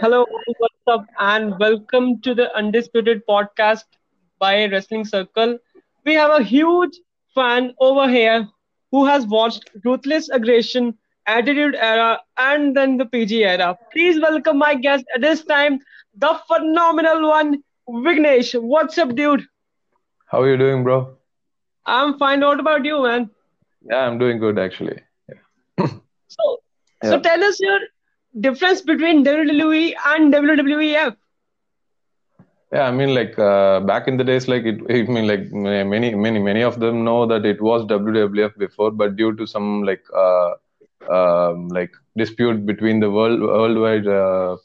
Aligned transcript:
Hello, 0.00 0.26
what's 0.58 0.74
up, 0.88 1.06
and 1.18 1.58
welcome 1.58 2.20
to 2.22 2.34
the 2.34 2.54
Undisputed 2.56 3.22
podcast 3.28 3.84
by 4.38 4.66
Wrestling 4.66 5.04
Circle. 5.04 5.58
We 6.04 6.14
have 6.14 6.30
a 6.30 6.42
huge 6.42 6.98
fan 7.34 7.74
over 7.80 8.08
here 8.08 8.48
who 8.90 9.04
has 9.06 9.26
watched 9.26 9.70
Ruthless 9.84 10.28
Aggression, 10.30 10.98
Attitude 11.26 11.76
Era, 11.76 12.20
and 12.36 12.76
then 12.76 12.96
the 12.96 13.06
PG 13.06 13.44
era. 13.44 13.78
Please 13.92 14.20
welcome 14.20 14.58
my 14.58 14.74
guest 14.74 15.04
at 15.14 15.20
this 15.20 15.44
time, 15.44 15.78
the 16.16 16.38
phenomenal 16.48 17.28
one, 17.28 17.62
Vignesh. 17.88 18.60
What's 18.60 18.98
up, 18.98 19.14
dude? 19.14 19.44
How 20.26 20.42
are 20.42 20.50
you 20.50 20.56
doing, 20.56 20.82
bro? 20.82 21.16
I'm 21.86 22.18
fine. 22.18 22.40
What 22.40 22.60
about 22.60 22.84
you, 22.84 23.02
man? 23.02 23.30
Yeah, 23.88 24.06
I'm 24.06 24.18
doing 24.18 24.38
good 24.38 24.58
actually. 24.58 25.00
Yeah. 25.28 25.86
So, 26.28 26.58
so 27.04 27.20
tell 27.20 27.44
us 27.44 27.60
your 27.60 27.80
difference 28.40 28.80
between 28.80 29.24
WWE 29.24 29.94
and 30.06 30.32
WWEF. 30.32 31.16
Yeah, 32.72 32.88
I 32.88 32.90
mean, 32.90 33.14
like 33.14 33.38
uh, 33.38 33.80
back 33.80 34.08
in 34.08 34.16
the 34.16 34.24
days, 34.24 34.48
like 34.48 34.64
it, 34.64 34.80
I 34.90 35.02
mean, 35.10 35.26
like 35.28 35.52
many, 35.52 36.14
many, 36.14 36.38
many 36.40 36.62
of 36.62 36.80
them 36.80 37.04
know 37.04 37.24
that 37.26 37.44
it 37.46 37.62
was 37.62 37.84
WWF 37.86 38.56
before, 38.58 38.90
but 38.90 39.16
due 39.16 39.36
to 39.36 39.46
some 39.46 39.84
like 39.84 40.02
uh, 40.12 40.54
um, 41.08 41.68
like 41.68 41.92
dispute 42.16 42.66
between 42.66 42.98
the 43.00 43.10
world 43.10 43.40
worldwide 43.40 44.06
uh, 44.08 44.56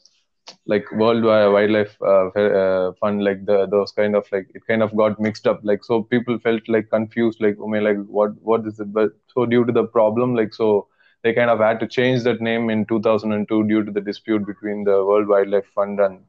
like 0.66 0.90
worldwide 0.92 1.52
wildlife 1.52 1.96
uh, 2.02 2.28
uh, 2.30 2.92
fund, 3.00 3.22
like 3.22 3.44
the 3.46 3.66
those 3.66 3.92
kind 3.92 4.16
of 4.16 4.26
like 4.32 4.48
it 4.54 4.66
kind 4.66 4.82
of 4.82 4.96
got 4.96 5.20
mixed 5.20 5.46
up. 5.46 5.60
Like 5.62 5.84
so, 5.84 6.02
people 6.02 6.38
felt 6.40 6.62
like 6.68 6.90
confused, 6.90 7.40
like 7.40 7.56
I 7.62 7.68
mean, 7.68 7.84
like 7.84 8.04
what 8.06 8.30
what 8.42 8.66
is 8.66 8.80
it? 8.80 8.92
But 8.92 9.10
so 9.32 9.46
due 9.46 9.64
to 9.64 9.72
the 9.72 9.84
problem, 9.84 10.34
like 10.34 10.52
so. 10.54 10.88
They 11.22 11.32
kind 11.34 11.50
of 11.50 11.58
had 11.58 11.80
to 11.80 11.86
change 11.86 12.22
that 12.24 12.40
name 12.40 12.70
in 12.70 12.84
2002 12.86 13.64
due 13.68 13.84
to 13.84 13.90
the 13.90 14.00
dispute 14.00 14.46
between 14.46 14.84
the 14.84 15.04
World 15.04 15.28
Wildlife 15.28 15.66
Fund 15.74 16.00
and 16.00 16.20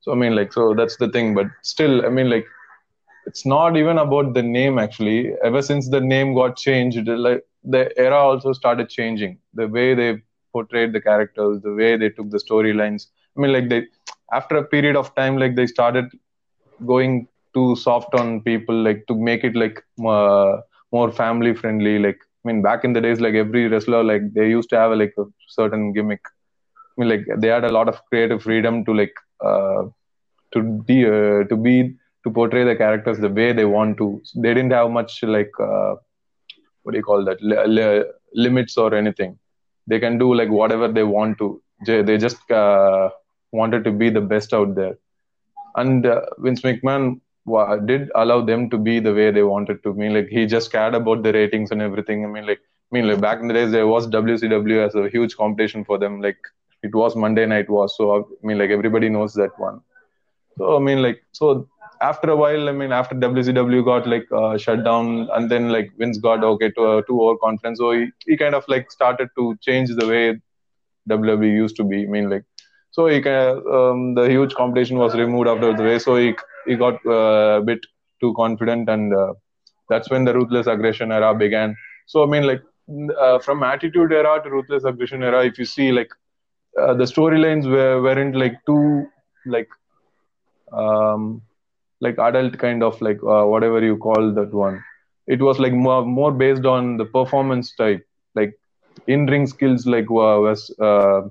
so 0.00 0.12
I 0.12 0.14
mean 0.14 0.34
like 0.34 0.52
so 0.52 0.74
that's 0.74 0.96
the 0.96 1.08
thing. 1.08 1.34
But 1.34 1.46
still, 1.62 2.04
I 2.06 2.08
mean 2.10 2.30
like 2.30 2.46
it's 3.26 3.44
not 3.46 3.76
even 3.76 3.98
about 3.98 4.34
the 4.34 4.42
name 4.42 4.78
actually 4.78 5.32
ever 5.44 5.62
since 5.62 5.88
the 5.90 6.00
name 6.00 6.34
got 6.34 6.56
changed 6.56 7.06
like 7.26 7.42
the 7.64 7.82
era 7.98 8.18
also 8.28 8.52
started 8.52 8.88
changing 8.88 9.38
the 9.54 9.66
way 9.68 9.94
they 9.94 10.10
portrayed 10.52 10.92
the 10.92 11.00
characters 11.00 11.60
the 11.62 11.72
way 11.80 11.96
they 11.96 12.08
took 12.10 12.28
the 12.30 12.42
storylines 12.46 13.06
i 13.36 13.40
mean 13.40 13.52
like 13.52 13.68
they 13.68 13.80
after 14.32 14.56
a 14.58 14.64
period 14.74 14.96
of 14.96 15.14
time 15.14 15.36
like 15.38 15.54
they 15.56 15.66
started 15.66 16.06
going 16.92 17.26
too 17.54 17.74
soft 17.76 18.14
on 18.14 18.40
people 18.42 18.74
like 18.88 19.04
to 19.08 19.14
make 19.14 19.44
it 19.44 19.56
like 19.56 19.82
uh, 20.14 20.56
more 20.92 21.10
family 21.10 21.54
friendly 21.54 21.98
like 21.98 22.20
i 22.46 22.52
mean 22.52 22.62
back 22.68 22.84
in 22.84 22.92
the 22.94 23.02
days 23.06 23.20
like 23.26 23.34
every 23.44 23.68
wrestler 23.68 24.02
like 24.12 24.24
they 24.38 24.48
used 24.48 24.70
to 24.70 24.78
have 24.82 24.92
like 25.02 25.14
a 25.18 25.26
certain 25.58 25.92
gimmick 25.96 26.24
i 26.92 27.00
mean 27.00 27.10
like 27.14 27.26
they 27.42 27.48
had 27.48 27.64
a 27.64 27.74
lot 27.78 27.88
of 27.92 28.00
creative 28.10 28.42
freedom 28.42 28.84
to 28.86 28.94
like 29.02 29.16
uh, 29.50 29.82
to 30.54 30.62
be 30.88 30.98
uh, 31.06 31.44
to 31.50 31.56
be 31.56 31.74
to 32.24 32.30
portray 32.30 32.64
the 32.64 32.76
characters 32.76 33.18
the 33.18 33.28
way 33.28 33.52
they 33.52 33.64
want 33.64 33.96
to. 33.98 34.20
They 34.36 34.54
didn't 34.54 34.72
have 34.72 34.90
much 34.90 35.22
like 35.22 35.52
uh, 35.60 35.94
what 36.82 36.92
do 36.92 36.98
you 36.98 37.04
call 37.04 37.24
that 37.24 37.42
li- 37.42 37.66
li- 37.66 38.04
limits 38.34 38.76
or 38.76 38.94
anything. 38.94 39.38
They 39.86 40.00
can 40.00 40.18
do 40.18 40.34
like 40.34 40.50
whatever 40.50 40.88
they 40.88 41.04
want 41.04 41.38
to. 41.38 41.62
They 41.86 42.18
just 42.18 42.50
uh, 42.50 43.10
wanted 43.52 43.84
to 43.84 43.92
be 43.92 44.10
the 44.10 44.20
best 44.20 44.52
out 44.54 44.74
there. 44.74 44.98
And 45.76 46.06
uh, 46.06 46.22
Vince 46.38 46.62
McMahon 46.62 47.20
did 47.86 48.10
allow 48.14 48.40
them 48.40 48.68
to 48.70 48.78
be 48.78 48.98
the 49.00 49.14
way 49.14 49.30
they 49.30 49.42
wanted 49.42 49.82
to. 49.84 49.90
I 49.90 49.94
mean, 49.94 50.14
like 50.14 50.28
he 50.28 50.46
just 50.46 50.72
cared 50.72 50.94
about 50.94 51.22
the 51.22 51.32
ratings 51.32 51.70
and 51.70 51.80
everything. 51.80 52.24
I 52.24 52.28
mean, 52.28 52.46
like 52.46 52.58
I 52.58 52.96
mean, 52.96 53.08
like 53.08 53.20
back 53.20 53.40
in 53.40 53.48
the 53.48 53.54
days, 53.54 53.72
there 53.72 53.86
was 53.86 54.06
WCW 54.08 54.86
as 54.86 54.94
a 54.94 55.08
huge 55.08 55.36
competition 55.36 55.84
for 55.84 55.98
them. 55.98 56.20
Like 56.20 56.38
it 56.82 56.94
was 56.94 57.16
Monday 57.16 57.46
Night 57.46 57.68
Wars. 57.68 57.94
So 57.96 58.20
I 58.20 58.46
mean, 58.46 58.58
like 58.58 58.70
everybody 58.70 59.08
knows 59.08 59.34
that 59.34 59.58
one. 59.58 59.80
So 60.58 60.76
I 60.76 60.78
mean, 60.78 61.02
like 61.02 61.22
so 61.32 61.68
after 62.00 62.30
a 62.30 62.36
while, 62.36 62.68
I 62.68 62.72
mean, 62.72 62.92
after 62.92 63.14
WCW 63.14 63.84
got 63.84 64.06
like 64.06 64.26
uh, 64.32 64.56
shut 64.58 64.84
down, 64.84 65.28
and 65.34 65.50
then 65.50 65.70
like 65.70 65.92
Vince 65.98 66.18
got 66.18 66.44
okay 66.44 66.70
to 66.70 66.98
a 66.98 67.02
two-hour 67.06 67.36
conference, 67.38 67.78
so 67.78 67.92
he, 67.92 68.08
he 68.26 68.36
kind 68.36 68.54
of 68.54 68.64
like 68.68 68.90
started 68.90 69.28
to 69.36 69.56
change 69.60 69.90
the 69.94 70.06
way 70.06 70.40
WWE 71.08 71.52
used 71.52 71.76
to 71.76 71.84
be. 71.84 72.02
I 72.02 72.06
mean, 72.06 72.28
like 72.30 72.44
so 72.90 73.06
he 73.06 73.20
kind 73.20 73.36
of, 73.36 73.66
um, 73.66 74.14
the 74.14 74.28
huge 74.28 74.54
competition 74.54 74.98
was 74.98 75.14
removed 75.14 75.48
after 75.48 75.74
the 75.76 75.82
way, 75.82 75.98
so 75.98 76.16
he 76.16 76.34
he 76.66 76.76
got 76.76 77.04
uh, 77.06 77.60
a 77.60 77.62
bit 77.62 77.80
too 78.20 78.34
confident, 78.36 78.88
and 78.88 79.14
uh, 79.14 79.34
that's 79.88 80.10
when 80.10 80.24
the 80.24 80.34
ruthless 80.34 80.66
aggression 80.66 81.12
era 81.12 81.34
began. 81.34 81.76
So 82.06 82.22
I 82.22 82.26
mean, 82.26 82.46
like 82.46 82.62
uh, 83.18 83.38
from 83.38 83.62
Attitude 83.62 84.12
era 84.12 84.40
to 84.42 84.50
ruthless 84.50 84.84
aggression 84.84 85.22
era, 85.22 85.44
if 85.44 85.58
you 85.58 85.64
see 85.64 85.92
like 85.92 86.10
the 86.76 87.04
storylines 87.04 87.70
were 87.70 88.02
weren't 88.02 88.36
like 88.36 88.54
too 88.66 89.06
like 89.46 89.68
um, 90.72 91.42
like 92.00 92.18
adult 92.18 92.58
kind 92.58 92.82
of 92.82 93.00
like 93.00 93.18
uh, 93.22 93.44
whatever 93.44 93.82
you 93.82 93.96
call 93.96 94.32
that 94.32 94.52
one. 94.52 94.82
It 95.26 95.40
was 95.40 95.58
like 95.58 95.72
more 95.72 96.04
more 96.04 96.32
based 96.32 96.64
on 96.64 96.96
the 96.96 97.04
performance 97.04 97.74
type, 97.74 98.04
like 98.34 98.54
in 99.06 99.26
ring 99.26 99.46
skills, 99.46 99.86
like 99.86 100.04
uh, 100.04 100.38
was 100.46 100.70
uh, 100.78 101.22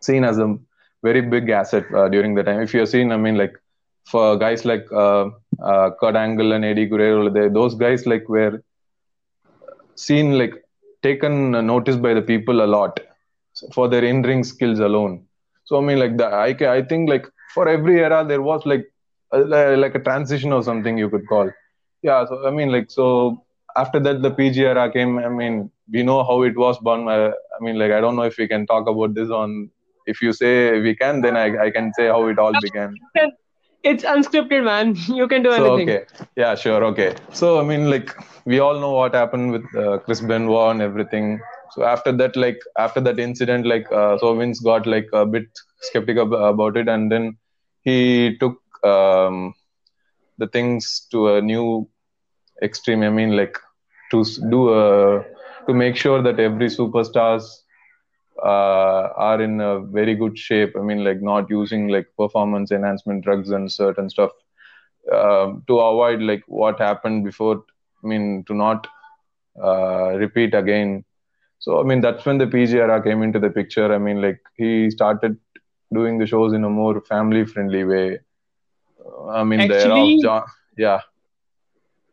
seen 0.00 0.24
as 0.24 0.38
a 0.38 0.56
very 1.02 1.20
big 1.20 1.48
asset 1.50 1.86
during 2.10 2.34
the 2.34 2.42
time. 2.42 2.60
If 2.60 2.72
you're 2.74 2.86
seen, 2.86 3.12
I 3.12 3.16
mean, 3.16 3.36
like 3.36 3.54
for 4.10 4.36
guys 4.36 4.64
like 4.64 4.86
uh, 4.92 5.30
uh, 5.62 5.90
Kurt 6.00 6.16
Angle 6.16 6.52
and 6.52 6.64
Eddie 6.64 6.86
Guerrero, 6.86 7.28
they, 7.30 7.48
those 7.48 7.74
guys 7.74 8.06
like 8.06 8.28
were 8.28 8.62
seen 9.96 10.38
like 10.38 10.54
taken 11.02 11.52
notice 11.66 11.96
by 11.96 12.14
the 12.14 12.22
people 12.22 12.64
a 12.64 12.68
lot 12.76 13.00
for 13.72 13.88
their 13.88 14.04
in-ring 14.04 14.44
skills 14.44 14.78
alone. 14.78 15.26
So 15.64 15.78
I 15.78 15.80
mean, 15.80 15.98
like 15.98 16.16
the 16.16 16.26
I 16.26 16.56
I 16.76 16.82
think 16.82 17.08
like 17.08 17.26
for 17.54 17.68
every 17.68 18.00
era 18.00 18.24
there 18.26 18.42
was 18.42 18.64
like 18.64 18.86
a, 19.32 19.38
like 19.38 19.94
a 19.94 20.00
transition 20.00 20.52
or 20.52 20.62
something 20.62 20.96
you 20.96 21.10
could 21.10 21.26
call. 21.28 21.50
Yeah. 22.02 22.24
So 22.26 22.46
I 22.46 22.50
mean, 22.50 22.70
like 22.72 22.90
so 22.90 23.44
after 23.76 24.00
that 24.00 24.22
the 24.22 24.30
PG 24.30 24.64
era 24.64 24.90
came. 24.90 25.18
I 25.18 25.28
mean, 25.28 25.70
we 25.92 26.02
know 26.02 26.24
how 26.24 26.42
it 26.42 26.56
was 26.56 26.78
born. 26.78 27.08
Uh, 27.08 27.32
I 27.58 27.64
mean, 27.64 27.78
like 27.78 27.92
I 27.92 28.00
don't 28.00 28.16
know 28.16 28.22
if 28.22 28.38
we 28.38 28.48
can 28.48 28.66
talk 28.66 28.88
about 28.88 29.14
this 29.14 29.30
on. 29.30 29.70
If 30.06 30.22
you 30.22 30.32
say 30.32 30.80
we 30.80 30.94
can, 30.96 31.20
then 31.20 31.36
I, 31.36 31.64
I 31.66 31.70
can 31.70 31.92
say 31.92 32.06
how 32.06 32.26
it 32.28 32.38
all 32.38 32.54
began. 32.62 32.94
It's 33.88 34.04
unscripted, 34.04 34.64
man. 34.64 34.94
You 35.18 35.26
can 35.28 35.42
do 35.42 35.52
So 35.52 35.62
anything. 35.62 35.88
okay, 35.88 36.04
yeah, 36.36 36.54
sure, 36.54 36.84
okay. 36.86 37.14
So 37.32 37.58
I 37.60 37.64
mean, 37.64 37.90
like 37.90 38.10
we 38.44 38.58
all 38.60 38.78
know 38.80 38.92
what 38.92 39.14
happened 39.14 39.52
with 39.52 39.64
uh, 39.76 39.98
Chris 39.98 40.20
Benoit 40.20 40.72
and 40.72 40.82
everything. 40.82 41.40
So 41.72 41.84
after 41.84 42.12
that, 42.12 42.36
like 42.36 42.58
after 42.78 43.00
that 43.00 43.18
incident, 43.18 43.66
like 43.66 43.90
uh, 43.92 44.18
so 44.18 44.34
Vince 44.36 44.60
got 44.60 44.86
like 44.86 45.08
a 45.12 45.24
bit 45.26 45.46
skeptical 45.80 46.34
about 46.34 46.76
it, 46.76 46.88
and 46.88 47.10
then 47.10 47.36
he 47.82 48.36
took 48.38 48.56
um, 48.84 49.54
the 50.38 50.46
things 50.48 51.06
to 51.12 51.34
a 51.36 51.40
new 51.42 51.88
extreme. 52.62 53.02
I 53.02 53.10
mean, 53.10 53.36
like 53.36 53.56
to 54.12 54.24
do 54.50 54.72
a 54.74 55.24
to 55.66 55.74
make 55.74 55.96
sure 55.96 56.22
that 56.22 56.38
every 56.40 56.66
superstars 56.68 57.44
uh, 58.42 59.12
are 59.16 59.40
in 59.40 59.60
a 59.60 59.80
very 59.80 60.14
good 60.14 60.38
shape. 60.38 60.76
I 60.76 60.80
mean, 60.80 61.04
like 61.04 61.22
not 61.22 61.50
using 61.50 61.88
like 61.88 62.06
performance 62.16 62.70
enhancement 62.70 63.24
drugs 63.24 63.50
and 63.50 63.70
certain 63.70 64.10
stuff 64.10 64.30
uh, 65.12 65.52
to 65.66 65.78
avoid 65.78 66.20
like 66.22 66.42
what 66.46 66.78
happened 66.78 67.24
before. 67.24 67.64
I 68.04 68.06
mean, 68.06 68.44
to 68.46 68.54
not 68.54 68.86
uh, 69.62 70.12
repeat 70.16 70.54
again. 70.54 71.04
So 71.58 71.80
I 71.80 71.82
mean, 71.84 72.00
that's 72.00 72.24
when 72.24 72.38
the 72.38 72.46
PG 72.46 72.76
era 72.78 73.02
came 73.02 73.22
into 73.22 73.38
the 73.38 73.50
picture. 73.50 73.92
I 73.92 73.98
mean, 73.98 74.22
like 74.22 74.40
he 74.56 74.90
started 74.90 75.36
doing 75.92 76.18
the 76.18 76.26
shows 76.26 76.52
in 76.52 76.64
a 76.64 76.70
more 76.70 77.00
family-friendly 77.00 77.84
way. 77.84 78.18
I 79.30 79.44
mean, 79.44 79.68
the 79.68 79.74
era 79.74 80.04
of 80.04 80.20
John. 80.20 80.42
Yeah, 80.76 81.00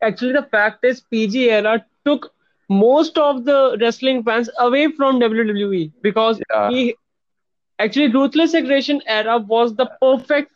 actually, 0.02 0.34
the 0.34 0.44
fact 0.44 0.84
is, 0.86 1.02
PG 1.02 1.50
era 1.52 1.86
took 2.06 2.34
most 2.70 3.18
of 3.18 3.46
the 3.46 3.78
wrestling 3.82 4.24
fans 4.24 4.50
away 4.60 4.92
from 4.92 5.20
WWE 5.20 5.92
because 6.02 6.42
yeah. 6.52 6.92
actually 7.80 8.08
ruthless 8.12 8.54
aggression 8.54 9.02
era 9.06 9.38
was 9.38 9.76
the 9.76 9.90
perfect 10.02 10.52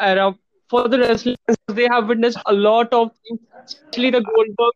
era 0.00 0.34
for 0.68 0.88
the 0.88 0.98
wrestling. 0.98 1.36
They 1.68 1.88
have 1.90 2.08
witnessed 2.08 2.38
a 2.46 2.52
lot 2.52 2.92
of 2.92 3.10
things, 3.26 3.40
especially 3.64 4.10
the 4.10 4.20
Goldberg. 4.20 4.72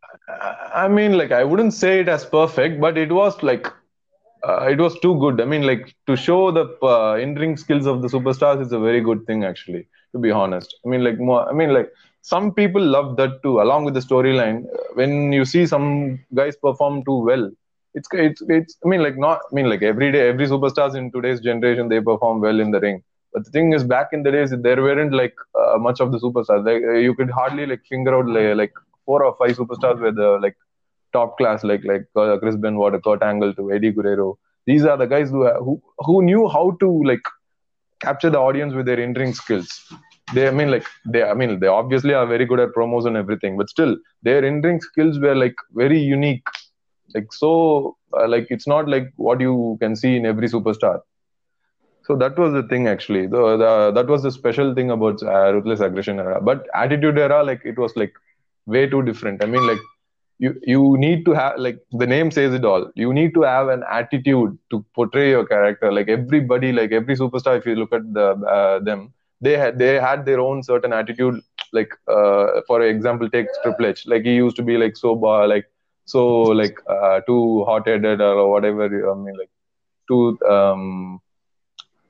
I 0.73 0.87
mean, 0.87 1.17
like 1.17 1.31
I 1.31 1.43
wouldn't 1.43 1.73
say 1.73 1.99
it 2.01 2.09
as 2.09 2.25
perfect, 2.25 2.81
but 2.81 2.97
it 2.97 3.11
was 3.11 3.41
like 3.41 3.67
uh, 4.47 4.67
it 4.67 4.79
was 4.79 4.99
too 4.99 5.17
good. 5.19 5.41
I 5.41 5.45
mean, 5.45 5.63
like 5.63 5.95
to 6.07 6.15
show 6.15 6.51
the 6.51 6.65
uh, 6.83 7.15
in-ring 7.15 7.57
skills 7.57 7.85
of 7.85 8.01
the 8.01 8.07
superstars 8.07 8.61
is 8.61 8.71
a 8.71 8.79
very 8.79 9.01
good 9.01 9.25
thing, 9.25 9.43
actually. 9.43 9.87
To 10.11 10.19
be 10.19 10.31
honest, 10.31 10.75
I 10.85 10.89
mean, 10.89 11.03
like 11.03 11.19
more. 11.19 11.47
I 11.49 11.53
mean, 11.53 11.73
like 11.73 11.91
some 12.31 12.45
people 12.59 12.83
love 12.95 13.17
that 13.17 13.33
too, 13.43 13.55
along 13.61 13.85
with 13.85 13.93
the 13.97 14.03
storyline. 14.09 14.57
Uh, 14.77 14.83
When 14.99 15.31
you 15.37 15.45
see 15.53 15.63
some 15.73 15.87
guys 16.39 16.55
perform 16.67 17.03
too 17.09 17.17
well, 17.29 17.45
it's 17.97 18.09
it's 18.25 18.41
it's. 18.57 18.77
I 18.83 18.87
mean, 18.91 19.01
like 19.07 19.17
not. 19.25 19.39
I 19.49 19.55
mean, 19.57 19.69
like 19.73 19.83
every 19.91 20.09
day, 20.15 20.23
every 20.29 20.47
superstars 20.53 20.95
in 21.01 21.11
today's 21.17 21.41
generation 21.49 21.89
they 21.93 21.99
perform 22.09 22.41
well 22.47 22.59
in 22.65 22.71
the 22.75 22.81
ring. 22.85 22.97
But 23.33 23.45
the 23.45 23.51
thing 23.55 23.73
is, 23.77 23.83
back 23.83 24.09
in 24.17 24.23
the 24.23 24.31
days, 24.37 24.53
there 24.67 24.81
weren't 24.87 25.13
like 25.21 25.35
uh, 25.61 25.77
much 25.87 25.99
of 26.05 26.11
the 26.13 26.19
superstars. 26.25 26.65
Like 26.69 26.83
uh, 26.93 26.99
you 27.07 27.13
could 27.19 27.31
hardly 27.39 27.65
like 27.71 27.83
finger 27.93 28.15
out 28.17 28.27
like, 28.37 28.55
like 28.63 28.73
four 29.05 29.23
or 29.23 29.35
five 29.41 29.55
superstars 29.61 29.99
were 29.99 30.11
the 30.21 30.31
like 30.47 30.57
top 31.13 31.37
class, 31.37 31.63
like 31.63 31.83
like 31.93 32.05
uh, 32.15 32.37
Chris 32.39 32.55
Benoit, 32.55 33.01
Kurt 33.03 33.23
Angle 33.31 33.53
to 33.61 33.71
Eddie 33.71 33.91
Guerrero. 33.91 34.37
These 34.65 34.85
are 34.85 34.97
the 34.97 35.09
guys 35.15 35.29
who 35.29 35.47
who 35.67 35.81
who 36.09 36.21
knew 36.29 36.47
how 36.57 36.65
to 36.85 36.91
like 37.11 37.25
capture 38.07 38.31
the 38.37 38.39
audience 38.39 38.73
with 38.73 38.85
their 38.85 38.99
in-ring 38.99 39.33
skills. 39.33 39.69
They, 40.33 40.47
I 40.47 40.51
mean, 40.51 40.71
like 40.71 40.85
they, 41.05 41.23
I 41.23 41.33
mean, 41.33 41.59
they 41.59 41.67
obviously 41.67 42.13
are 42.13 42.25
very 42.25 42.45
good 42.45 42.59
at 42.59 42.69
promos 42.73 43.05
and 43.05 43.15
everything, 43.15 43.57
but 43.57 43.69
still, 43.69 43.95
their 44.23 44.43
in-ring 44.43 44.81
skills 44.81 45.19
were 45.19 45.35
like 45.35 45.55
very 45.73 45.99
unique. 45.99 46.45
Like 47.13 47.31
so, 47.31 47.97
uh, 48.17 48.27
like 48.27 48.47
it's 48.49 48.67
not 48.67 48.87
like 48.89 49.11
what 49.17 49.39
you 49.39 49.77
can 49.79 49.95
see 49.95 50.15
in 50.17 50.25
every 50.25 50.47
superstar. 50.47 51.01
So 52.03 52.15
that 52.17 52.37
was 52.37 52.53
the 52.53 52.63
thing 52.63 52.87
actually. 52.87 53.27
The, 53.27 53.57
the 53.57 53.91
that 53.93 54.07
was 54.07 54.23
the 54.23 54.31
special 54.31 54.73
thing 54.75 54.91
about 54.91 55.21
uh, 55.23 55.53
ruthless 55.53 55.79
aggression 55.79 56.19
era. 56.19 56.39
But 56.41 56.67
attitude 56.73 57.17
era, 57.17 57.43
like 57.43 57.61
it 57.65 57.77
was 57.77 57.95
like 57.95 58.13
way 58.65 58.87
too 58.87 59.01
different. 59.03 59.43
I 59.43 59.47
mean, 59.47 59.65
like 59.67 59.79
you 60.39 60.55
you 60.63 60.97
need 60.97 61.25
to 61.25 61.33
have 61.33 61.57
like 61.57 61.79
the 61.91 62.07
name 62.07 62.31
says 62.31 62.53
it 62.53 62.65
all. 62.65 62.91
You 62.95 63.13
need 63.13 63.33
to 63.35 63.41
have 63.41 63.69
an 63.69 63.83
attitude 63.89 64.57
to 64.71 64.85
portray 64.95 65.29
your 65.31 65.45
character. 65.45 65.91
Like 65.91 66.09
everybody, 66.09 66.71
like 66.71 66.91
every 66.91 67.15
superstar, 67.15 67.57
if 67.57 67.65
you 67.65 67.75
look 67.75 67.93
at 67.93 68.13
the 68.13 68.27
uh, 68.57 68.79
them, 68.79 69.13
they 69.45 69.57
had 69.57 69.79
they 69.79 69.93
had 70.07 70.25
their 70.25 70.39
own 70.41 70.63
certain 70.63 70.93
attitude. 70.93 71.41
Like 71.73 71.91
uh, 72.07 72.61
for 72.67 72.81
example, 72.83 73.29
take 73.29 73.47
Triple 73.63 73.87
H. 73.87 74.05
Like 74.07 74.23
he 74.23 74.35
used 74.35 74.57
to 74.57 74.63
be 74.63 74.77
like 74.77 74.97
so 74.97 75.15
bar, 75.15 75.47
like 75.47 75.65
so 76.05 76.27
like 76.61 76.77
uh, 76.89 77.21
too 77.27 77.65
hot-headed 77.65 78.21
or 78.21 78.49
whatever. 78.51 78.85
I 79.11 79.15
mean, 79.15 79.37
like 79.37 79.51
too 80.07 80.37
um 80.49 81.21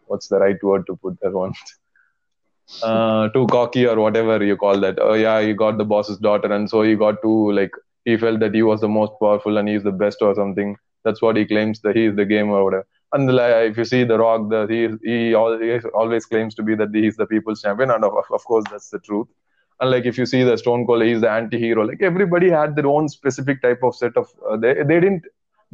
what's 0.07 0.27
the 0.29 0.39
right 0.39 0.61
word 0.63 0.85
to 0.87 0.95
put 0.97 1.17
that 1.21 1.33
one 1.33 1.53
uh 2.83 3.29
too 3.29 3.45
cocky 3.47 3.85
or 3.87 3.97
whatever 3.99 4.43
you 4.43 4.55
call 4.57 4.79
that 4.79 4.97
oh 5.01 5.13
yeah 5.13 5.39
you 5.39 5.53
got 5.55 5.77
the 5.77 5.85
boss's 5.93 6.17
daughter 6.17 6.51
and 6.51 6.69
so 6.69 6.81
he 6.81 6.95
got 6.95 7.21
to 7.21 7.51
like 7.51 7.71
he 8.05 8.17
felt 8.17 8.39
that 8.39 8.53
he 8.53 8.63
was 8.63 8.81
the 8.81 8.87
most 8.87 9.11
powerful 9.21 9.57
and 9.57 9.69
he's 9.69 9.83
the 9.83 9.91
best 10.03 10.21
or 10.21 10.33
something 10.35 10.75
that's 11.03 11.21
what 11.21 11.37
he 11.37 11.45
claims 11.45 11.81
that 11.81 11.95
he 11.95 12.05
is 12.05 12.15
the 12.15 12.25
game 12.25 12.49
or 12.49 12.63
whatever 12.63 12.87
and 13.15 13.33
like, 13.35 13.71
if 13.71 13.77
you 13.77 13.85
see 13.85 14.03
the 14.03 14.17
rock 14.17 14.49
the 14.49 14.61
he 14.73 14.81
he 15.09 15.33
always, 15.33 15.85
always 16.01 16.25
claims 16.25 16.55
to 16.55 16.63
be 16.69 16.75
that 16.75 16.93
he's 16.93 17.17
the 17.17 17.27
people's 17.33 17.61
champion 17.61 17.91
and 17.91 18.03
of, 18.03 18.13
of 18.39 18.45
course 18.51 18.65
that's 18.71 18.89
the 18.89 18.99
truth 18.99 19.27
and 19.79 19.91
like 19.91 20.05
if 20.05 20.17
you 20.17 20.25
see 20.33 20.43
the 20.49 20.57
stone 20.57 20.85
cold 20.87 21.03
he's 21.03 21.21
the 21.21 21.31
anti-hero 21.39 21.85
like 21.85 22.01
everybody 22.11 22.49
had 22.49 22.75
their 22.75 22.87
own 22.87 23.09
specific 23.09 23.61
type 23.61 23.81
of 23.83 23.95
set 23.95 24.15
of 24.17 24.29
uh, 24.49 24.57
they, 24.57 24.73
they 24.91 24.99
didn't 24.99 25.25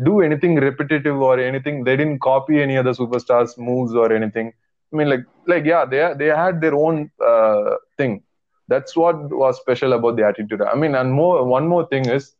do 0.03 0.21
anything 0.21 0.55
repetitive 0.55 1.21
or 1.21 1.39
anything. 1.39 1.83
They 1.83 1.95
didn't 1.95 2.19
copy 2.19 2.61
any 2.61 2.77
other 2.77 2.91
superstars' 2.91 3.57
moves 3.57 3.93
or 3.93 4.11
anything. 4.13 4.53
I 4.91 4.95
mean, 4.95 5.09
like, 5.09 5.25
like 5.47 5.65
yeah, 5.65 5.85
they 5.85 6.13
they 6.17 6.27
had 6.27 6.61
their 6.61 6.75
own 6.75 7.11
uh, 7.25 7.75
thing. 7.97 8.23
That's 8.67 8.95
what 8.95 9.29
was 9.29 9.59
special 9.59 9.93
about 9.93 10.15
the 10.15 10.25
attitude. 10.25 10.61
I 10.61 10.75
mean, 10.75 10.95
and 10.95 11.11
more 11.11 11.43
one 11.43 11.67
more 11.67 11.87
thing 11.87 12.07
is 12.09 12.33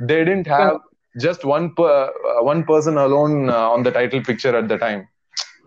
they 0.00 0.24
didn't 0.24 0.46
have 0.46 0.78
just 1.20 1.44
one 1.44 1.74
per, 1.74 2.04
uh, 2.04 2.42
one 2.42 2.64
person 2.64 2.96
alone 2.96 3.48
uh, 3.50 3.70
on 3.70 3.82
the 3.82 3.90
title 3.90 4.22
picture 4.22 4.56
at 4.56 4.68
the 4.68 4.78
time. 4.78 5.08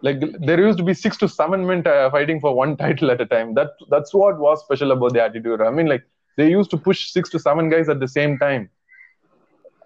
Like 0.01 0.17
there 0.41 0.59
used 0.59 0.77
to 0.79 0.83
be 0.83 0.93
six 0.93 1.17
to 1.17 1.27
seven 1.27 1.65
men 1.65 1.85
uh, 1.85 2.09
fighting 2.09 2.39
for 2.39 2.55
one 2.55 2.77
title 2.83 3.11
at 3.11 3.21
a 3.21 3.25
time. 3.25 3.53
That 3.55 3.69
that's 3.89 4.13
what 4.13 4.39
was 4.39 4.63
special 4.63 4.91
about 4.91 5.13
the 5.13 5.23
attitude. 5.23 5.61
I 5.61 5.71
mean, 5.71 5.87
like 5.87 6.03
they 6.37 6.49
used 6.49 6.71
to 6.71 6.77
push 6.77 7.11
six 7.11 7.29
to 7.31 7.39
seven 7.39 7.69
guys 7.69 7.89
at 7.89 7.99
the 7.99 8.07
same 8.07 8.37
time. 8.37 8.69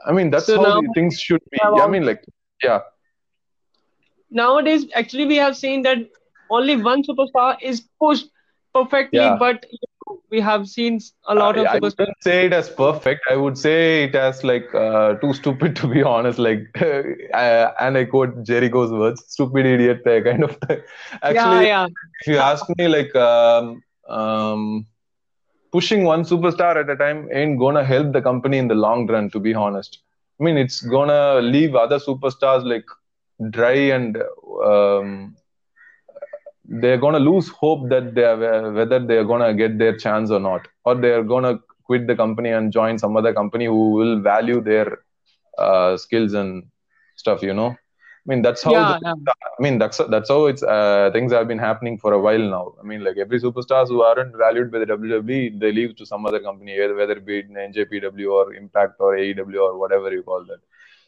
I 0.06 0.12
mean, 0.12 0.30
that's 0.32 0.52
So 0.52 0.56
how 0.56 0.70
now 0.70 0.82
things 0.94 1.20
should 1.20 1.42
be. 1.52 1.60
I 1.82 1.88
mean, 1.88 2.06
like, 2.06 2.24
yeah, 2.64 2.80
nowadays 4.30 4.86
actually 4.94 5.26
we 5.26 5.36
have 5.38 5.56
seen 5.56 5.82
that 5.84 5.98
only 6.50 6.76
one 6.82 7.04
superstar 7.04 7.58
is 7.62 7.88
pushed 8.00 8.28
perfectly, 8.74 9.30
Yeah. 9.30 9.40
but 9.40 9.66
we 10.30 10.40
have 10.40 10.68
seen 10.68 11.00
a 11.28 11.36
lot 11.36 11.58
of 11.58 11.68
I, 11.68 11.76
I 11.76 11.80
wouldn't 11.80 12.24
say 12.24 12.46
it 12.48 12.54
as 12.54 12.70
perfect. 12.70 13.22
I 13.30 13.36
would 13.36 13.58
say 13.58 14.06
it 14.06 14.16
as 14.16 14.44
like 14.44 14.74
uh, 14.74 15.14
too 15.16 15.34
stupid 15.34 15.76
to 15.82 15.88
be 15.88 16.04
honest. 16.04 16.40
Like, 16.40 16.70
uh, 16.82 17.72
and 17.80 17.98
I 17.98 18.06
quote 18.06 18.44
Jericho's 18.44 18.92
words, 18.92 19.24
"Stupid 19.28 19.66
idiot," 19.66 20.02
uh, 20.08 20.22
kind 20.22 20.44
of. 20.44 20.58
Thing. 20.68 20.82
Actually, 21.22 21.68
yeah, 21.68 21.86
yeah. 21.86 21.88
if 22.22 22.28
you 22.28 22.38
ask 22.38 22.66
me, 22.78 22.88
like, 22.88 23.16
um, 23.16 23.84
um, 24.10 24.86
pushing 25.72 26.04
one 26.04 26.24
superstar 26.24 26.76
at 26.78 26.90
a 26.90 26.96
time 26.96 27.28
ain't 27.32 27.60
gonna 27.60 27.84
help 27.84 28.12
the 28.14 28.22
company 28.22 28.58
in 28.58 28.68
the 28.68 28.76
long 28.76 29.08
run. 29.08 29.30
To 29.32 29.40
be 29.40 29.54
honest, 29.54 30.00
I 30.40 30.44
mean, 30.44 30.58
it's 30.58 30.82
gonna 30.82 31.42
leave 31.42 31.76
other 31.76 32.00
superstars 32.00 32.66
like 32.66 32.86
dry 33.50 33.80
and 33.98 34.18
um, 34.66 35.36
they're 36.66 36.98
gonna 36.98 37.20
lose 37.20 37.50
hope 37.50 37.90
that 37.90 38.16
they 38.16 38.24
are 38.24 38.72
whether 38.72 39.00
they're 39.00 39.26
gonna 39.26 39.54
get 39.54 39.78
their 39.78 39.98
chance 39.98 40.32
or 40.32 40.40
not, 40.40 40.68
or 40.86 40.96
they're 40.96 41.24
gonna 41.24 41.60
quit 41.86 42.08
the 42.08 42.16
company 42.16 42.50
and 42.50 42.72
join 42.72 42.98
some 42.98 43.16
other 43.18 43.34
company 43.34 43.66
who 43.66 43.92
will 43.92 44.20
value 44.22 44.62
their 44.62 45.00
uh, 45.58 45.98
skills 45.98 46.34
and 46.34 46.64
stuff. 47.16 47.42
You 47.42 47.54
know, 47.54 47.68
I 47.70 48.26
mean, 48.26 48.42
that's 48.42 48.64
how. 48.64 48.72
Yeah, 48.74 48.94
the- 48.94 49.00
yeah. 49.04 49.34
I 49.60 49.62
mean, 49.62 49.78
that's 49.78 49.98
that's 50.10 50.30
how 50.30 50.46
it's 50.46 50.64
uh, 50.64 51.10
things 51.14 51.32
have 51.32 51.48
been 51.48 51.60
happening 51.60 51.98
for 51.98 52.14
a 52.14 52.20
while 52.20 52.40
now. 52.56 52.74
I 52.80 52.84
mean, 52.86 53.04
like 53.04 53.18
every 53.18 53.40
superstars 53.40 53.88
who 53.90 54.02
aren't 54.02 54.36
valued 54.36 54.72
by 54.72 54.80
the 54.80 54.86
WWE, 54.86 55.50
they 55.50 55.72
leave 55.72 55.96
to 55.98 56.06
some 56.06 56.26
other 56.26 56.40
company, 56.40 56.80
whether 56.80 57.14
it 57.14 57.26
be 57.26 57.40
in 57.40 57.58
NJPW 57.58 58.32
or 58.32 58.54
Impact 58.54 58.96
or 59.00 59.16
AEW 59.18 59.58
or 59.68 59.78
whatever 59.78 60.12
you 60.12 60.24
call 60.24 60.44
that. 60.46 60.60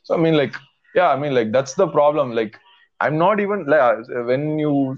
So 0.04 0.14
I 0.16 0.18
mean, 0.18 0.36
like, 0.38 0.54
yeah, 0.94 1.10
I 1.10 1.16
mean, 1.18 1.34
like 1.34 1.52
that's 1.52 1.74
the 1.76 1.88
problem. 1.88 2.34
Like, 2.34 2.60
I'm 3.00 3.18
not 3.18 3.40
even 3.40 3.66
like 3.66 3.82
uh, 3.82 4.24
when 4.32 4.60
you 4.60 4.98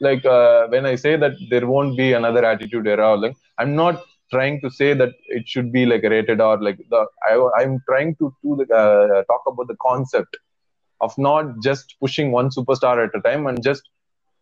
like 0.00 0.24
uh, 0.24 0.66
when 0.68 0.86
I 0.86 0.96
say 0.96 1.16
that 1.16 1.32
there 1.50 1.66
won't 1.66 1.96
be 1.96 2.12
another 2.12 2.44
attitude 2.44 2.86
era, 2.86 3.14
like 3.16 3.36
I'm 3.58 3.74
not 3.74 4.02
trying 4.30 4.60
to 4.60 4.70
say 4.70 4.92
that 4.94 5.10
it 5.28 5.48
should 5.48 5.72
be 5.72 5.86
like 5.86 6.02
rated 6.02 6.40
or 6.40 6.60
like 6.60 6.78
the 6.90 7.06
I, 7.28 7.48
I'm 7.58 7.80
trying 7.88 8.16
to 8.16 8.34
do 8.42 8.56
the 8.56 8.74
uh, 8.74 9.22
talk 9.24 9.42
about 9.46 9.68
the 9.68 9.76
concept 9.80 10.36
of 11.00 11.16
not 11.18 11.46
just 11.62 11.94
pushing 12.00 12.32
one 12.32 12.50
superstar 12.50 13.04
at 13.06 13.14
a 13.14 13.20
time 13.20 13.46
and 13.46 13.62
just 13.62 13.82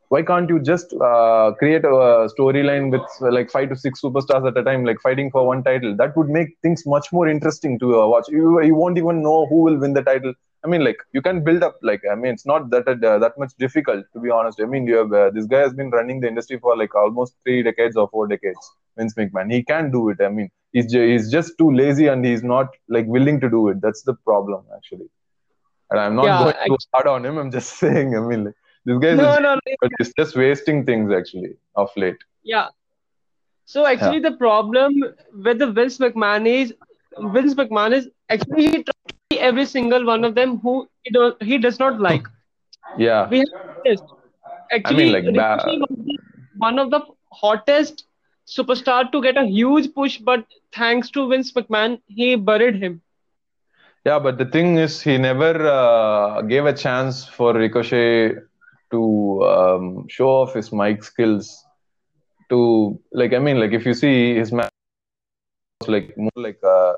why 0.08 0.22
can't 0.22 0.48
you 0.48 0.60
just 0.60 0.92
uh, 0.94 1.52
create 1.58 1.84
a 1.84 2.28
storyline 2.34 2.90
with 2.90 3.02
like 3.32 3.50
five 3.50 3.68
to 3.70 3.76
six 3.76 4.00
superstars 4.00 4.46
at 4.46 4.56
a 4.56 4.62
time 4.62 4.84
like 4.84 5.00
fighting 5.00 5.30
for 5.30 5.46
one 5.46 5.62
title? 5.64 5.96
That 5.96 6.16
would 6.16 6.28
make 6.28 6.48
things 6.62 6.84
much 6.86 7.12
more 7.12 7.26
interesting 7.26 7.78
to 7.80 8.00
uh, 8.00 8.06
watch. 8.06 8.26
You, 8.28 8.62
you 8.62 8.74
won't 8.74 8.98
even 8.98 9.22
know 9.22 9.46
who 9.46 9.62
will 9.62 9.78
win 9.78 9.94
the 9.94 10.02
title 10.02 10.34
i 10.64 10.68
mean 10.72 10.82
like 10.84 10.98
you 11.16 11.20
can 11.26 11.42
build 11.46 11.62
up 11.68 11.76
like 11.88 12.02
i 12.10 12.14
mean 12.14 12.32
it's 12.34 12.46
not 12.52 12.68
that 12.70 12.86
uh, 12.88 13.18
that 13.24 13.34
much 13.42 13.52
difficult 13.64 14.04
to 14.14 14.20
be 14.20 14.30
honest. 14.30 14.60
I 14.60 14.66
mean 14.72 14.86
you 14.86 14.96
have 15.00 15.12
uh, 15.12 15.30
this 15.36 15.46
guy 15.46 15.60
has 15.66 15.74
been 15.80 15.90
running 15.90 16.20
the 16.20 16.28
industry 16.28 16.58
for 16.58 16.76
like 16.76 16.94
almost 16.94 17.34
three 17.42 17.62
decades 17.62 17.96
or 17.96 18.08
four 18.14 18.26
decades 18.26 18.58
vince 18.96 19.14
mcmahon. 19.14 19.52
He 19.52 19.62
can 19.72 19.90
do 19.90 20.08
it. 20.10 20.20
I 20.20 20.28
mean 20.28 20.48
he's, 20.72 20.90
ju- 20.92 21.06
he's 21.12 21.30
just 21.30 21.52
too 21.58 21.70
lazy 21.80 22.06
and 22.08 22.24
he's 22.24 22.42
not 22.42 22.68
like 22.88 23.06
willing 23.06 23.40
to 23.40 23.50
do 23.50 23.68
it. 23.68 23.80
That's 23.80 24.02
the 24.02 24.14
problem 24.30 24.62
actually. 24.76 25.08
And 25.90 26.00
i'm 26.00 26.14
not 26.20 26.24
Yeah, 26.30 26.38
going 26.44 26.56
I- 26.62 26.66
too 26.68 26.76
hard 26.94 27.06
on 27.14 27.24
him. 27.26 27.38
I'm 27.38 27.50
just 27.58 27.72
saying 27.82 28.16
i 28.16 28.20
mean 28.30 28.44
like, 28.44 28.54
this 28.86 28.98
guy 29.04 29.08
is 29.16 29.18
No, 29.18 29.34
a 29.34 29.40
no, 29.40 29.54
no. 29.54 29.60
it's 30.00 30.12
just 30.22 30.36
wasting 30.36 30.84
things 30.86 31.12
actually 31.20 31.52
of 31.76 31.90
late. 31.96 32.22
Yeah. 32.54 32.68
So 33.66 33.86
actually, 33.86 34.20
the 34.20 34.32
problem 34.32 34.92
with 35.44 35.58
the 35.58 35.70
Vince 35.72 35.98
McMahon 35.98 36.46
is 36.46 36.74
Vince 37.36 37.54
McMahon 37.54 37.92
is 37.98 38.08
actually 38.28 38.66
he 38.66 38.82
tried 38.88 39.14
every 39.40 39.66
single 39.66 40.04
one 40.04 40.24
of 40.24 40.34
them 40.34 40.58
who 40.60 40.88
he, 41.02 41.10
do, 41.10 41.34
he 41.40 41.58
does 41.58 41.78
not 41.78 42.00
like. 42.00 42.26
Yeah. 42.96 43.28
We 43.28 43.38
have 43.38 43.76
this. 43.84 44.00
I 44.84 44.92
mean, 44.92 45.12
Actually, 45.38 45.78
like, 45.78 46.18
one 46.56 46.78
of 46.78 46.90
the 46.90 47.00
hottest 47.32 48.04
superstar 48.46 49.10
to 49.12 49.22
get 49.22 49.36
a 49.36 49.44
huge 49.44 49.92
push, 49.94 50.18
but 50.18 50.44
thanks 50.72 51.10
to 51.10 51.28
Vince 51.28 51.52
McMahon, 51.52 52.00
he 52.06 52.34
buried 52.36 52.76
him. 52.82 53.02
yeah, 54.04 54.18
but 54.18 54.38
the 54.38 54.44
thing 54.46 54.76
is, 54.76 55.00
he 55.00 55.18
never 55.18 55.66
uh, 55.68 56.42
gave 56.42 56.66
a 56.66 56.72
chance 56.72 57.26
for 57.26 57.54
Ricochet 57.54 58.34
to 58.90 59.42
um, 59.44 60.06
show 60.08 60.28
off 60.28 60.54
his 60.54 60.72
mic 60.72 61.02
skills. 61.04 61.64
To 62.50 63.00
like, 63.12 63.32
I 63.32 63.38
mean, 63.38 63.58
like, 63.60 63.72
if 63.72 63.86
you 63.86 63.94
see 63.94 64.34
his 64.36 64.52
match 64.52 64.70
was 65.70 65.88
like 65.88 66.16
more 66.16 66.30
like 66.36 66.58
uh, 66.64 66.94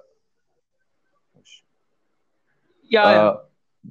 Yeah, 2.89 3.11
yeah. 3.11 3.19
uh, 3.19 3.37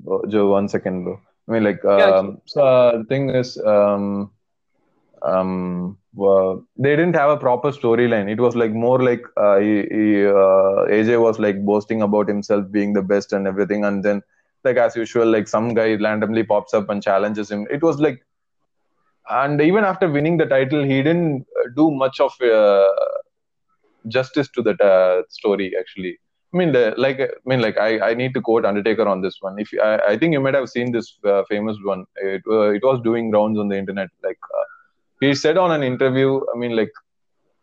oh, 0.07 0.25
Joe, 0.27 0.49
one 0.51 0.67
second, 0.69 1.03
bro. 1.03 1.19
I 1.47 1.51
mean, 1.51 1.63
like, 1.63 1.83
Yeah, 1.83 2.17
um, 2.17 2.41
so 2.45 2.65
uh, 2.65 2.97
the 2.97 3.03
thing 3.05 3.29
is, 3.29 3.57
um, 3.65 4.31
um, 5.21 5.97
well, 6.13 6.65
they 6.77 6.95
didn't 6.95 7.15
have 7.15 7.29
a 7.29 7.37
proper 7.37 7.71
storyline. 7.71 8.29
It 8.29 8.39
was 8.39 8.55
like 8.55 8.71
more 8.71 9.01
like 9.01 9.23
uh, 9.37 9.57
he, 9.59 9.83
he, 9.91 10.25
uh, 10.25 10.85
AJ 10.89 11.17
was 11.19 11.39
like 11.39 11.63
boasting 11.65 12.01
about 12.01 12.27
himself 12.27 12.71
being 12.71 12.93
the 12.93 13.01
best 13.01 13.33
and 13.33 13.47
everything, 13.47 13.85
and 13.85 14.03
then 14.03 14.21
like 14.63 14.77
as 14.77 14.95
usual, 14.95 15.27
like 15.27 15.47
some 15.47 15.73
guy 15.73 15.95
randomly 15.95 16.43
pops 16.43 16.73
up 16.73 16.89
and 16.89 17.03
challenges 17.03 17.51
him. 17.51 17.67
It 17.69 17.83
was 17.83 17.99
like, 17.99 18.19
and 19.29 19.59
even 19.61 19.83
after 19.83 20.09
winning 20.09 20.37
the 20.37 20.45
title, 20.45 20.83
he 20.83 21.01
didn't 21.03 21.45
uh, 21.59 21.69
do 21.75 21.91
much 21.91 22.19
of 22.19 22.31
uh, 22.41 22.87
justice 24.07 24.49
to 24.51 24.61
that 24.63 24.79
uh, 24.81 25.23
story 25.29 25.73
actually. 25.79 26.17
I 26.55 26.57
mean, 26.57 26.71
the, 26.71 26.93
like, 26.95 27.19
I 27.19 27.27
mean, 27.45 27.59
like, 27.59 27.77
I, 27.77 27.99
I 28.11 28.13
need 28.13 28.33
to 28.35 28.41
quote 28.41 28.65
Undertaker 28.65 29.05
on 29.05 29.19
this 29.21 29.37
one. 29.41 29.59
If 29.59 29.71
I, 29.83 29.99
I 30.11 30.17
think 30.17 30.31
you 30.31 30.39
might 30.39 30.53
have 30.53 30.69
seen 30.69 30.93
this 30.93 31.17
uh, 31.25 31.43
famous 31.49 31.77
one. 31.83 32.05
It, 32.15 32.43
uh, 32.49 32.69
it 32.69 32.81
was 32.81 33.01
doing 33.01 33.29
rounds 33.29 33.59
on 33.59 33.67
the 33.67 33.77
internet. 33.77 34.07
Like, 34.23 34.39
uh, 34.57 34.63
he 35.19 35.35
said 35.35 35.57
on 35.57 35.71
an 35.71 35.83
interview. 35.83 36.39
I 36.53 36.57
mean, 36.57 36.73
like, 36.73 36.93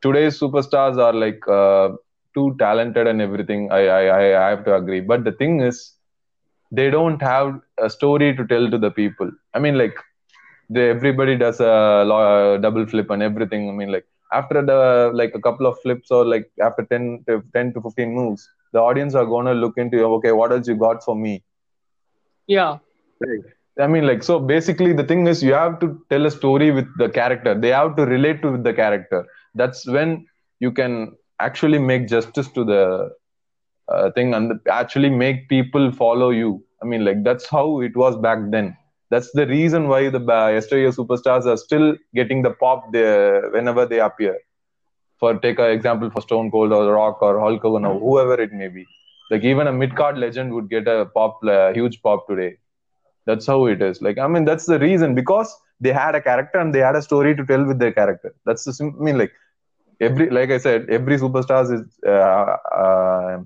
today's 0.02 0.38
superstars 0.38 0.98
are 0.98 1.14
like 1.14 1.40
uh, 1.48 1.96
too 2.34 2.54
talented 2.58 3.06
and 3.06 3.22
everything. 3.22 3.72
I, 3.72 3.86
I, 3.86 4.46
I 4.46 4.50
have 4.50 4.64
to 4.66 4.74
agree. 4.74 5.00
But 5.00 5.24
the 5.24 5.32
thing 5.32 5.62
is, 5.62 5.94
they 6.70 6.90
don't 6.90 7.20
have 7.22 7.60
a 7.78 7.88
story 7.88 8.36
to 8.36 8.46
tell 8.46 8.70
to 8.70 8.76
the 8.76 8.90
people. 8.90 9.30
I 9.54 9.58
mean, 9.58 9.78
like, 9.78 9.96
they, 10.68 10.90
everybody 10.90 11.38
does 11.38 11.60
a 11.60 12.58
double 12.60 12.86
flip 12.86 13.08
and 13.08 13.22
everything. 13.22 13.70
I 13.70 13.72
mean, 13.72 13.90
like, 13.90 14.04
after 14.34 14.60
the 14.60 15.10
like 15.14 15.34
a 15.34 15.40
couple 15.40 15.66
of 15.66 15.80
flips 15.80 16.10
or 16.10 16.26
like 16.26 16.50
after 16.60 16.84
10 16.84 17.24
to 17.26 17.42
10 17.54 17.72
to 17.74 17.80
15 17.80 18.14
moves 18.14 18.48
the 18.72 18.80
audience 18.80 19.14
are 19.14 19.26
going 19.26 19.46
to 19.46 19.52
look 19.52 19.74
into 19.76 19.96
you, 19.96 20.04
okay 20.14 20.32
what 20.32 20.52
else 20.52 20.68
you 20.68 20.76
got 20.76 21.04
for 21.04 21.14
me? 21.14 21.42
Yeah, 22.46 22.78
i 23.80 23.86
mean 23.86 24.06
like 24.06 24.22
so 24.22 24.38
basically 24.38 24.92
the 24.92 25.04
thing 25.04 25.26
is 25.26 25.42
you 25.42 25.54
have 25.54 25.78
to 25.80 25.86
tell 26.10 26.26
a 26.26 26.30
story 26.30 26.70
with 26.70 26.86
the 26.98 27.08
character. 27.08 27.58
They 27.58 27.68
have 27.68 27.96
to 27.96 28.04
relate 28.04 28.42
to 28.42 28.56
the 28.58 28.74
character. 28.74 29.26
That's 29.54 29.86
when 29.86 30.26
you 30.60 30.72
can 30.72 31.16
actually 31.40 31.78
make 31.78 32.08
justice 32.08 32.48
to 32.48 32.64
the 32.64 33.10
uh, 33.88 34.10
thing 34.12 34.34
and 34.34 34.60
actually 34.70 35.10
make 35.10 35.48
people 35.48 35.90
follow 35.92 36.30
you. 36.30 36.64
I 36.82 36.86
mean 36.86 37.04
like 37.04 37.24
that's 37.24 37.48
how 37.48 37.80
it 37.80 37.96
was 37.96 38.16
back 38.16 38.38
then. 38.50 38.76
That's 39.10 39.30
the 39.32 39.46
reason 39.46 39.88
why 39.88 40.08
the 40.08 40.20
uh, 40.20 40.48
yesteryear 40.48 40.90
superstars 40.90 41.46
are 41.46 41.56
still 41.56 41.96
getting 42.14 42.42
the 42.42 42.50
pop 42.50 42.92
there 42.92 43.50
whenever 43.50 43.86
they 43.86 44.00
appear 44.00 44.38
for 45.22 45.34
take 45.38 45.58
an 45.60 45.70
example 45.70 46.10
for 46.10 46.22
Stone 46.22 46.50
Cold 46.52 46.72
or 46.72 46.92
Rock 46.94 47.22
or 47.22 47.40
Hulk 47.40 47.62
Hogan 47.62 47.86
or 47.86 47.98
whoever 48.00 48.40
it 48.42 48.52
may 48.52 48.68
be. 48.68 48.86
Like 49.30 49.44
even 49.44 49.68
a 49.68 49.72
mid 49.72 49.96
card 49.96 50.18
legend 50.18 50.54
would 50.54 50.70
get 50.70 50.88
a 50.88 51.06
pop, 51.06 51.40
a 51.44 51.72
huge 51.74 52.02
pop 52.02 52.28
today. 52.28 52.58
That's 53.26 53.46
how 53.46 53.66
it 53.66 53.82
is. 53.82 54.02
Like 54.02 54.18
I 54.18 54.28
mean, 54.28 54.44
that's 54.44 54.66
the 54.66 54.78
reason 54.78 55.14
because 55.14 55.54
they 55.80 55.92
had 55.92 56.14
a 56.16 56.22
character 56.22 56.58
and 56.58 56.74
they 56.74 56.80
had 56.80 56.96
a 56.96 57.02
story 57.02 57.36
to 57.36 57.46
tell 57.46 57.64
with 57.64 57.78
their 57.78 57.92
character. 57.92 58.34
That's 58.46 58.64
the 58.64 58.72
sim- 58.72 58.96
I 59.00 59.04
mean, 59.04 59.18
like 59.18 59.32
every 60.00 60.30
like 60.30 60.50
I 60.50 60.58
said, 60.58 60.86
every 60.90 61.16
superstars 61.18 61.72
is 61.78 61.98
uh, 62.06 62.56
uh, 62.82 63.38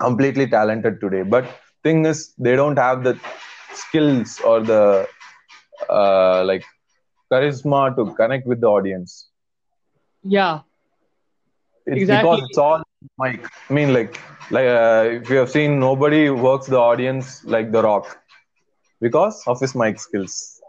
completely 0.00 0.46
talented 0.48 1.00
today. 1.00 1.22
But 1.22 1.46
thing 1.82 2.04
is, 2.06 2.34
they 2.38 2.56
don't 2.56 2.78
have 2.78 3.04
the 3.04 3.18
skills 3.72 4.40
or 4.44 4.60
the 4.62 5.06
uh, 5.90 6.44
like 6.44 6.64
charisma 7.32 7.94
to 7.96 8.14
connect 8.14 8.46
with 8.46 8.60
the 8.60 8.68
audience. 8.68 9.28
yeah, 10.22 10.62
It's 11.86 12.04
Exactly. 12.04 12.08
because 12.08 12.42
it's 12.44 12.58
all 12.58 12.82
mic. 13.18 13.44
I 13.70 13.72
mean, 13.72 13.92
like, 13.92 14.18
like 14.50 14.66
uh, 14.66 15.04
if 15.20 15.28
you 15.30 15.36
have 15.36 15.50
seen, 15.50 15.78
nobody 15.78 16.30
works 16.30 16.66
the 16.66 16.78
audience 16.78 17.44
like 17.44 17.72
The 17.72 17.82
Rock 17.82 18.18
because 19.00 19.42
of 19.46 19.60
his 19.60 19.74
mic 19.74 19.98
skills. 20.00 20.60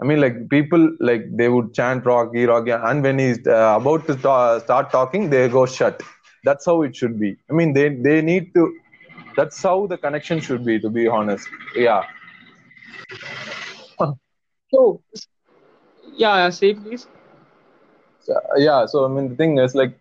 I 0.00 0.04
mean, 0.04 0.20
like 0.20 0.48
people 0.48 0.96
like 1.00 1.22
they 1.36 1.48
would 1.48 1.72
chant 1.74 2.04
Rocky, 2.04 2.44
Rocky, 2.46 2.70
and 2.72 3.02
when 3.02 3.18
he's 3.18 3.46
uh, 3.46 3.78
about 3.80 4.06
to 4.08 4.16
ta- 4.16 4.58
start 4.60 4.90
talking, 4.90 5.30
they 5.30 5.48
go 5.48 5.66
shut. 5.66 6.02
That's 6.44 6.66
how 6.66 6.82
it 6.82 6.96
should 6.96 7.18
be. 7.20 7.36
I 7.50 7.52
mean, 7.54 7.72
they 7.74 7.88
they 7.88 8.20
need 8.22 8.52
to. 8.54 8.72
That's 9.36 9.62
how 9.62 9.86
the 9.86 9.96
connection 9.98 10.40
should 10.40 10.64
be. 10.64 10.78
To 10.80 10.90
be 10.90 11.06
honest, 11.08 11.48
yeah. 11.76 12.02
so 14.72 15.00
yeah, 16.16 16.50
say 16.50 16.74
please. 16.74 17.06
So, 18.20 18.34
yeah 18.56 18.86
so 18.86 19.04
i 19.04 19.08
mean 19.08 19.28
the 19.30 19.36
thing 19.36 19.58
is 19.58 19.74
like 19.74 19.94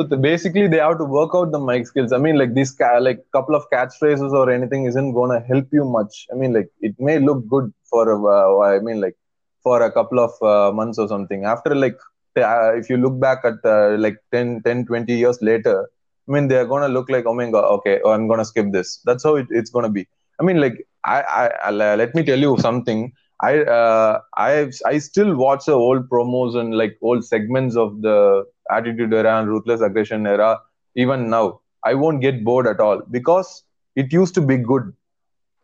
so 0.00 0.08
the, 0.08 0.16
basically 0.16 0.68
they 0.68 0.78
have 0.78 0.98
to 0.98 1.04
work 1.04 1.30
out 1.34 1.52
the 1.52 1.58
mic 1.58 1.86
skills. 1.86 2.12
I 2.12 2.18
mean 2.18 2.38
like 2.38 2.54
this 2.54 2.70
ca- 2.72 2.98
like 2.98 3.20
couple 3.32 3.54
of 3.54 3.64
catchphrases 3.72 4.32
or 4.32 4.50
anything 4.50 4.84
isn't 4.86 5.14
gonna 5.14 5.40
help 5.40 5.66
you 5.72 5.84
much. 5.84 6.26
I 6.32 6.36
mean 6.36 6.52
like 6.54 6.70
it 6.80 6.94
may 6.98 7.18
look 7.18 7.46
good 7.48 7.72
for 7.90 8.04
a, 8.10 8.16
uh, 8.36 8.58
i 8.76 8.78
mean 8.80 9.00
like 9.00 9.16
for 9.62 9.82
a 9.82 9.92
couple 9.92 10.20
of 10.20 10.32
uh, 10.42 10.72
months 10.72 10.98
or 10.98 11.08
something. 11.08 11.44
After 11.44 11.74
like 11.74 11.98
uh, 12.36 12.74
if 12.74 12.88
you 12.90 12.96
look 12.96 13.20
back 13.20 13.38
at 13.44 13.58
uh, 13.64 13.96
like 13.98 14.16
10 14.32 14.62
10 14.64 14.86
20 14.86 15.14
years 15.14 15.38
later 15.42 15.88
i 16.28 16.32
mean 16.32 16.48
they're 16.48 16.66
gonna 16.66 16.88
look 16.88 17.10
like 17.10 17.26
oh 17.26 17.34
my 17.34 17.50
god 17.50 17.64
okay 17.76 18.00
oh, 18.04 18.10
i'm 18.12 18.28
gonna 18.28 18.44
skip 18.44 18.72
this. 18.72 19.00
That's 19.04 19.24
how 19.24 19.36
it, 19.36 19.46
it's 19.50 19.70
gonna 19.70 19.90
be. 19.90 20.08
I 20.40 20.44
mean 20.44 20.60
like 20.60 20.86
I, 21.04 21.22
I, 21.22 21.46
I 21.68 21.94
let 21.96 22.14
me 22.14 22.24
tell 22.24 22.38
you 22.38 22.56
something. 22.58 23.12
I 23.42 23.58
uh, 23.64 24.20
I 24.36 24.70
I 24.86 24.98
still 24.98 25.36
watch 25.36 25.66
the 25.66 25.72
old 25.72 26.08
promos 26.10 26.56
and 26.56 26.74
like 26.76 26.96
old 27.02 27.24
segments 27.24 27.76
of 27.76 28.02
the 28.02 28.44
Attitude 28.70 29.12
Era 29.12 29.40
and 29.40 29.48
Ruthless 29.48 29.80
Aggression 29.80 30.26
Era. 30.26 30.60
Even 30.96 31.30
now, 31.30 31.60
I 31.84 31.94
won't 31.94 32.20
get 32.20 32.44
bored 32.44 32.66
at 32.66 32.80
all 32.80 33.02
because 33.10 33.64
it 33.96 34.12
used 34.12 34.34
to 34.34 34.40
be 34.40 34.56
good. 34.58 34.92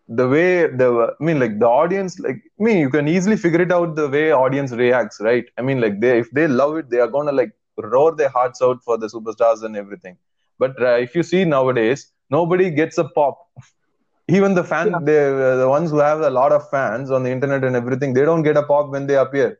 The 0.09 0.29
way 0.29 0.67
the 0.69 1.15
I 1.21 1.25
mean, 1.25 1.39
like 1.41 1.59
the 1.59 1.67
audience, 1.67 2.19
like 2.19 2.37
I 2.61 2.63
mean, 2.65 2.79
you 2.79 2.91
can 2.91 3.09
easily 3.09 3.37
figure 3.37 3.61
it 3.63 3.73
out 3.73 3.97
the 3.97 4.09
way 4.09 4.33
audience 4.33 4.73
reacts, 4.73 5.21
right? 5.21 5.45
I 5.59 5.63
mean, 5.63 5.81
like 5.81 6.01
they 6.01 6.19
if 6.19 6.31
they 6.31 6.47
love 6.49 6.77
it, 6.77 6.91
they 6.91 7.01
are 7.01 7.09
gonna 7.09 7.33
like 7.33 7.53
roar 7.77 8.15
their 8.15 8.29
hearts 8.29 8.63
out 8.63 8.83
for 8.85 8.97
the 8.99 9.07
superstars 9.09 9.63
and 9.65 9.77
everything. 9.77 10.17
But 10.59 10.81
uh, 10.81 10.97
if 11.07 11.15
you 11.15 11.23
see 11.23 11.45
nowadays, 11.45 12.13
nobody 12.31 12.71
gets 12.71 12.99
a 12.99 13.05
pop 13.05 13.39
even 14.29 14.55
the 14.55 14.65
fan 14.65 14.89
Yeah. 14.91 15.01
they 15.05 15.19
uh, 15.29 15.57
the 15.57 15.69
ones 15.69 15.91
who 15.91 15.99
have 15.99 16.21
a 16.21 16.31
lot 16.31 16.53
of 16.53 16.69
fans 16.71 17.11
on 17.11 17.23
the 17.25 17.31
internet 17.31 17.65
and 17.65 17.77
everything 17.77 18.13
they 18.15 18.25
don't 18.25 18.43
get 18.43 18.57
a 18.57 18.63
pop 18.63 18.91
when 18.91 19.07
they 19.07 19.17
appear 19.17 19.59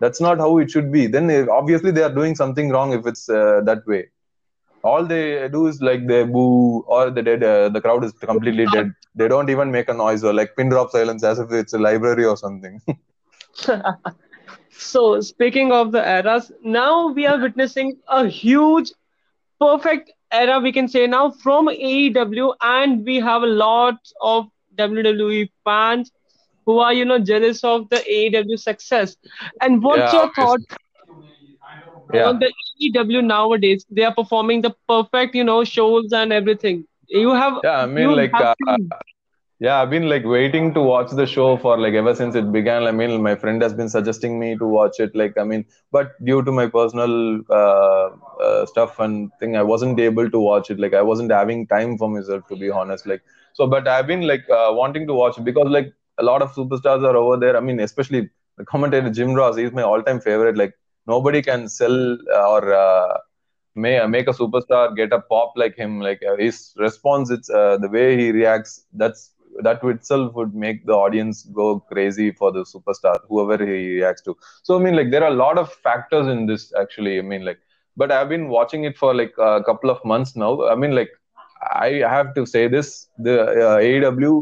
that's 0.00 0.20
not 0.20 0.38
how 0.38 0.58
it 0.58 0.70
should 0.70 0.92
be. 0.92 1.06
Then 1.06 1.30
obviously 1.50 1.90
they 1.92 2.02
are 2.02 2.14
doing 2.14 2.34
something 2.34 2.70
wrong 2.70 2.92
if 2.92 3.06
it's 3.06 3.28
uh, 3.28 3.60
that 3.64 3.86
way. 3.86 4.08
All 4.82 5.04
they 5.04 5.48
do 5.48 5.66
is 5.66 5.80
like 5.82 6.06
they 6.06 6.24
boo 6.24 6.80
or 6.86 7.10
the 7.10 7.22
dead 7.22 7.42
uh, 7.44 7.68
the 7.68 7.80
crowd 7.80 8.04
is 8.04 8.12
completely 8.12 8.66
dead. 8.66 8.92
They 9.14 9.28
don't 9.28 9.50
even 9.50 9.70
make 9.70 9.88
a 9.88 9.94
noise 9.94 10.24
or 10.24 10.32
like 10.32 10.56
pin 10.56 10.70
drop 10.70 10.90
silence 10.90 11.22
as 11.24 11.38
if 11.38 11.52
it's 11.52 11.74
a 11.74 11.78
library 11.78 12.24
or 12.24 12.36
something. 12.36 12.80
So, 14.70 15.20
speaking 15.20 15.72
of 15.72 15.92
the 15.92 16.06
eras, 16.06 16.52
now 16.62 17.08
we 17.12 17.26
are 17.26 17.38
witnessing 17.40 17.98
a 18.08 18.26
huge, 18.26 18.92
perfect 19.60 20.12
era, 20.32 20.60
we 20.60 20.72
can 20.72 20.88
say 20.88 21.06
now, 21.06 21.30
from 21.30 21.68
AEW, 21.68 22.54
and 22.62 23.04
we 23.04 23.16
have 23.20 23.42
a 23.42 23.46
lot 23.46 23.98
of 24.20 24.46
WWE 24.76 25.50
fans 25.64 26.10
who 26.70 26.78
are, 26.80 26.92
you 26.94 27.04
know, 27.04 27.18
jealous 27.18 27.64
of 27.64 27.88
the 27.90 28.00
AEW 28.10 28.56
success. 28.56 29.16
And 29.60 29.82
what's 29.82 30.12
Yeah, 30.12 30.28
your 30.28 30.32
thought 30.34 30.60
yeah 32.12 32.32
on 32.32 32.38
the 32.38 32.46
AEW 32.46 33.22
nowadays? 33.22 33.84
They 33.90 34.02
are 34.04 34.14
performing 34.14 34.62
the 34.62 34.74
perfect, 34.88 35.34
you 35.34 35.44
know, 35.44 35.64
shows 35.64 36.12
and 36.12 36.32
everything. 36.32 36.86
You 37.08 37.34
have, 37.34 37.54
yeah 37.62 37.78
i 37.82 37.86
mean 37.86 38.14
like 38.16 38.38
uh. 38.40 38.54
Yeah, 39.60 39.80
I've 39.80 39.90
been 39.90 40.08
like 40.08 40.24
waiting 40.24 40.74
to 40.74 40.80
watch 40.82 41.10
the 41.12 41.26
show 41.26 41.56
for 41.56 41.78
like 41.78 41.94
ever 41.94 42.14
since 42.14 42.34
it 42.34 42.50
began. 42.52 42.84
I 42.86 42.92
mean, 42.92 43.22
my 43.22 43.34
friend 43.36 43.62
has 43.62 43.72
been 43.74 43.88
suggesting 43.88 44.38
me 44.38 44.56
to 44.58 44.66
watch 44.66 45.00
it. 45.00 45.14
Like, 45.14 45.36
I 45.38 45.44
mean, 45.44 45.64
but 45.92 46.12
due 46.24 46.42
to 46.44 46.52
my 46.52 46.66
personal 46.66 47.40
uh, 47.50 48.08
uh, 48.46 48.66
stuff 48.66 48.98
and 49.00 49.30
thing, 49.40 49.56
I 49.56 49.62
wasn't 49.62 50.00
able 50.00 50.30
to 50.30 50.40
watch 50.40 50.70
it. 50.70 50.80
Like, 50.80 50.94
I 50.94 51.02
wasn't 51.02 51.30
having 51.32 51.66
time 51.66 51.96
for 51.98 52.08
myself 52.08 52.46
to 52.48 52.56
be 52.56 52.70
honest. 52.70 53.06
Like, 53.06 53.22
so, 53.52 53.66
but 53.66 53.88
I've 53.88 54.06
been 54.06 54.26
like 54.26 54.48
uh, 54.50 54.70
wanting 54.82 55.06
to 55.08 55.14
watch 55.14 55.38
it 55.38 55.44
because 55.44 55.68
like 55.68 55.92
a 56.20 56.24
lot 56.30 56.42
of 56.42 56.52
superstars 56.52 57.04
are 57.04 57.16
over 57.16 57.36
there. 57.36 57.56
I 57.56 57.60
mean, 57.60 57.80
especially 57.80 58.30
the 58.58 58.64
commentator 58.64 59.10
Jim 59.10 59.34
Ross. 59.34 59.56
He's 59.56 59.72
my 59.72 59.82
all-time 59.82 60.20
favorite. 60.20 60.56
Like, 60.56 60.74
nobody 61.06 61.42
can 61.42 61.68
sell 61.68 62.18
uh, 62.34 62.50
or 62.50 62.72
uh, 62.72 63.18
may, 63.74 64.04
make 64.06 64.28
a 64.28 64.32
superstar 64.32 64.94
get 64.96 65.12
a 65.12 65.20
pop 65.20 65.52
like 65.56 65.76
him 65.76 66.00
like 66.00 66.20
uh, 66.30 66.36
his 66.36 66.74
response 66.76 67.30
it's 67.30 67.50
uh, 67.50 67.76
the 67.78 67.88
way 67.88 68.16
he 68.16 68.30
reacts 68.30 68.86
that's 68.94 69.32
that 69.62 69.82
itself 69.84 70.34
would 70.34 70.54
make 70.54 70.86
the 70.86 70.92
audience 70.92 71.42
go 71.60 71.80
crazy 71.92 72.30
for 72.32 72.52
the 72.52 72.64
superstar 72.72 73.16
whoever 73.28 73.56
he 73.64 73.72
reacts 73.98 74.22
to 74.22 74.36
so 74.62 74.78
i 74.78 74.82
mean 74.82 74.94
like 74.96 75.10
there 75.10 75.24
are 75.24 75.32
a 75.32 75.42
lot 75.46 75.58
of 75.58 75.72
factors 75.88 76.26
in 76.34 76.46
this 76.46 76.72
actually 76.82 77.18
i 77.18 77.22
mean 77.22 77.44
like 77.44 77.58
but 77.96 78.12
i've 78.12 78.28
been 78.28 78.48
watching 78.48 78.84
it 78.84 78.96
for 78.96 79.14
like 79.14 79.34
a 79.38 79.62
couple 79.64 79.90
of 79.90 80.04
months 80.04 80.36
now 80.36 80.52
i 80.68 80.74
mean 80.74 80.94
like 80.94 81.10
i 81.74 81.88
have 82.14 82.34
to 82.34 82.44
say 82.46 82.66
this 82.68 82.88
the 83.26 83.34
uh, 83.66 83.78
aew 83.88 84.34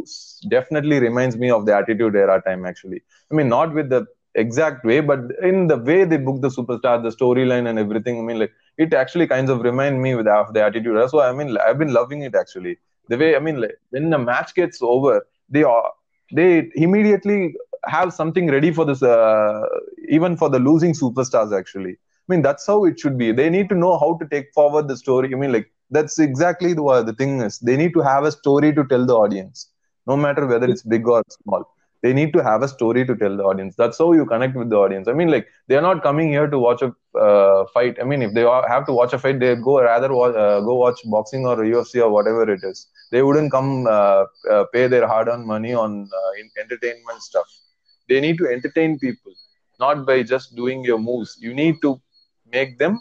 definitely 0.57 0.99
reminds 1.07 1.37
me 1.37 1.51
of 1.51 1.67
the 1.67 1.75
attitude 1.81 2.15
era 2.23 2.37
time 2.47 2.65
actually 2.71 3.01
i 3.31 3.35
mean 3.35 3.49
not 3.49 3.73
with 3.79 3.89
the 3.95 4.03
exact 4.35 4.85
way 4.85 5.01
but 5.01 5.21
in 5.51 5.67
the 5.67 5.77
way 5.89 6.05
they 6.05 6.17
book 6.27 6.41
the 6.43 6.49
superstar 6.57 6.95
the 7.07 7.13
storyline 7.19 7.67
and 7.71 7.79
everything 7.85 8.19
i 8.19 8.23
mean 8.29 8.39
like 8.43 8.53
it 8.85 8.93
actually 9.03 9.27
kind 9.27 9.49
of 9.51 9.61
remind 9.71 10.01
me 10.07 10.15
with 10.15 10.27
the 10.27 10.63
attitude 10.69 10.95
era 10.97 11.09
so 11.09 11.21
i 11.21 11.33
mean 11.33 11.57
i've 11.67 11.79
been 11.79 11.93
loving 12.01 12.23
it 12.23 12.35
actually 12.35 12.77
the 13.11 13.17
way 13.17 13.35
I 13.35 13.39
mean, 13.39 13.61
like, 13.61 13.77
when 13.91 14.11
the 14.11 14.19
match 14.19 14.55
gets 14.55 14.83
over, 14.83 15.27
they 15.49 15.63
are 15.63 15.93
they 16.33 16.71
immediately 16.75 17.55
have 17.87 18.13
something 18.13 18.51
ready 18.51 18.71
for 18.71 18.85
this, 18.85 19.03
uh, 19.03 19.63
even 20.09 20.37
for 20.37 20.49
the 20.51 20.59
losing 20.59 20.93
superstars. 20.93 21.57
Actually, 21.59 21.93
I 21.93 22.27
mean 22.29 22.43
that's 22.43 22.67
how 22.67 22.85
it 22.85 22.99
should 23.01 23.17
be. 23.19 23.33
They 23.33 23.49
need 23.49 23.69
to 23.71 23.75
know 23.75 23.99
how 23.99 24.19
to 24.21 24.27
take 24.29 24.53
forward 24.55 24.89
the 24.89 24.97
story. 24.97 25.31
I 25.33 25.37
mean, 25.39 25.53
like 25.53 25.71
that's 25.91 26.19
exactly 26.19 26.73
the 26.75 27.03
the 27.09 27.15
thing 27.21 27.41
is 27.41 27.59
they 27.61 27.77
need 27.77 27.93
to 27.95 28.01
have 28.01 28.25
a 28.25 28.33
story 28.33 28.73
to 28.75 28.85
tell 28.85 29.05
the 29.07 29.15
audience, 29.15 29.71
no 30.07 30.17
matter 30.17 30.47
whether 30.47 30.69
it's 30.69 30.83
big 30.83 31.07
or 31.09 31.23
small. 31.31 31.65
They 32.03 32.13
need 32.13 32.33
to 32.35 32.43
have 32.45 32.63
a 32.63 32.69
story 32.69 33.05
to 33.07 33.17
tell 33.17 33.37
the 33.37 33.43
audience. 33.43 33.75
That's 33.77 33.99
how 33.99 34.13
you 34.13 34.25
connect 34.25 34.55
with 34.57 34.71
the 34.71 34.77
audience. 34.77 35.09
I 35.09 35.13
mean 35.13 35.31
like 35.31 35.47
they're 35.67 35.83
not 35.83 36.03
coming 36.03 36.29
here 36.29 36.47
to 36.47 36.59
watch 36.59 36.83
a 36.83 36.93
uh, 37.19 37.65
fight. 37.75 37.97
I 38.01 38.05
mean 38.05 38.23
if 38.23 38.35
they 38.35 38.43
have 38.75 38.87
to 38.87 38.93
watch 38.93 39.13
a 39.13 39.19
fight 39.19 39.41
they 39.41 39.55
go 39.57 39.81
rather 39.81 40.11
uh, 40.13 40.61
go 40.61 40.75
watch 40.75 41.01
boxing 41.07 41.47
or 41.47 41.57
ufc 41.57 42.01
or 42.03 42.11
whatever 42.11 42.51
it 42.53 42.61
is. 42.63 42.87
They 43.11 43.23
wouldn't 43.23 43.51
come 43.51 43.87
uh, 43.87 44.25
uh 44.51 44.65
pay 44.73 44.87
their 44.87 45.07
hard 45.09 45.29
earned 45.29 45.47
money 45.47 45.75
on 45.75 46.09
uh, 46.21 46.31
entertainment 46.63 47.23
stuff. 47.23 47.49
They 48.09 48.21
need 48.21 48.39
to 48.39 48.47
entertain 48.47 48.99
people 48.99 49.33
not 49.81 50.07
by 50.07 50.23
just 50.23 50.55
doing 50.57 50.85
your 50.85 50.99
moves. 50.99 51.37
You 51.41 51.55
need 51.55 51.81
to 51.83 52.01
make 52.53 52.79
them 52.79 53.01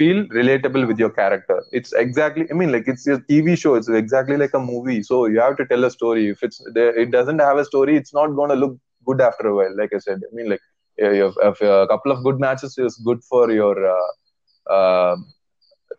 feel 0.00 0.18
relatable 0.40 0.86
with 0.88 0.98
your 0.98 1.10
character. 1.10 1.56
It's 1.72 1.92
exactly, 1.92 2.46
I 2.50 2.54
mean, 2.54 2.72
like 2.72 2.88
it's 2.88 3.06
a 3.06 3.20
TV 3.28 3.56
show. 3.56 3.74
It's 3.74 3.88
exactly 3.88 4.36
like 4.36 4.54
a 4.54 4.60
movie. 4.60 5.02
So 5.02 5.26
you 5.26 5.40
have 5.40 5.56
to 5.58 5.66
tell 5.66 5.84
a 5.84 5.90
story. 5.90 6.28
If 6.30 6.42
it's 6.42 6.60
it 6.76 7.10
doesn't 7.12 7.40
have 7.40 7.58
a 7.58 7.64
story, 7.72 7.96
it's 7.96 8.14
not 8.14 8.28
going 8.40 8.50
to 8.50 8.56
look 8.64 8.76
good 9.06 9.20
after 9.20 9.48
a 9.48 9.56
while. 9.56 9.76
Like 9.82 9.92
I 9.94 9.98
said, 9.98 10.20
I 10.30 10.34
mean, 10.34 10.50
like 10.50 10.62
if, 10.96 11.34
if 11.50 11.60
a 11.62 11.86
couple 11.88 12.12
of 12.12 12.24
good 12.24 12.40
matches 12.40 12.78
is 12.78 13.00
good 13.10 13.22
for 13.30 13.50
your 13.50 13.76
uh, 13.96 14.72
uh, 14.78 15.16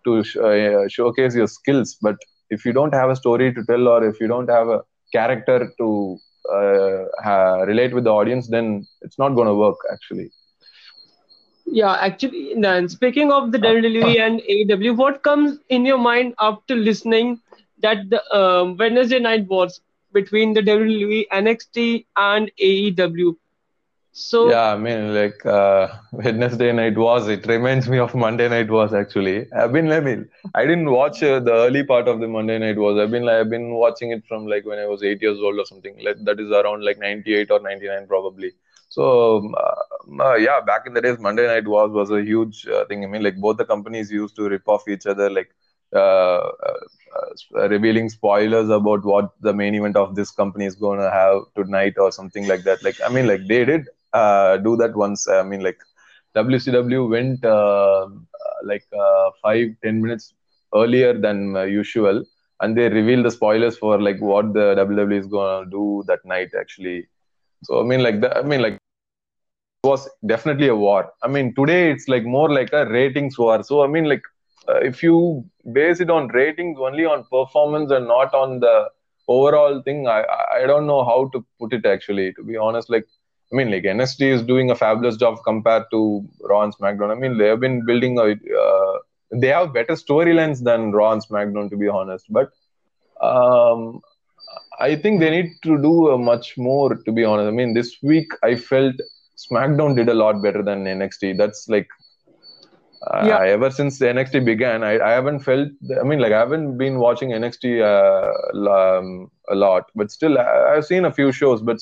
to 0.06 0.24
sh- 0.24 0.38
uh, 0.38 0.88
showcase 0.88 1.36
your 1.36 1.48
skills, 1.48 1.98
but 2.02 2.16
if 2.50 2.66
you 2.66 2.74
don't 2.74 2.94
have 2.94 3.10
a 3.10 3.16
story 3.16 3.54
to 3.54 3.64
tell 3.70 3.88
or 3.88 4.04
if 4.06 4.20
you 4.20 4.28
don't 4.28 4.50
have 4.50 4.68
a 4.70 4.82
character 5.14 5.72
to 5.80 6.18
uh, 6.54 7.04
ha- 7.24 7.62
relate 7.72 7.94
with 7.94 8.04
the 8.06 8.12
audience, 8.12 8.50
then 8.50 8.86
it's 9.02 9.18
not 9.20 9.30
going 9.36 9.48
to 9.48 9.56
work 9.56 9.78
actually. 9.92 10.32
Yeah, 11.72 11.94
actually, 11.94 12.54
then 12.60 12.90
speaking 12.90 13.32
of 13.32 13.52
the 13.54 13.58
WWE 13.58 14.20
and 14.20 14.42
AEW, 14.42 14.98
what 14.98 15.24
comes 15.24 15.58
in 15.70 15.86
your 15.86 15.98
mind 15.98 16.36
after 16.40 16.76
listening 16.76 17.40
that 17.82 18.10
the 18.10 18.22
um, 18.36 18.76
Wednesday 18.78 19.20
night 19.20 19.48
wars 19.48 19.80
between 20.12 20.54
the 20.54 20.62
WWE, 20.62 21.28
NXT, 21.32 22.06
and 22.18 22.52
AEW? 22.60 23.38
So 24.12 24.50
yeah, 24.50 24.74
I 24.74 24.78
mean, 24.78 25.16
like 25.16 25.46
uh, 25.46 25.88
Wednesday 26.12 26.74
night 26.74 26.98
wars. 26.98 27.30
It 27.30 27.48
reminds 27.48 27.88
me 27.88 28.00
of 28.00 28.14
Monday 28.14 28.50
night 28.50 28.70
wars 28.70 28.94
actually. 28.94 29.50
I've 29.54 29.72
been, 29.72 29.90
I 29.94 30.02
mean, 30.02 30.28
I 30.54 30.66
didn't 30.66 30.92
watch 30.92 31.24
uh, 31.24 31.40
the 31.40 31.54
early 31.54 31.84
part 31.86 32.10
of 32.10 32.20
the 32.20 32.28
Monday 32.28 32.60
night 32.60 32.78
wars. 32.78 33.00
I've 33.00 33.12
been, 33.12 33.24
like, 33.24 33.38
I've 33.38 33.50
been 33.50 33.74
watching 33.76 34.12
it 34.12 34.26
from 34.28 34.46
like 34.46 34.66
when 34.66 34.80
I 34.80 34.88
was 34.88 35.04
eight 35.04 35.22
years 35.22 35.40
old 35.40 35.58
or 35.58 35.66
something. 35.66 35.96
Like 36.04 36.18
that 36.26 36.42
is 36.42 36.52
around 36.52 36.84
like 36.84 37.00
ninety 37.00 37.36
eight 37.36 37.50
or 37.50 37.62
ninety 37.62 37.88
nine 37.88 38.08
probably. 38.08 38.52
So 38.92 39.38
um, 39.38 39.56
uh, 39.58 40.24
uh, 40.24 40.36
yeah, 40.36 40.60
back 40.60 40.86
in 40.86 40.94
the 40.94 41.02
days, 41.02 41.18
Monday 41.18 41.48
Night 41.48 41.66
Wars 41.66 41.92
was 41.92 42.12
a 42.12 42.22
huge 42.22 42.68
uh, 42.68 42.84
thing. 42.86 43.06
I 43.06 43.08
mean, 43.08 43.24
like 43.24 43.38
both 43.38 43.56
the 43.56 43.64
companies 43.64 44.12
used 44.12 44.36
to 44.36 44.50
rip 44.50 44.68
off 44.68 44.86
each 44.90 45.06
other, 45.06 45.30
like 45.30 45.50
uh, 45.96 46.50
uh, 47.56 47.70
revealing 47.70 48.10
spoilers 48.10 48.68
about 48.68 49.06
what 49.06 49.32
the 49.40 49.54
main 49.54 49.76
event 49.76 49.96
of 49.96 50.16
this 50.16 50.32
company 50.32 50.66
is 50.66 50.76
going 50.76 51.00
to 51.00 51.10
have 51.10 51.44
tonight 51.56 51.94
or 51.98 52.12
something 52.12 52.50
like 52.50 52.66
that. 52.66 52.84
Like 52.84 52.98
I 53.06 53.08
mean, 53.08 53.28
like 53.28 53.48
they 53.48 53.64
did 53.64 53.88
uh, 54.12 54.58
do 54.58 54.76
that 54.76 54.94
once. 54.94 55.26
I 55.26 55.44
mean, 55.44 55.62
like 55.62 55.80
WCW 56.36 57.10
went 57.10 57.46
like 58.66 58.84
five 59.42 59.70
ten 59.82 60.02
minutes 60.02 60.34
earlier 60.76 61.18
than 61.18 61.56
usual, 61.70 62.26
and 62.60 62.78
they 62.78 62.90
revealed 62.90 63.24
the 63.24 63.32
spoilers 63.32 63.78
for 63.78 64.02
like 64.02 64.20
what 64.20 64.54
the 64.54 64.76
WWE 64.76 65.18
is 65.18 65.28
going 65.28 65.64
to 65.64 65.72
do 65.72 66.04
that 66.08 66.26
night 66.26 66.50
actually 66.60 67.08
so 67.64 67.80
I 67.80 67.84
mean, 67.84 68.02
like 68.02 68.16
I 68.36 68.42
mean, 68.42 68.62
like 68.62 68.78
was 69.84 70.08
definitely 70.26 70.68
a 70.68 70.76
war. 70.76 71.12
I 71.24 71.28
mean, 71.28 71.54
today 71.56 71.92
it's 71.92 72.08
like 72.08 72.24
more 72.24 72.52
like 72.52 72.72
a 72.74 72.86
ratings 72.88 73.38
war. 73.38 73.64
So 73.64 73.84
I 73.84 73.88
mean, 73.88 74.06
like 74.06 74.22
uh, 74.70 74.78
if 74.78 75.02
you 75.02 75.44
base 75.74 76.00
it 76.00 76.10
on 76.10 76.28
ratings 76.28 76.78
only 76.80 77.06
on 77.06 77.24
performance 77.32 77.92
and 77.92 78.08
not 78.08 78.34
on 78.34 78.60
the 78.60 78.90
overall 79.28 79.82
thing, 79.82 80.08
I 80.08 80.24
I 80.56 80.68
don't 80.68 80.86
know 80.86 81.04
how 81.04 81.30
to 81.34 81.46
put 81.60 81.74
it 81.74 81.86
actually. 81.86 82.34
To 82.34 82.44
be 82.44 82.58
honest, 82.58 82.90
like 82.90 83.08
I 83.52 83.56
mean, 83.56 83.72
like 83.72 83.84
NXT 83.86 84.30
is 84.30 84.44
doing 84.44 84.70
a 84.70 84.76
fabulous 84.76 85.18
job 85.18 85.40
compared 85.44 85.86
to 85.92 86.28
Raw 86.42 86.62
and 86.64 86.76
SmackDown. 86.76 87.12
I 87.12 87.16
mean, 87.16 87.38
they 87.38 87.48
have 87.48 87.60
been 87.60 87.84
building 87.86 88.18
a, 88.20 88.28
uh, 88.66 88.98
they 89.32 89.48
have 89.48 89.74
better 89.74 89.94
storylines 89.94 90.64
than 90.64 90.92
Raw 90.92 91.12
and 91.14 91.26
SmackDown, 91.26 91.70
to 91.72 91.78
be 91.78 91.88
honest. 91.88 92.26
But 92.30 92.52
um, 93.22 94.02
I 94.80 94.96
think 94.96 95.20
they 95.20 95.30
need 95.32 95.52
to 95.64 95.82
do 95.82 96.18
much 96.18 96.58
more. 96.58 96.96
To 96.96 97.12
be 97.12 97.24
honest, 97.24 97.48
I 97.48 97.52
mean, 97.52 97.74
this 97.74 97.98
week 98.04 98.30
I 98.44 98.56
felt 98.56 98.96
SmackDown 99.52 99.96
did 99.96 100.10
a 100.10 100.14
lot 100.14 100.42
better 100.42 100.64
than 100.64 100.86
NXT. 100.86 101.38
That's 101.38 101.68
like 101.68 101.88
uh, 103.08 103.40
ever 103.46 103.72
since 103.72 104.00
NXT 104.00 104.46
began, 104.46 104.84
I, 104.84 105.00
I 105.00 105.12
haven't 105.12 105.40
felt. 105.40 105.70
I 106.00 106.04
mean, 106.04 106.20
like 106.20 106.34
I 106.34 106.40
haven't 106.40 106.78
been 106.78 107.00
watching 107.00 107.30
NXT 107.30 107.82
uh, 107.82 108.70
um, 108.70 109.32
a 109.50 109.56
lot, 109.56 109.90
but 109.96 110.12
still 110.12 110.38
I, 110.38 110.76
have 110.76 110.86
seen 110.86 111.06
a 111.06 111.12
few 111.12 111.32
shows. 111.32 111.62
But 111.62 111.78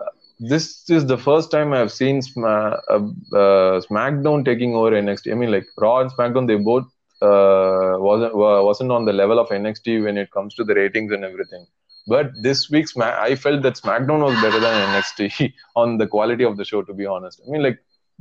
uh, 0.00 0.06
this 0.38 0.88
is 0.88 1.04
the 1.06 1.18
first 1.18 1.50
time 1.50 1.74
I've 1.74 1.92
seen 1.92 2.22
Sma- 2.22 2.80
uh, 2.88 3.08
uh, 3.34 3.80
SmackDown 3.82 4.44
taking 4.44 4.74
over 4.74 4.90
NXT. 4.90 5.32
I 5.32 5.34
mean, 5.34 5.50
like 5.50 5.66
Raw 5.76 6.00
and 6.00 6.10
SmackDown, 6.10 6.46
they 6.46 6.56
both 6.56 6.86
uh, 7.20 7.98
wasn't 7.98 8.34
wasn't 8.34 8.92
on 8.92 9.04
the 9.04 9.12
level 9.12 9.38
of 9.38 9.48
NXT 9.50 10.04
when 10.04 10.16
it 10.16 10.30
comes 10.30 10.54
to 10.54 10.64
the 10.64 10.74
ratings 10.74 11.12
and 11.12 11.24
everything. 11.24 11.66
But 12.06 12.32
this 12.42 12.70
week's 12.70 12.96
I 12.96 13.34
felt 13.36 13.62
that 13.62 13.74
SmackDown 13.74 14.22
was 14.24 14.34
better 14.40 14.60
than 14.60 14.88
NXT 14.90 15.52
on 15.76 15.98
the 15.98 16.06
quality 16.06 16.44
of 16.44 16.56
the 16.56 16.64
show. 16.64 16.82
To 16.82 16.94
be 16.94 17.06
honest, 17.06 17.40
I 17.46 17.50
mean 17.50 17.62
like 17.62 17.78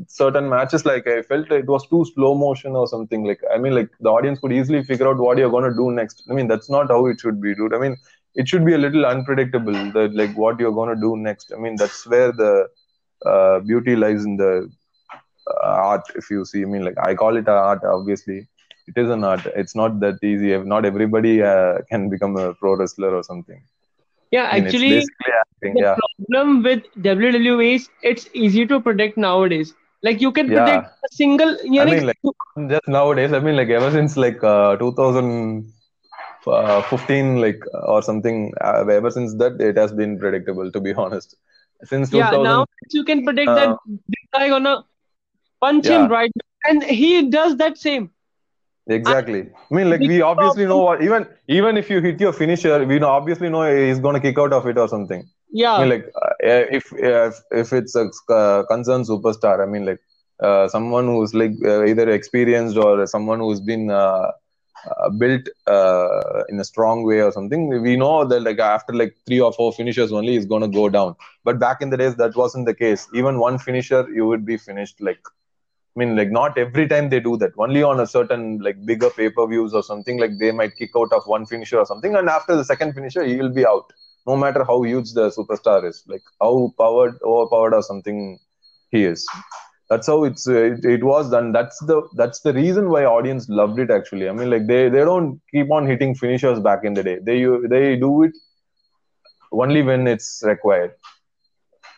certain 0.07 0.49
matches 0.49 0.85
like 0.85 1.07
I 1.07 1.21
felt 1.21 1.51
it 1.51 1.67
was 1.67 1.87
too 1.87 2.05
slow 2.13 2.35
motion 2.35 2.75
or 2.75 2.87
something. 2.87 3.23
Like 3.23 3.41
I 3.53 3.57
mean 3.57 3.73
like 3.75 3.89
the 3.99 4.09
audience 4.09 4.39
could 4.39 4.51
easily 4.51 4.83
figure 4.83 5.07
out 5.07 5.17
what 5.17 5.37
you're 5.37 5.49
gonna 5.51 5.73
do 5.73 5.91
next. 5.91 6.23
I 6.29 6.33
mean 6.33 6.47
that's 6.47 6.69
not 6.69 6.89
how 6.89 7.05
it 7.07 7.19
should 7.19 7.41
be, 7.41 7.55
dude. 7.55 7.73
I 7.73 7.79
mean 7.79 7.97
it 8.35 8.47
should 8.47 8.65
be 8.65 8.73
a 8.73 8.77
little 8.77 9.05
unpredictable. 9.05 9.73
That 9.73 10.13
like 10.13 10.35
what 10.37 10.59
you're 10.59 10.73
gonna 10.73 10.99
do 10.99 11.17
next. 11.17 11.51
I 11.55 11.59
mean 11.59 11.75
that's 11.77 12.05
where 12.07 12.31
the 12.31 12.67
uh, 13.25 13.59
beauty 13.59 13.95
lies 13.95 14.25
in 14.25 14.37
the 14.37 14.69
uh, 15.47 15.67
art. 15.67 16.03
If 16.15 16.29
you 16.29 16.45
see, 16.45 16.61
I 16.61 16.65
mean 16.65 16.83
like 16.83 16.97
I 17.01 17.15
call 17.15 17.37
it 17.37 17.47
art 17.47 17.83
obviously 17.83 18.47
it 18.89 18.97
is 19.01 19.09
an 19.09 19.23
art. 19.23 19.45
It's 19.55 19.75
not 19.75 19.99
that 20.01 20.23
easy. 20.23 20.55
Not 20.57 20.85
everybody 20.85 21.43
uh, 21.43 21.79
can 21.89 22.09
become 22.09 22.37
a 22.37 22.53
pro 22.53 22.75
wrestler 22.75 23.15
or 23.15 23.23
something. 23.23 23.63
Yeah, 24.31 24.49
I 24.51 24.55
mean, 24.55 24.65
actually, 24.67 24.97
acting, 24.97 25.73
the 25.73 25.81
yeah. 25.81 25.95
problem 25.95 26.63
with 26.63 26.83
WWE 26.97 27.75
is 27.75 27.89
it's 28.03 28.29
easy 28.33 28.65
to 28.67 28.79
predict 28.79 29.17
nowadays. 29.17 29.73
Like 30.03 30.21
you 30.21 30.31
can 30.31 30.47
predict 30.47 30.87
a 30.87 31.09
single. 31.11 31.57
You 31.63 31.71
know, 31.71 31.81
I 31.81 31.85
mean, 31.85 32.05
like 32.05 32.19
just 32.69 32.87
nowadays. 32.87 33.33
I 33.33 33.39
mean, 33.39 33.57
like 33.57 33.69
ever 33.69 33.89
since 33.91 34.15
like 34.17 34.43
uh, 34.43 34.75
2015, 34.77 37.41
like 37.41 37.63
or 37.73 38.03
something. 38.03 38.53
Uh, 38.61 38.85
ever 38.99 39.11
since 39.11 39.33
that, 39.35 39.59
it 39.59 39.77
has 39.77 39.91
been 39.91 40.17
predictable. 40.19 40.71
To 40.71 40.79
be 40.79 40.93
honest, 41.05 41.35
since 41.83 42.09
2000, 42.11 42.21
yeah, 42.21 42.37
now 42.51 42.65
you 42.91 43.03
can 43.03 43.25
predict 43.25 43.47
that 43.47 43.69
uh, 43.69 43.75
this 43.87 44.25
guy 44.33 44.49
gonna 44.49 44.85
punch 45.59 45.87
yeah. 45.87 46.05
him 46.05 46.11
right, 46.11 46.31
and 46.65 46.83
he 46.83 47.29
does 47.29 47.57
that 47.57 47.77
same 47.77 48.11
Exactly. 48.89 49.41
I 49.41 49.75
mean, 49.75 49.89
like 49.89 49.99
we 49.99 50.21
obviously 50.21 50.65
know 50.65 50.79
what 50.79 51.03
even 51.03 51.27
even 51.47 51.77
if 51.77 51.89
you 51.89 52.01
hit 52.01 52.19
your 52.19 52.33
finisher, 52.33 52.83
we 52.85 52.97
know 52.99 53.09
obviously 53.09 53.49
know 53.49 53.63
he's 53.63 53.99
going 53.99 54.15
to 54.15 54.21
kick 54.21 54.39
out 54.39 54.51
of 54.51 54.65
it 54.67 54.77
or 54.77 54.87
something. 54.87 55.29
Yeah. 55.51 55.75
I 55.75 55.79
mean, 55.81 55.89
like 55.89 56.11
uh, 56.15 56.29
if 56.41 56.91
if 56.93 57.39
if 57.51 57.73
it's 57.73 57.95
a 57.95 58.09
uh, 58.33 58.63
concerned 58.63 59.05
superstar, 59.05 59.61
I 59.61 59.67
mean, 59.67 59.85
like 59.85 59.99
uh, 60.41 60.67
someone 60.67 61.05
who's 61.05 61.33
like 61.33 61.53
uh, 61.63 61.85
either 61.85 62.09
experienced 62.09 62.77
or 62.77 63.05
someone 63.05 63.39
who's 63.39 63.59
been 63.59 63.91
uh, 63.91 64.31
uh, 64.89 65.09
built 65.17 65.47
in 66.49 66.59
a 66.59 66.63
strong 66.63 67.03
way 67.03 67.21
or 67.21 67.31
something, 67.31 67.67
we 67.81 67.95
know 67.95 68.25
that 68.25 68.41
like 68.41 68.59
after 68.59 68.93
like 68.93 69.15
three 69.27 69.39
or 69.39 69.53
four 69.53 69.71
finishers 69.71 70.11
only, 70.11 70.33
he's 70.33 70.45
going 70.45 70.61
to 70.61 70.67
go 70.67 70.89
down. 70.89 71.15
But 71.43 71.59
back 71.59 71.81
in 71.81 71.89
the 71.89 71.97
days, 71.97 72.15
that 72.15 72.35
wasn't 72.35 72.65
the 72.65 72.73
case. 72.73 73.07
Even 73.13 73.37
one 73.37 73.59
finisher, 73.59 74.07
you 74.09 74.25
would 74.25 74.45
be 74.45 74.57
finished 74.57 74.99
like 74.99 75.19
I 75.95 75.99
mean, 75.99 76.15
like 76.15 76.31
not 76.31 76.57
every 76.57 76.87
time 76.87 77.09
they 77.09 77.19
do 77.19 77.35
that. 77.37 77.51
Only 77.57 77.83
on 77.83 77.99
a 77.99 78.07
certain 78.07 78.59
like 78.59 78.83
bigger 78.85 79.09
pay 79.09 79.29
per 79.29 79.47
views 79.47 79.73
or 79.73 79.83
something. 79.83 80.19
Like 80.19 80.37
they 80.39 80.51
might 80.51 80.75
kick 80.77 80.91
out 80.95 81.11
of 81.11 81.23
one 81.25 81.45
finisher 81.45 81.79
or 81.79 81.85
something, 81.85 82.15
and 82.15 82.29
after 82.29 82.55
the 82.55 82.63
second 82.63 82.93
finisher, 82.93 83.23
he 83.23 83.35
will 83.37 83.53
be 83.53 83.65
out. 83.65 83.91
No 84.27 84.35
matter 84.37 84.63
how 84.63 84.83
huge 84.83 85.13
the 85.13 85.29
superstar 85.29 85.87
is, 85.87 86.03
like 86.07 86.21
how 86.39 86.71
powered, 86.77 87.15
overpowered 87.23 87.73
or 87.73 87.81
something 87.81 88.37
he 88.91 89.03
is. 89.05 89.27
That's 89.89 90.05
how 90.07 90.23
it's 90.23 90.47
uh, 90.47 90.53
it, 90.53 90.85
it 90.85 91.03
was 91.03 91.31
done. 91.31 91.51
That's 91.51 91.79
the 91.85 92.01
that's 92.15 92.41
the 92.41 92.53
reason 92.53 92.89
why 92.89 93.05
audience 93.05 93.49
loved 93.49 93.79
it. 93.79 93.89
Actually, 93.89 94.29
I 94.29 94.33
mean, 94.33 94.49
like 94.49 94.67
they 94.67 94.89
they 94.89 95.03
don't 95.11 95.41
keep 95.51 95.71
on 95.71 95.87
hitting 95.87 96.13
finishers 96.13 96.59
back 96.59 96.83
in 96.83 96.93
the 96.93 97.03
day. 97.03 97.17
They 97.19 97.39
you 97.39 97.67
they 97.67 97.95
do 97.95 98.23
it 98.23 98.33
only 99.51 99.81
when 99.81 100.07
it's 100.07 100.41
required 100.45 100.93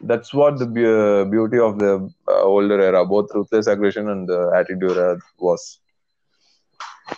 that's 0.03 0.33
what 0.33 0.59
the 0.59 0.65
be- 0.65 1.29
beauty 1.29 1.59
of 1.59 1.79
the 1.79 2.09
uh, 2.27 2.41
older 2.43 2.79
era, 2.81 3.05
both 3.05 3.29
ruthless 3.33 3.67
aggression 3.67 4.09
and 4.09 4.27
the 4.27 4.51
attitude 4.55 4.97
era 4.97 5.17
was. 5.39 5.79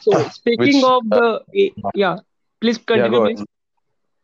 So 0.02 0.12
speaking 0.30 0.82
which, 0.82 0.84
of 0.84 1.10
the 1.10 1.42
uh, 1.86 1.90
yeah, 1.94 2.18
please 2.62 2.78
continue. 2.78 3.36
Yeah, 3.38 3.44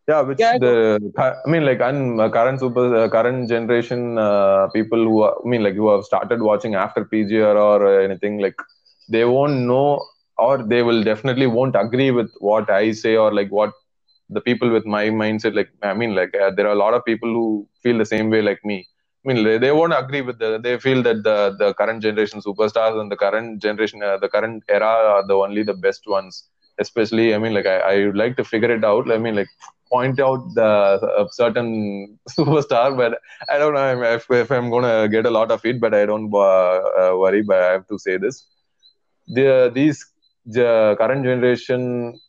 yeah 0.08 0.22
which 0.22 0.40
yeah, 0.40 0.58
the 0.58 1.00
I 1.18 1.50
mean 1.50 1.66
like 1.66 1.82
un, 1.82 2.20
uh, 2.20 2.30
current 2.30 2.60
super 2.60 2.96
uh, 2.96 3.10
current 3.10 3.50
generation 3.50 4.18
uh, 4.18 4.68
people 4.70 5.04
who 5.04 5.22
are, 5.24 5.36
I 5.44 5.48
mean 5.48 5.64
like 5.64 5.76
who 5.76 5.90
have 5.90 6.04
started 6.04 6.42
watching 6.42 6.76
after 6.76 7.06
PG 7.06 7.36
era 7.36 7.64
or 7.64 8.02
anything 8.02 8.40
like 8.40 8.56
they 9.10 9.26
won't 9.26 9.60
know 9.72 10.06
or 10.38 10.58
they 10.64 10.82
will 10.84 11.04
definitely 11.04 11.48
won't 11.48 11.76
agree 11.76 12.12
with 12.12 12.32
what 12.40 12.70
I 12.70 12.92
say 12.92 13.16
or 13.16 13.34
like 13.34 13.50
what 13.52 13.74
the 14.30 14.42
people 14.42 14.70
with 14.76 14.86
my 14.96 15.06
mindset 15.22 15.54
like 15.60 15.70
i 15.90 15.94
mean 16.00 16.14
like 16.20 16.34
uh, 16.44 16.52
there 16.56 16.68
are 16.68 16.76
a 16.78 16.82
lot 16.84 16.94
of 16.98 17.04
people 17.10 17.32
who 17.38 17.68
feel 17.84 17.98
the 17.98 18.12
same 18.14 18.30
way 18.30 18.42
like 18.42 18.64
me. 18.64 18.80
I 19.24 19.34
mean 19.34 19.60
they, 19.64 19.72
won't 19.78 19.94
agree 19.94 20.22
with 20.22 20.38
the 20.40 20.50
they 20.66 20.78
feel 20.86 21.00
that 21.08 21.24
the 21.28 21.38
the 21.62 21.74
current 21.80 22.02
generation 22.06 22.40
superstars 22.46 23.00
and 23.02 23.12
the 23.12 23.18
current 23.24 23.62
generation 23.66 24.02
uh, 24.02 24.18
the 24.18 24.30
current 24.30 24.64
era 24.70 24.94
are 25.16 25.26
the 25.28 25.34
only 25.46 25.64
the 25.64 25.74
best 25.86 26.04
ones. 26.08 26.36
Especially 26.84 27.36
i 27.36 27.38
mean 27.44 27.54
like 27.54 27.66
i, 27.66 27.78
I 27.94 27.96
would 28.06 28.20
like 28.24 28.38
to 28.38 28.46
figure 28.46 28.72
it 28.78 28.86
out. 28.92 29.12
I 29.12 29.18
mean 29.18 29.36
like 29.36 29.52
point 29.92 30.20
out 30.20 30.42
the 30.60 30.72
uh, 31.20 31.28
certain 31.32 32.20
superstar 32.38 32.96
but 32.96 33.20
i 33.50 33.58
don't 33.58 33.74
know 33.74 34.04
if, 34.18 34.30
if 34.30 34.52
i'm 34.52 34.70
gonna 34.70 35.08
get 35.10 35.26
a 35.26 35.34
lot 35.38 35.50
of 35.56 35.66
it 35.66 35.80
but 35.84 35.94
i 36.00 36.06
don't 36.06 36.32
uh, 36.34 36.78
uh 37.02 37.14
worry 37.24 37.42
but 37.42 37.62
i 37.64 37.72
have 37.72 37.88
to 37.88 37.98
say 38.00 38.18
this. 38.18 38.46
The 39.28 39.72
these 39.74 40.00
the 40.46 40.96
current 41.00 41.24
generation 41.24 42.20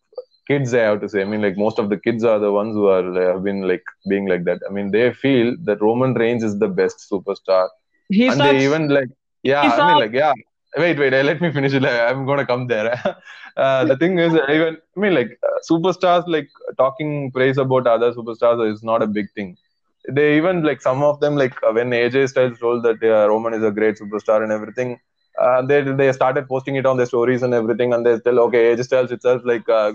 kids 0.50 0.74
i 0.80 0.82
have 0.88 1.00
to 1.02 1.08
say 1.12 1.22
i 1.22 1.28
mean 1.32 1.42
like 1.46 1.56
most 1.64 1.78
of 1.82 1.88
the 1.92 1.98
kids 2.06 2.24
are 2.32 2.38
the 2.44 2.52
ones 2.60 2.74
who 2.78 2.86
are 2.96 3.04
have 3.30 3.42
been 3.48 3.60
like 3.72 3.84
being 4.10 4.26
like 4.32 4.44
that. 4.44 4.60
I 4.68 4.72
mean 4.72 4.90
they 4.92 5.12
feel 5.12 5.54
that 5.66 5.80
roman 5.80 6.14
reigns 6.14 6.44
is 6.44 6.58
the 6.58 6.68
best 6.68 7.06
superstar. 7.12 7.68
He 8.08 8.30
and 8.30 8.44
they 8.44 8.64
even 8.64 8.88
like 8.88 9.10
yeah 9.42 9.68
i 9.78 9.80
mean 9.82 9.98
like 9.98 10.12
yeah. 10.12 10.32
Wait 10.76 10.98
wait 10.98 11.12
let 11.30 11.40
me 11.40 11.50
finish 11.52 11.72
it. 11.74 11.84
I'm 12.08 12.26
gonna 12.26 12.46
come 12.46 12.66
there. 12.66 12.88
Uh, 13.56 13.84
the 13.84 13.96
thing 14.00 14.18
is 14.24 14.32
even 14.56 14.76
i 14.96 15.00
mean 15.02 15.14
like 15.18 15.30
uh, 15.48 15.58
superstars 15.70 16.24
like 16.34 16.48
talking 16.82 17.30
praise 17.36 17.58
about 17.64 17.86
other 17.94 18.10
superstars 18.18 18.60
is 18.72 18.82
not 18.82 19.02
a 19.02 19.06
big 19.06 19.26
thing. 19.34 19.56
They 20.08 20.36
even 20.36 20.62
like 20.62 20.80
some 20.80 21.02
of 21.02 21.20
them 21.20 21.36
like 21.36 21.54
uh, 21.66 21.72
when 21.78 21.90
aj 21.98 22.16
styles 22.32 22.58
told 22.64 22.84
that 22.86 23.02
uh, 23.14 23.26
roman 23.32 23.54
is 23.58 23.64
a 23.70 23.72
great 23.78 23.96
superstar 24.02 24.38
and 24.44 24.52
everything 24.58 24.90
uh, 25.44 25.60
they 25.70 25.80
they 26.00 26.10
started 26.20 26.46
posting 26.52 26.76
it 26.80 26.86
on 26.90 26.96
their 26.96 27.10
stories 27.14 27.42
and 27.42 27.52
everything 27.60 27.92
and 27.94 28.06
they 28.06 28.14
tell 28.26 28.38
okay 28.46 28.62
aj 28.72 28.82
styles 28.90 29.12
itself 29.18 29.42
like 29.52 29.68
uh, 29.80 29.90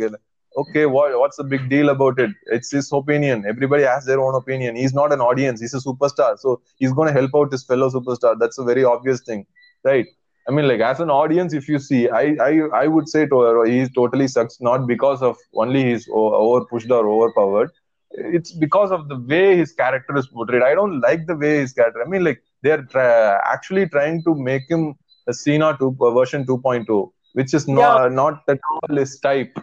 okay 0.57 0.85
what, 0.85 1.19
what's 1.19 1.37
the 1.37 1.43
big 1.43 1.69
deal 1.69 1.89
about 1.89 2.19
it? 2.19 2.31
It's 2.47 2.71
his 2.71 2.91
opinion. 2.91 3.45
Everybody 3.47 3.83
has 3.83 4.05
their 4.05 4.19
own 4.19 4.35
opinion. 4.35 4.75
He's 4.75 4.93
not 4.93 5.11
an 5.11 5.21
audience. 5.21 5.61
He's 5.61 5.73
a 5.73 5.79
superstar. 5.79 6.39
So 6.39 6.61
he's 6.77 6.93
going 6.93 7.07
to 7.07 7.13
help 7.13 7.31
out 7.35 7.51
his 7.51 7.63
fellow 7.63 7.89
superstar. 7.89 8.37
That's 8.39 8.57
a 8.57 8.63
very 8.63 8.83
obvious 8.83 9.21
thing 9.21 9.45
right? 9.85 10.07
I 10.47 10.51
mean 10.51 10.67
like 10.67 10.81
as 10.81 10.99
an 10.99 11.09
audience 11.09 11.53
if 11.59 11.67
you 11.67 11.79
see 11.79 12.01
i 12.09 12.25
i, 12.47 12.51
I 12.81 12.87
would 12.87 13.07
say 13.13 13.25
to, 13.31 13.39
uh, 13.45 13.63
he 13.63 13.87
totally 13.99 14.27
sucks 14.27 14.59
not 14.61 14.85
because 14.85 15.23
of 15.29 15.37
only 15.55 15.83
he's 15.85 16.07
over 16.11 16.65
pushed 16.65 16.91
or 16.91 17.07
overpowered. 17.15 17.71
It's 18.11 18.51
because 18.51 18.91
of 18.91 19.07
the 19.09 19.17
way 19.31 19.57
his 19.57 19.73
character 19.73 20.15
is 20.17 20.27
portrayed. 20.27 20.61
I 20.61 20.73
don't 20.75 21.01
like 21.01 21.25
the 21.27 21.35
way 21.35 21.57
his 21.63 21.73
character 21.73 22.03
i 22.03 22.07
mean 22.07 22.23
like 22.23 22.43
they're 22.61 22.83
tra- 22.83 23.41
actually 23.53 23.87
trying 23.89 24.23
to 24.27 24.35
make 24.35 24.69
him 24.69 24.93
a 25.27 25.33
Cena 25.33 25.75
2 25.79 25.97
uh, 25.99 26.11
version 26.11 26.45
2.0 26.45 27.11
which 27.33 27.53
is 27.53 27.67
not 27.67 28.03
yeah. 28.03 28.15
not 28.21 28.43
at 28.47 28.59
all 28.71 28.95
his 28.95 29.19
type 29.19 29.57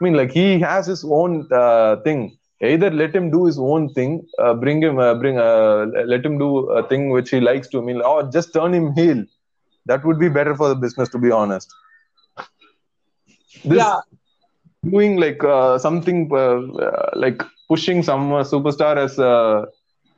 I 0.00 0.04
mean, 0.04 0.14
like 0.14 0.30
he 0.30 0.60
has 0.60 0.86
his 0.86 1.04
own 1.04 1.48
uh, 1.52 1.96
thing. 1.96 2.36
Either 2.62 2.90
let 2.90 3.14
him 3.14 3.30
do 3.30 3.44
his 3.44 3.58
own 3.58 3.92
thing, 3.92 4.26
uh, 4.38 4.54
bring 4.54 4.82
him, 4.82 4.98
uh, 4.98 5.14
bring, 5.14 5.38
uh, 5.38 5.86
let 6.06 6.24
him 6.24 6.38
do 6.38 6.70
a 6.70 6.86
thing 6.88 7.10
which 7.10 7.30
he 7.30 7.40
likes 7.40 7.68
to. 7.68 7.78
I 7.78 7.82
mean, 7.82 8.00
or 8.00 8.22
just 8.30 8.54
turn 8.54 8.72
him 8.72 8.94
heel. 8.94 9.24
That 9.84 10.04
would 10.04 10.18
be 10.18 10.28
better 10.28 10.54
for 10.54 10.68
the 10.68 10.74
business, 10.74 11.10
to 11.10 11.18
be 11.18 11.30
honest. 11.30 11.72
This 13.64 13.78
yeah. 13.78 14.00
doing 14.84 15.16
like 15.16 15.44
uh, 15.44 15.78
something 15.78 16.30
uh, 16.32 16.60
like 17.14 17.42
pushing 17.68 18.02
some 18.02 18.30
superstar 18.44 18.96
as 18.96 19.18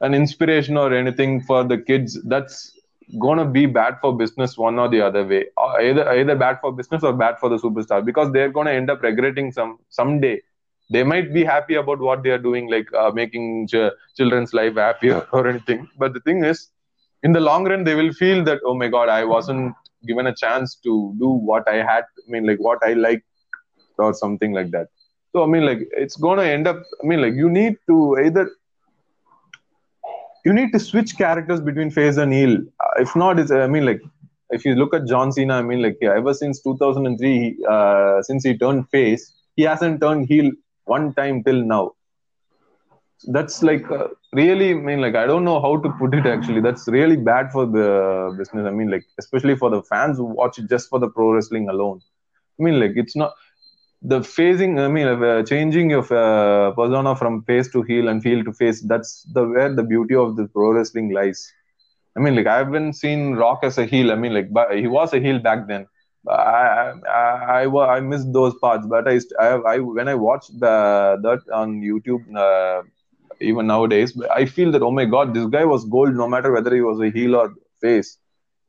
an 0.01 0.15
inspiration 0.15 0.77
or 0.77 0.95
anything 0.95 1.43
for 1.43 1.65
the 1.65 1.79
kids. 1.79 2.21
That's 2.23 2.78
gonna 3.21 3.45
be 3.45 3.67
bad 3.67 3.99
for 4.01 4.17
business 4.17 4.57
one 4.57 4.79
or 4.79 4.89
the 4.89 5.01
other 5.01 5.25
way. 5.27 5.47
Or 5.57 5.81
either 5.81 6.09
either 6.11 6.35
bad 6.37 6.59
for 6.61 6.73
business 6.73 7.03
or 7.03 7.13
bad 7.13 7.39
for 7.39 7.49
the 7.49 7.57
superstar. 7.57 8.05
Because 8.05 8.33
they're 8.33 8.51
gonna 8.51 8.71
end 8.73 8.91
up 8.91 9.03
regretting 9.03 9.53
some 9.53 9.79
someday. 9.89 10.41
They 10.91 11.03
might 11.03 11.33
be 11.33 11.45
happy 11.45 11.75
about 11.75 11.99
what 12.01 12.23
they 12.23 12.31
are 12.31 12.39
doing 12.39 12.71
like 12.71 12.93
uh, 12.95 13.11
making 13.11 13.69
ch- 13.69 13.91
children's 14.17 14.53
life 14.55 14.75
happier 14.77 15.27
or 15.33 15.47
anything. 15.49 15.89
But 15.99 16.15
the 16.15 16.21
thing 16.21 16.45
is 16.45 16.71
in 17.23 17.33
the 17.33 17.41
long 17.41 17.65
run 17.69 17.85
they 17.85 17.95
will 17.95 18.13
feel 18.13 18.45
that 18.45 18.61
oh 18.65 18.75
my 18.75 18.89
god 18.89 19.09
i 19.09 19.25
wasn't 19.25 19.75
given 20.07 20.27
a 20.27 20.35
chance 20.35 20.77
to 20.87 20.93
do 21.19 21.29
what 21.51 21.69
i 21.69 21.77
had 21.91 22.05
i 22.23 22.31
mean 22.35 22.47
like 22.47 22.59
what 22.67 22.79
i 22.89 22.93
like 22.93 23.25
or 23.99 24.13
something 24.15 24.53
like 24.53 24.71
that. 24.71 24.89
So 25.33 25.43
i 25.43 25.47
mean 25.47 25.65
like 25.67 25.81
it's 25.93 26.17
gonna 26.17 26.43
end 26.43 26.67
up 26.67 26.83
i 27.03 27.07
mean 27.07 27.21
like 27.21 27.35
you 27.35 27.49
need 27.51 27.77
to 27.89 28.17
either 28.25 28.51
you 30.49 30.55
need 30.59 30.73
to 30.77 30.81
switch 30.81 31.11
characters 31.19 31.61
between 31.61 31.91
face 31.91 32.17
and 32.17 32.33
heel. 32.33 32.55
Uh, 32.85 33.03
if 33.05 33.15
not, 33.23 33.39
it's 33.41 33.51
I 33.51 33.67
mean 33.75 33.85
like 33.91 34.01
if 34.57 34.65
you 34.65 34.75
look 34.75 34.95
at 34.99 35.07
John 35.07 35.31
Cena, 35.37 35.55
I 35.57 35.63
mean 35.71 35.83
like 35.83 35.99
yeah, 36.01 36.17
ever 36.21 36.33
since 36.33 36.63
2003, 36.63 37.65
uh, 37.69 38.23
since 38.23 38.45
he 38.45 38.57
turned 38.63 38.89
face, 38.89 39.25
he 39.57 39.65
hasn't 39.65 40.01
turned 40.01 40.27
heel 40.33 40.51
one 40.85 41.13
time 41.21 41.45
till 41.45 41.61
now. 41.75 41.85
That's 43.37 43.63
like 43.63 43.91
uh, 43.91 44.09
really, 44.33 44.71
I 44.71 44.81
mean 44.89 45.03
like 45.03 45.17
I 45.17 45.27
don't 45.27 45.45
know 45.51 45.61
how 45.61 45.77
to 45.87 45.91
put 46.01 46.15
it 46.15 46.27
actually. 46.35 46.63
That's 46.63 46.89
really 46.89 47.17
bad 47.17 47.53
for 47.53 47.67
the 47.67 48.35
business. 48.39 48.67
I 48.67 48.71
mean 48.71 48.91
like 48.91 49.05
especially 49.19 49.57
for 49.57 49.71
the 49.77 49.83
fans 49.83 50.17
who 50.17 50.25
watch 50.25 50.59
it 50.59 50.69
just 50.71 50.89
for 50.89 50.99
the 50.99 51.11
pro 51.11 51.33
wrestling 51.35 51.69
alone. 51.69 52.01
I 52.59 52.63
mean 52.63 52.81
like 52.81 52.93
it's 53.03 53.17
not 53.17 53.35
the 54.03 54.21
phasing, 54.21 54.79
I 54.79 54.89
mean, 54.89 55.07
uh, 55.09 55.43
changing 55.43 55.91
your 55.91 56.03
uh, 56.15 56.71
persona 56.73 57.17
from 57.17 57.43
face 57.43 57.71
to 57.73 57.83
heel 57.83 58.09
and 58.09 58.23
heel 58.23 58.45
to 58.45 58.53
face, 58.53 58.81
that's 58.83 59.25
the 59.33 59.45
where 59.47 59.75
the 59.75 59.83
beauty 59.83 60.15
of 60.15 60.37
the 60.37 60.47
pro 60.47 60.73
wrestling 60.73 61.11
lies. 61.13 61.53
I 62.17 62.21
mean, 62.21 62.37
like 62.37 62.47
I 62.47 62.59
haven't 62.59 62.95
seen 62.95 63.35
Rock 63.35 63.61
as 63.63 63.79
a 63.79 63.87
heel. 63.87 64.13
I 64.13 64.15
mean, 64.15 64.35
like 64.35 64.53
but 64.53 64.77
he 64.77 64.87
was 64.87 65.13
a 65.13 65.21
heel 65.21 65.39
back 65.41 65.67
then. 65.69 65.87
I 66.29 66.93
I, 67.09 67.65
I, 67.65 67.97
I 67.97 68.01
missed 68.01 68.33
those 68.33 68.55
parts, 68.61 68.87
but 68.87 69.09
I, 69.09 69.21
I, 69.41 69.49
I 69.75 69.79
when 69.79 70.09
I 70.09 70.15
watched 70.15 70.59
the, 70.59 71.19
that 71.23 71.41
on 71.53 71.81
YouTube, 71.81 72.25
uh, 72.37 72.83
even 73.41 73.67
nowadays, 73.67 74.21
I 74.33 74.47
feel 74.47 74.71
that 74.73 74.83
oh 74.83 74.91
my 74.91 75.05
god, 75.07 75.35
this 75.35 75.47
guy 75.47 75.65
was 75.65 75.85
gold. 75.85 76.15
No 76.15 76.29
matter 76.29 76.53
whether 76.53 76.75
he 76.75 76.83
was 76.83 77.01
a 77.01 77.11
heel 77.11 77.35
or 77.37 77.55
face, 77.81 78.19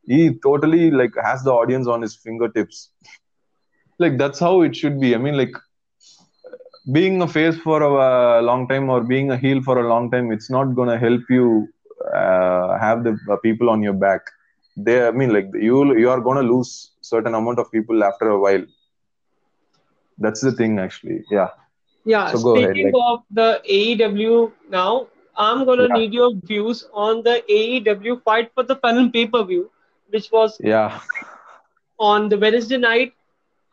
he 0.08 0.34
totally 0.42 0.92
like 0.92 1.14
has 1.24 1.44
the 1.44 1.52
audience 1.52 1.88
on 1.88 2.02
his 2.02 2.16
fingertips 2.16 2.90
like 4.00 4.18
that's 4.18 4.40
how 4.40 4.62
it 4.62 4.76
should 4.76 5.00
be. 5.00 5.14
I 5.16 5.18
mean 5.18 5.38
like 5.38 5.56
being 6.92 7.22
a 7.22 7.28
face 7.28 7.58
for 7.58 7.82
a 7.82 8.42
long 8.42 8.68
time 8.68 8.90
or 8.90 9.02
being 9.02 9.32
a 9.32 9.38
heel 9.38 9.62
for 9.62 9.80
a 9.80 9.88
long 9.88 10.10
time 10.10 10.32
it's 10.32 10.50
not 10.50 10.74
going 10.76 10.90
to 10.90 10.98
help 10.98 11.22
you 11.30 11.68
uh, 12.16 12.80
have 12.80 13.04
the 13.04 13.18
uh, 13.30 13.36
people 13.38 13.70
on 13.70 13.84
your 13.84 13.94
back. 13.94 14.22
They 14.78 15.06
i 15.06 15.12
mean 15.12 15.34
like 15.34 15.50
you 15.54 15.98
you 15.98 16.10
are 16.10 16.22
going 16.22 16.38
to 16.38 16.52
lose 16.54 16.92
certain 17.02 17.36
amount 17.36 17.60
of 17.60 17.72
people 17.72 18.04
after 18.04 18.30
a 18.30 18.40
while. 18.40 18.66
That's 20.18 20.42
the 20.42 20.52
thing 20.52 20.80
actually. 20.80 21.24
Yeah. 21.30 21.50
Yeah 22.06 22.32
so 22.32 22.38
speaking 22.38 22.86
ahead, 22.86 22.94
like, 22.94 23.04
of 23.08 23.24
the 23.32 23.62
aew 23.78 24.52
now 24.70 25.08
i'm 25.38 25.66
going 25.66 25.80
to 25.80 25.88
yeah. 25.90 26.00
need 26.00 26.14
your 26.14 26.32
views 26.52 26.88
on 26.94 27.22
the 27.24 27.36
aew 27.50 28.22
fight 28.24 28.52
for 28.54 28.64
the 28.64 28.76
final 28.78 29.10
pay-per-view 29.10 29.70
which 30.10 30.32
was 30.32 30.58
yeah. 30.60 31.00
on 32.00 32.30
the 32.30 32.38
wednesday 32.38 32.78
night 32.78 33.14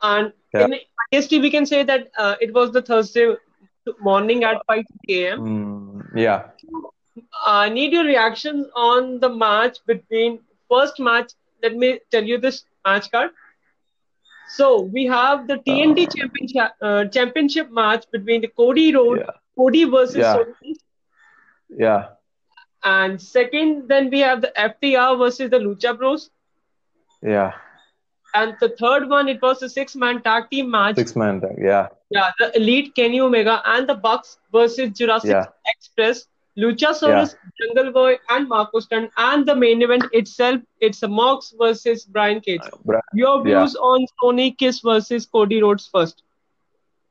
and 0.03 0.33
yeah. 0.53 0.65
in 0.67 0.75
IST, 1.13 1.33
we 1.33 1.51
can 1.51 1.67
say 1.67 1.83
that 1.83 2.09
uh, 2.19 2.37
it 2.41 2.53
was 2.53 2.73
the 2.73 2.83
Thursday 2.83 3.35
morning 4.01 4.45
at 4.45 4.63
5 4.67 4.85
a.m. 5.09 5.41
Mm, 5.41 6.17
yeah. 6.17 6.49
I 7.45 7.69
need 7.69 7.93
your 7.93 8.05
reaction 8.05 8.69
on 8.75 9.21
the 9.21 9.29
match 9.29 9.79
between 9.87 10.41
first 10.71 10.99
match. 10.99 11.33
Let 11.63 11.77
me 11.77 12.01
tell 12.11 12.25
you 12.25 12.39
this 12.39 12.65
match 12.85 13.11
card. 13.11 13.31
So 14.49 14.83
we 14.83 15.07
have 15.07 15.49
the 15.49 15.57
TNT 15.57 16.07
uh, 16.07 16.11
championship 16.11 16.73
uh, 16.81 17.05
championship 17.07 17.71
match 17.71 18.05
between 18.13 18.43
the 18.43 18.49
Cody 18.49 18.95
Road, 18.95 19.19
yeah. 19.21 19.33
Cody 19.57 19.85
versus 19.85 20.17
yeah. 20.17 20.45
Yeah. 21.69 22.09
And 22.85 23.21
second, 23.21 23.89
then 23.89 24.11
we 24.11 24.21
have 24.21 24.43
the 24.43 24.53
FTR 24.57 25.19
versus 25.19 25.51
the 25.51 25.59
Lucha 25.59 25.97
Bros. 25.99 26.31
Yeah. 27.23 27.53
And 28.39 28.55
the 28.61 28.69
third 28.81 29.09
one, 29.09 29.29
it 29.33 29.41
was 29.43 29.63
a 29.63 29.69
six-man 29.75 30.23
tag 30.23 30.49
team 30.51 30.71
match. 30.71 30.97
Six-man 30.97 31.41
tag. 31.41 31.57
Yeah. 31.67 31.89
Yeah, 32.17 32.31
the 32.39 32.49
Elite 32.57 32.95
Kenny 32.95 33.21
Omega 33.27 33.61
and 33.75 33.89
the 33.89 33.95
Bucks 33.95 34.39
versus 34.53 34.91
Jurassic 34.99 35.31
Yeah. 35.31 35.47
Express, 35.75 36.27
Luchasaurus, 36.65 37.35
Jungle 37.61 37.93
Boy, 37.93 38.19
and 38.35 38.49
Marko 38.49 38.81
Stunt. 38.81 39.11
And 39.17 39.47
the 39.47 39.57
main 39.63 39.83
event 39.83 40.05
itself, 40.13 40.61
it's 40.81 41.03
a 41.03 41.09
Mox 41.09 41.53
versus 41.59 42.05
Brian 42.05 42.41
Cage. 42.41 42.69
Bra- 42.85 43.01
Your 43.15 43.35
Yeah. 43.39 43.61
views 43.61 43.75
on 43.77 44.07
Sonny 44.21 44.53
Kiss 44.53 44.81
versus 44.81 45.27
Cody 45.27 45.63
Rhodes 45.63 45.89
first. 45.97 46.23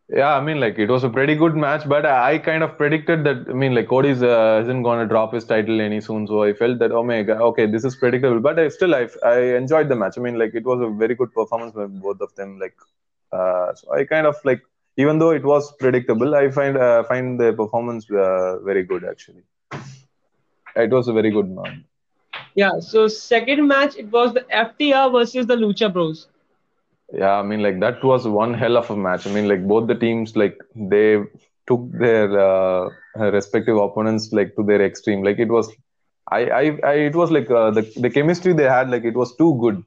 Yeah, 0.08 0.36
I 0.36 0.42
mean, 0.42 0.60
like 0.60 0.78
it 0.78 0.88
was 0.88 1.04
a 1.04 1.10
pretty 1.10 1.34
good 1.36 1.56
match, 1.56 1.88
but 1.90 2.06
I, 2.06 2.38
kind 2.38 2.62
of 2.62 2.78
predicted 2.78 3.24
that. 3.24 3.48
I 3.50 3.54
mean, 3.54 3.74
like 3.74 3.88
Cody's 3.88 4.22
uh, 4.22 4.60
isn't 4.62 4.84
going 4.84 5.00
to 5.00 5.08
drop 5.08 5.34
his 5.34 5.46
title 5.46 5.82
any 5.82 6.00
soon, 6.00 6.28
so 6.28 6.44
I 6.44 6.54
felt 6.54 6.78
that 6.78 6.92
Omega, 6.92 7.40
okay, 7.40 7.66
this 7.66 7.84
is 7.84 7.96
predictable. 7.96 8.40
But 8.40 8.60
I 8.60 8.68
still, 8.70 8.94
I, 8.94 9.08
I 9.24 9.40
enjoyed 9.56 9.90
the 9.90 9.96
match. 9.96 10.20
I 10.20 10.22
mean, 10.22 10.38
like 10.38 10.54
it 10.54 10.64
was 10.64 10.80
a 10.80 10.90
very 10.90 11.16
good 11.16 11.34
performance 11.34 11.74
by 11.74 11.88
both 11.88 12.22
of 12.22 12.36
them. 12.36 12.60
Like, 12.60 12.76
uh, 13.32 13.74
so 13.74 13.94
I 13.94 14.06
kind 14.06 14.28
of 14.28 14.36
like, 14.44 14.62
even 14.98 15.18
though 15.18 15.32
it 15.32 15.44
was 15.44 15.72
predictable, 15.78 16.36
I 16.36 16.52
find 16.52 16.78
uh, 16.78 17.04
find 17.04 17.40
the 17.40 17.54
performance 17.54 18.06
uh, 18.12 18.60
very 18.60 18.84
good 18.84 19.04
actually. 19.04 19.42
It 20.76 20.92
was 20.92 21.08
a 21.08 21.14
very 21.14 21.32
good 21.32 21.50
match. 21.50 21.80
Yeah, 22.54 22.80
so 22.80 23.08
second 23.08 23.68
match, 23.68 23.96
it 23.98 24.12
was 24.12 24.34
the 24.34 24.42
FTR 24.42 25.12
versus 25.12 25.48
the 25.48 25.56
Lucha 25.56 25.92
Bros. 25.92 26.28
Yeah, 27.14 27.34
I 27.40 27.44
mean, 27.44 27.62
like 27.62 27.80
that 27.80 28.04
was 28.04 28.28
one 28.28 28.54
hell 28.54 28.78
of 28.78 28.90
a 28.90 28.98
match. 28.98 29.28
I 29.28 29.32
mean, 29.34 29.48
like 29.48 29.66
both 29.68 29.88
the 29.88 29.96
teams, 29.96 30.36
like 30.36 30.58
they 30.76 31.20
took 31.68 31.90
their 31.92 32.28
uh, 32.40 32.90
respective 33.16 33.78
opponents 33.78 34.32
like 34.34 34.56
to 34.56 34.64
their 34.64 34.82
extreme. 34.84 35.24
Like 35.24 35.40
it 35.40 35.50
was, 35.50 35.72
I, 36.32 36.46
I, 36.50 36.80
I 36.84 36.94
it 37.10 37.16
was 37.16 37.32
like 37.32 37.50
uh, 37.52 37.72
the 37.72 37.82
the 37.98 38.10
chemistry 38.10 38.54
they 38.54 38.64
had, 38.64 38.90
like 38.90 39.04
it 39.06 39.16
was 39.16 39.36
too 39.36 39.58
good. 39.62 39.84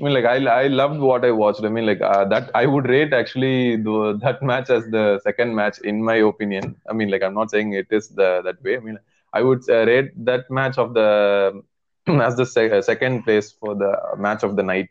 I 0.00 0.04
mean, 0.04 0.14
like 0.14 0.24
I, 0.24 0.36
I 0.64 0.66
loved 0.68 1.00
what 1.00 1.24
I 1.24 1.32
watched. 1.32 1.64
I 1.64 1.68
mean, 1.68 1.84
like 1.86 2.00
uh, 2.00 2.24
that 2.26 2.50
I 2.54 2.66
would 2.66 2.88
rate 2.88 3.12
actually 3.12 3.76
the, 3.76 4.18
that 4.22 4.42
match 4.42 4.70
as 4.70 4.86
the 4.88 5.20
second 5.24 5.54
match 5.54 5.78
in 5.80 6.02
my 6.02 6.16
opinion. 6.16 6.76
I 6.88 6.92
mean, 6.94 7.10
like 7.10 7.22
I'm 7.22 7.34
not 7.34 7.50
saying 7.50 7.72
it 7.74 7.88
is 7.90 8.08
the 8.08 8.40
that 8.44 8.62
way. 8.62 8.76
I 8.76 8.80
mean, 8.80 8.98
I 9.32 9.42
would 9.42 9.68
uh, 9.68 9.84
rate 9.84 10.12
that 10.24 10.50
match 10.50 10.78
of 10.78 10.94
the 10.94 11.62
as 12.06 12.36
the 12.36 12.46
se- 12.46 12.82
second 12.82 13.24
place 13.24 13.52
for 13.52 13.74
the 13.74 13.92
match 14.16 14.42
of 14.44 14.56
the 14.56 14.62
night. 14.62 14.88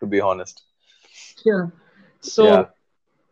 To 0.00 0.06
be 0.06 0.20
honest. 0.20 0.62
Yeah. 1.44 1.66
So, 2.20 2.44
Yeah. 2.46 2.64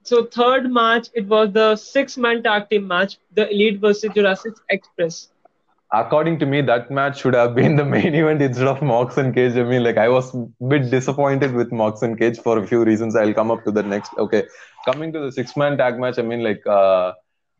so 0.02 0.24
third 0.26 0.70
match, 0.70 1.08
it 1.14 1.26
was 1.26 1.52
the 1.52 1.76
six-man 1.76 2.42
tag 2.42 2.68
team 2.70 2.86
match, 2.86 3.18
the 3.32 3.50
Elite 3.50 3.80
versus 3.80 4.10
Jurassic 4.14 4.54
Express. 4.70 5.28
according 5.92 6.38
to 6.38 6.46
me, 6.46 6.60
that 6.62 6.90
match 6.90 7.20
should 7.20 7.34
have 7.34 7.54
been 7.54 7.76
the 7.76 7.84
main 7.84 8.14
event 8.14 8.42
instead 8.42 8.66
of 8.66 8.82
Mox 8.82 9.16
and 9.18 9.34
Cage. 9.34 9.56
I 9.56 9.62
mean, 9.64 9.82
like 9.84 9.98
I 9.98 10.08
was 10.08 10.34
a 10.34 10.46
bit 10.68 10.90
disappointed 10.90 11.52
with 11.52 11.72
Mox 11.72 12.02
and 12.02 12.18
Cage 12.18 12.38
for 12.38 12.58
a 12.58 12.66
few 12.66 12.84
reasons. 12.84 13.16
I'll 13.16 13.34
come 13.34 13.50
up 13.50 13.64
to 13.64 13.70
the 13.70 13.82
next. 13.82 14.12
Okay, 14.18 14.44
coming 14.86 15.12
to 15.12 15.20
the 15.20 15.32
six-man 15.32 15.76
tag 15.78 15.98
match. 15.98 16.18
I 16.18 16.22
mean, 16.22 16.42
like 16.42 16.62
uh, 16.66 17.12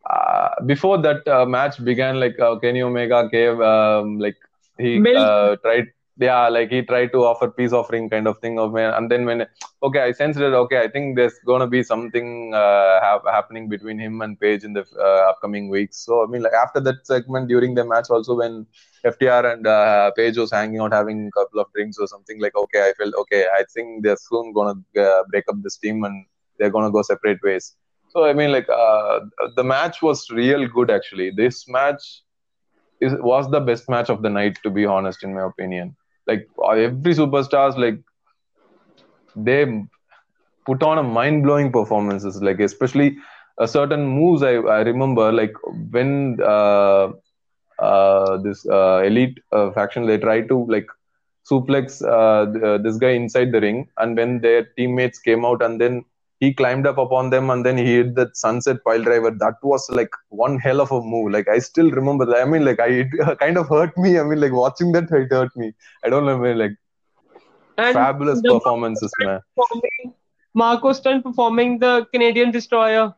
uh, 0.09 0.49
before 0.67 0.99
that 1.03 1.27
uh, 1.29 1.45
match 1.47 1.83
began, 1.85 2.21
like 2.21 2.39
uh, 2.41 2.59
Kenny 2.59 2.83
Omega 2.83 3.29
gave 3.31 3.61
um, 3.61 4.19
like 4.19 4.37
he 4.79 5.05
uh, 5.15 5.57
tried. 5.57 5.89
Yeah, 6.19 6.49
like 6.49 6.71
he 6.71 6.83
tried 6.83 7.11
to 7.13 7.25
offer 7.25 7.49
peace 7.51 7.73
offering 7.73 8.11
kind 8.11 8.27
of 8.27 8.39
thing 8.39 8.59
of 8.59 8.75
and 8.75 9.11
then 9.11 9.25
when 9.25 9.47
okay, 9.83 10.01
I 10.01 10.13
sensed 10.13 10.39
that 10.41 10.53
okay, 10.53 10.83
I 10.83 10.89
think 10.89 11.17
there's 11.17 11.39
gonna 11.47 11.67
be 11.67 11.83
something 11.83 12.53
uh, 12.55 13.01
have, 13.01 13.23
happening 13.25 13.69
between 13.71 13.99
him 13.99 14.21
and 14.21 14.39
Page 14.39 14.63
in 14.63 14.75
the 14.75 14.85
uh, 14.99 15.31
upcoming 15.31 15.71
weeks. 15.71 15.97
So 15.97 16.23
I 16.23 16.27
mean, 16.27 16.43
like 16.43 16.53
after 16.53 16.81
that 16.81 17.07
segment 17.07 17.49
during 17.49 17.75
the 17.75 17.85
match, 17.87 18.11
also 18.11 18.37
when 18.37 18.67
FTR 19.07 19.55
and 19.55 19.67
uh, 19.67 20.11
Page 20.11 20.37
was 20.37 20.53
hanging 20.53 20.81
out 20.81 20.93
having 20.93 21.29
a 21.29 21.31
couple 21.31 21.61
of 21.61 21.73
drinks 21.75 21.97
or 21.99 22.07
something, 22.07 22.39
like 22.41 22.55
okay, 22.57 22.91
I 22.91 22.93
felt 22.93 23.15
okay, 23.15 23.47
I 23.59 23.65
think 23.75 24.05
they're 24.05 24.17
soon 24.17 24.53
gonna 24.53 24.79
uh, 25.01 25.23
break 25.31 25.45
up 25.49 25.63
this 25.63 25.79
team 25.79 26.05
and 26.05 26.27
they're 26.59 26.71
gonna 26.71 26.91
go 26.91 27.01
separate 27.01 27.43
ways. 27.43 27.75
So 28.11 28.27
I 28.27 28.35
mean, 28.35 28.53
like 28.53 28.69
uh, 28.69 29.21
the 29.57 29.65
match 29.65 30.03
was 30.03 30.29
real 30.31 30.69
good 30.69 30.91
actually. 30.91 31.31
This 31.31 31.67
match 31.69 32.23
is 33.01 33.15
was 33.15 33.51
the 33.51 33.61
best 33.61 33.89
match 33.89 34.11
of 34.11 34.21
the 34.21 34.29
night, 34.29 34.59
to 34.63 34.71
be 34.71 34.85
honest, 34.85 35.25
in 35.25 35.35
my 35.35 35.45
opinion. 35.45 35.97
Like 36.27 36.49
every 36.77 37.15
superstars, 37.15 37.77
like 37.77 37.99
they 39.37 39.65
put 40.67 40.83
on 40.83 40.99
a 40.99 41.03
mind-blowing 41.03 41.73
performances. 41.73 42.43
Like 42.43 42.61
especially 42.61 43.17
a 43.59 43.69
certain 43.69 44.07
moves 44.07 44.43
i, 44.43 44.55
I 44.55 44.81
remember 44.81 45.31
like 45.33 45.53
when 45.91 46.39
uh, 46.43 47.09
uh, 47.79 48.37
this 48.39 48.67
uh, 48.67 49.03
elite 49.05 49.39
uh, 49.53 49.71
faction 49.73 50.07
they 50.07 50.19
try 50.19 50.41
to 50.43 50.67
like 50.69 50.87
suplex 51.51 52.03
uh, 52.07 52.51
th- 52.53 52.65
uh, 52.65 52.79
this 52.79 52.97
guy 52.99 53.11
inside 53.11 53.53
the 53.53 53.61
ring 53.61 53.89
and 53.99 54.17
when 54.17 54.41
their 54.41 54.65
teammates 54.77 55.19
came 55.19 55.45
out 55.45 55.63
and 55.63 55.81
then 55.81 56.05
he 56.43 56.53
climbed 56.53 56.87
up 56.91 56.99
upon 56.99 57.31
them 57.33 57.51
and 57.51 57.65
then 57.65 57.77
he 57.79 57.85
hit 57.97 58.15
that 58.17 58.37
sunset 58.37 58.79
pile 58.85 59.03
driver. 59.09 59.31
That 59.31 59.59
was 59.63 59.89
like 59.91 60.11
one 60.29 60.59
hell 60.59 60.81
of 60.85 60.91
a 60.91 61.01
move. 61.01 61.31
Like 61.37 61.49
i 61.57 61.59
still 61.71 61.91
remember 61.99 62.25
that. 62.31 62.39
I 62.45 62.47
mean 62.53 62.65
like 62.69 62.81
i 62.81 62.89
it 63.03 63.13
kind 63.43 63.57
of 63.63 63.69
hurt 63.69 63.97
me. 63.97 64.19
I 64.19 64.25
mean 64.25 64.41
like 64.45 64.57
watching 64.61 64.91
that 64.97 65.13
it 65.19 65.31
hurt 65.39 65.57
me. 65.57 65.73
I 66.05 66.11
don't 66.11 66.27
know 66.27 66.45
I 66.45 66.55
like 66.63 66.75
And 67.79 67.95
fabulous 67.95 68.43
performances 68.43 69.13
man. 69.21 69.41
Marko 70.63 70.93
Stunt 70.93 71.23
performing 71.29 71.79
the 71.79 72.07
Canadian 72.13 72.51
Destroyer. 72.51 73.15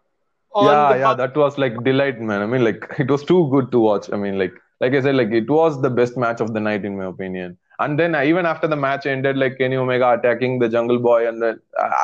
Yeah 0.69 0.95
yeah 1.05 1.15
that 1.15 1.35
was 1.45 1.57
like 1.57 1.83
delight 1.83 2.21
man. 2.21 2.43
I 2.43 2.47
mean 2.55 2.63
like 2.63 2.87
it 3.07 3.11
was 3.17 3.25
too 3.33 3.49
good 3.57 3.73
to 3.73 3.81
watch. 3.89 4.13
I 4.13 4.23
mean 4.27 4.39
like 4.45 4.55
like 4.83 4.95
i 4.99 5.01
said 5.01 5.17
like 5.23 5.31
it 5.43 5.49
was 5.59 5.81
the 5.83 5.91
best 5.99 6.17
match 6.23 6.41
of 6.45 6.53
the 6.55 6.61
night 6.69 6.85
in 6.85 6.99
my 7.01 7.07
opinion 7.07 7.57
and 7.81 7.99
then 7.99 8.15
even 8.31 8.47
after 8.47 8.67
the 8.69 8.77
match 8.77 9.07
ended 9.07 9.37
like 9.37 9.57
kenny 9.59 9.77
omega 9.77 10.09
attacking 10.19 10.59
the 10.59 10.69
jungle 10.69 10.99
boy 10.99 11.27
and 11.29 11.43
then 11.43 11.59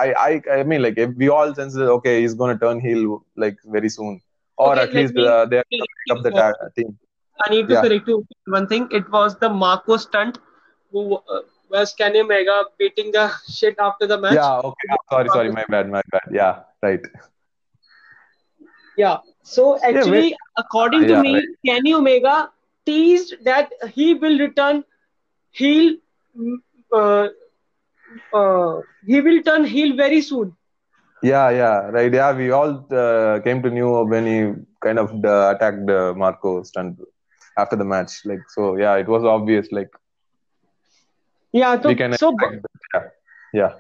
i 0.05 0.09
i 0.29 0.59
i 0.59 0.63
mean 0.63 0.83
like 0.83 0.99
if 0.99 1.11
we 1.17 1.29
all 1.29 1.55
sense 1.55 1.75
that 1.75 1.91
okay 1.99 2.21
he's 2.21 2.35
going 2.35 2.53
to 2.57 2.61
turn 2.65 2.81
heel 2.81 3.23
like 3.37 3.57
very 3.77 3.89
soon 3.89 4.21
or 4.57 4.73
Okay, 4.73 4.81
at 4.85 4.93
least 4.95 5.15
me- 5.15 5.27
uh, 5.33 5.45
they're 5.47 5.65
pick 5.71 6.11
up 6.17 6.23
the 6.23 6.33
ta- 6.33 6.61
team 6.77 6.99
I 7.45 7.51
need 7.51 7.69
to 7.69 7.77
Yeah. 7.77 7.83
correct 7.83 8.07
you 8.09 8.27
one 8.47 8.67
thing. 8.67 8.89
It 8.91 9.11
was 9.11 9.37
the 9.39 9.49
Marko 9.49 9.97
Stunt 9.97 10.39
who 10.93 11.17
uh, 11.17 11.41
was 11.71 11.93
Kenny 11.95 12.21
Omega 12.21 12.65
beating 12.79 13.11
the 13.13 13.31
shit 13.49 13.77
after 13.79 14.07
the 14.07 14.19
match. 14.19 14.37
yeah 14.37 14.59
okay 14.69 14.89
sorry 15.11 15.31
sorry 15.37 15.51
my 15.59 15.65
bad 15.75 15.89
my 15.91 16.03
bad 16.13 16.27
yeah 16.41 16.55
right 16.83 17.03
Yeah. 18.97 19.19
So 19.43 19.79
actually, 19.83 20.37
according 20.57 21.07
to 21.07 21.15
Yeah, 21.15 21.23
me, 21.23 21.47
Kenny 21.67 21.95
Omega 21.95 22.51
teased 22.87 23.35
that 23.45 23.71
he 23.95 24.15
will 24.15 24.39
return 24.39 24.85
heel. 25.51 25.97
mm, 26.37 26.59
Uh, 26.93 27.29
uh, 28.33 28.81
he 29.07 29.21
will 29.21 29.43
turn 29.43 29.65
heel 29.65 29.95
very 29.97 30.21
soon. 30.21 30.57
yeah 31.23 31.49
yeah 31.61 31.77
right 31.97 32.13
yeah 32.13 32.33
we 32.41 32.51
all 32.59 32.73
uh, 33.05 33.39
came 33.45 33.61
to 33.63 33.71
know 33.71 34.05
when 34.13 34.27
he 34.33 34.39
kind 34.85 34.99
of 35.05 35.11
uh, 35.33 35.53
attacked 35.55 35.89
uh, 35.99 36.13
marko 36.23 36.63
stunt 36.71 36.97
after 37.63 37.77
the 37.77 37.85
match 37.95 38.13
like 38.25 38.45
so 38.57 38.77
yeah 38.77 38.97
it 38.97 39.09
was 39.09 39.25
obvious 39.25 39.67
like 39.73 39.91
Yeah. 41.53 41.81
So, 41.81 41.91
we 41.91 41.95
can 41.97 42.13
so 42.13 42.33
that. 42.41 42.53
yeah 42.95 43.03
yeah 43.53 43.73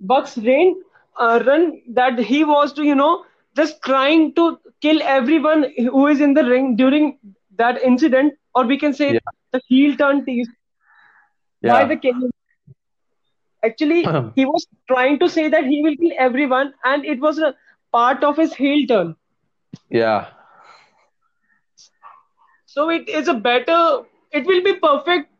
Bucks 0.00 0.36
reign 0.38 0.82
uh, 1.18 1.42
run 1.46 1.80
that 1.88 2.18
he 2.18 2.44
was 2.44 2.72
to 2.74 2.84
you 2.84 2.94
know 2.94 3.24
just 3.56 3.82
trying 3.82 4.34
to 4.34 4.58
kill 4.80 5.00
everyone 5.02 5.64
who 5.76 6.06
is 6.08 6.20
in 6.20 6.34
the 6.34 6.44
ring 6.44 6.76
during 6.76 7.18
that 7.56 7.80
incident, 7.82 8.34
or 8.54 8.64
we 8.66 8.78
can 8.78 8.92
say 8.92 9.16
Yeah. 9.16 9.20
the 9.52 9.60
heel 9.68 9.96
turn 9.96 10.24
tease 10.24 10.48
by 11.70 11.84
yeah 11.84 11.94
the 11.94 11.96
Kenyan. 11.96 12.30
Actually, 13.64 14.16
he 14.34 14.44
was 14.44 14.66
trying 14.88 15.18
to 15.18 15.28
say 15.28 15.48
that 15.48 15.64
he 15.64 15.82
will 15.82 15.96
kill 15.96 16.12
everyone, 16.18 16.74
and 16.84 17.04
it 17.04 17.20
was 17.20 17.38
a 17.38 17.54
part 17.92 18.22
of 18.22 18.36
his 18.36 18.54
heel 18.54 18.86
turn. 18.86 19.16
yeah 19.90 20.26
So 22.66 22.90
it 22.90 23.08
is 23.08 23.28
a 23.28 23.34
better. 23.34 24.02
It 24.32 24.46
will 24.46 24.62
be 24.62 24.74
perfect 24.74 25.30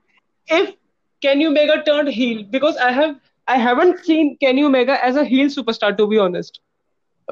if 0.48 0.74
Kenny 1.22 1.46
Omega 1.46 1.82
turned 1.84 2.08
heel 2.08 2.44
because 2.50 2.76
I 2.76 2.92
have 2.92 3.20
I 3.46 3.56
haven't 3.58 3.98
seen 4.04 4.36
Kenny 4.40 4.64
Omega 4.64 5.02
as 5.04 5.16
a 5.16 5.24
heel 5.24 5.46
superstar 5.48 5.96
to 5.96 6.06
be 6.06 6.18
honest. 6.18 6.60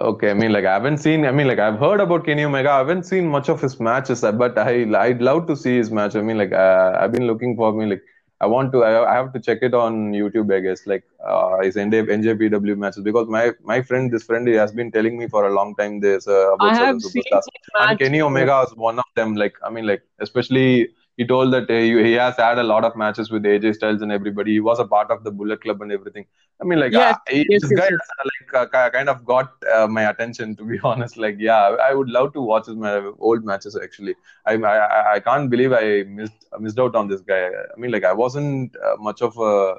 okay 0.08 0.30
i 0.30 0.34
mean 0.34 0.52
like 0.52 0.64
i 0.64 0.72
haven't 0.72 0.98
seen 0.98 1.24
i 1.26 1.30
mean 1.30 1.46
like 1.46 1.58
i've 1.58 1.78
heard 1.78 2.00
about 2.00 2.24
kenny 2.24 2.44
omega 2.44 2.70
i 2.70 2.78
haven't 2.78 3.04
seen 3.04 3.26
much 3.28 3.48
of 3.48 3.60
his 3.60 3.78
matches 3.80 4.22
but 4.42 4.56
i 4.58 4.72
i'd 5.04 5.20
love 5.22 5.46
to 5.46 5.56
see 5.56 5.76
his 5.76 5.90
match 5.90 6.16
i 6.16 6.20
mean 6.22 6.38
like 6.38 6.52
uh, 6.52 6.92
i've 7.00 7.12
been 7.12 7.26
looking 7.26 7.54
for 7.56 7.72
me 7.72 7.86
like 7.86 8.02
i 8.42 8.46
want 8.46 8.72
to 8.72 8.84
I, 8.84 9.12
I 9.12 9.14
have 9.14 9.32
to 9.34 9.40
check 9.40 9.58
it 9.62 9.74
on 9.74 10.12
youtube 10.12 10.54
i 10.54 10.60
guess 10.60 10.86
like 10.86 11.04
uh, 11.24 11.62
his 11.62 11.76
NJ, 11.76 12.02
njpw 12.18 12.76
matches 12.76 13.02
because 13.02 13.28
my 13.28 13.52
my 13.62 13.80
friend 13.82 14.10
this 14.10 14.24
friend 14.24 14.46
he 14.48 14.54
has 14.54 14.72
been 14.72 14.90
telling 14.90 15.18
me 15.18 15.28
for 15.28 15.46
a 15.46 15.54
long 15.54 15.74
time 15.76 16.00
there's 16.00 16.26
uh, 16.26 16.52
about 16.54 16.72
I 16.72 16.74
certain 16.78 16.94
have 16.94 17.02
seen 17.02 17.22
superstars 17.22 17.46
and 17.80 17.98
Kenny 17.98 18.20
Omega 18.20 18.64
is 18.66 18.74
one 18.76 18.98
of 18.98 19.04
them. 19.14 19.34
Like, 19.36 19.54
I 19.64 19.70
mean, 19.70 19.86
like, 19.86 20.02
especially 20.18 20.90
he 21.16 21.26
told 21.26 21.52
that 21.52 21.70
uh, 21.70 21.74
he, 21.74 22.02
he 22.04 22.12
has 22.14 22.36
had 22.36 22.58
a 22.58 22.62
lot 22.62 22.84
of 22.84 22.96
matches 22.96 23.30
with 23.30 23.44
AJ 23.46 23.72
Styles 23.72 24.02
and 24.02 24.12
everybody. 24.12 24.52
He 24.52 24.60
was 24.60 24.78
a 24.78 24.84
part 24.86 25.10
of 25.10 25.24
the 25.24 25.30
Bullet 25.30 25.62
Club 25.62 25.82
and 25.82 25.92
everything. 25.92 26.26
I 26.60 26.64
mean, 26.64 26.80
like, 26.80 26.94
Yes, 26.94 27.16
uh, 27.32 27.44
yes, 27.48 27.62
this 27.62 27.70
yes, 27.70 27.80
guy 27.80 27.88
yes. 27.90 28.00
like 28.30 28.54
uh, 28.74 28.90
kind 28.90 29.08
of 29.08 29.24
got 29.24 29.52
uh, 29.74 29.86
my 29.88 30.08
attention. 30.10 30.56
To 30.56 30.64
be 30.64 30.78
honest, 30.84 31.16
like, 31.16 31.36
yeah, 31.38 31.76
I 31.88 31.94
would 31.94 32.08
love 32.08 32.32
to 32.34 32.40
watch 32.40 32.66
his 32.66 32.76
old 33.18 33.44
matches. 33.44 33.76
Actually, 33.82 34.14
I, 34.46 34.54
I 34.54 34.76
I- 34.76 35.12
I 35.14 35.20
can't 35.20 35.50
believe 35.50 35.72
I 35.72 36.04
missed 36.04 36.46
missed 36.58 36.78
out 36.78 36.94
on 36.94 37.08
this 37.08 37.20
guy. 37.22 37.46
I 37.48 37.78
mean, 37.78 37.90
like, 37.90 38.04
I 38.04 38.12
wasn't 38.12 38.76
uh, 38.76 38.96
much 38.98 39.22
of 39.22 39.36
a 39.38 39.76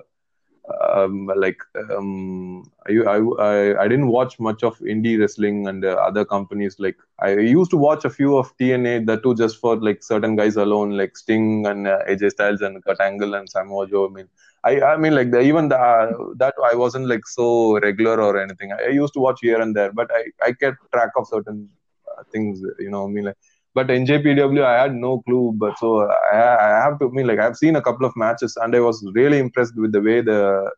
um, 0.93 1.30
like 1.36 1.59
um, 1.91 2.72
I, 2.88 2.93
I, 2.93 3.84
I 3.84 3.88
didn't 3.88 4.07
watch 4.07 4.39
much 4.39 4.64
of 4.64 4.80
indie 4.80 5.20
wrestling 5.20 5.68
and 5.68 5.84
uh, 5.84 5.95
other 5.95 6.24
companies. 6.24 6.80
Like 6.80 6.97
I 7.20 7.32
used 7.32 7.72
to 7.72 7.78
watch 7.78 8.05
a 8.05 8.09
few 8.09 8.38
of 8.38 8.55
TNA, 8.57 9.05
that 9.07 9.24
too, 9.24 9.36
just 9.36 9.57
for 9.59 9.76
like 9.76 10.03
certain 10.03 10.36
guys 10.36 10.55
alone, 10.55 10.91
like 10.91 11.18
Sting 11.18 11.66
and 11.66 11.88
uh, 11.88 11.99
AJ 12.07 12.32
Styles 12.32 12.61
and 12.61 12.84
Kurt 12.84 13.01
Angle 13.01 13.34
and 13.34 13.49
Samoa 13.49 13.88
Joe. 13.88 14.07
I 14.07 14.09
mean, 14.09 14.30
I, 14.64 14.82
I 14.82 14.97
mean, 14.97 15.14
like 15.16 15.32
the, 15.32 15.41
even 15.41 15.68
the, 15.68 15.78
uh, 15.78 16.11
that 16.38 16.53
I 16.72 16.76
wasn't 16.76 17.07
like 17.07 17.28
so 17.28 17.80
regular 17.80 18.22
or 18.22 18.41
anything. 18.41 18.72
I, 18.72 18.86
I, 18.86 18.89
used 18.89 19.14
to 19.16 19.20
watch 19.20 19.39
here 19.41 19.59
and 19.59 19.76
there, 19.76 19.91
but 19.91 20.09
I, 20.14 20.26
I 20.41 20.53
kept 20.53 20.78
track 20.93 21.09
of 21.18 21.28
certain 21.28 21.70
uh, 22.09 22.24
things. 22.32 22.61
You 22.80 22.89
know, 22.89 23.05
I 23.05 23.09
mean, 23.09 23.26
like 23.26 23.38
but 23.74 23.88
NJPW, 23.88 24.63
I 24.63 24.84
had 24.84 24.95
no 24.95 25.19
clue. 25.21 25.53
But 25.55 25.78
so 25.80 26.09
I, 26.32 26.38
I 26.38 26.84
have 26.84 26.99
to 26.99 27.07
I 27.07 27.11
mean 27.11 27.28
like 27.28 27.39
I've 27.39 27.57
seen 27.57 27.76
a 27.76 27.82
couple 27.82 28.05
of 28.05 28.15
matches, 28.15 28.57
and 28.57 28.76
I 28.76 28.80
was 28.80 29.03
really 29.13 29.39
impressed 29.39 29.76
with 29.76 29.91
the 29.91 30.01
way 30.01 30.21
the 30.21 30.71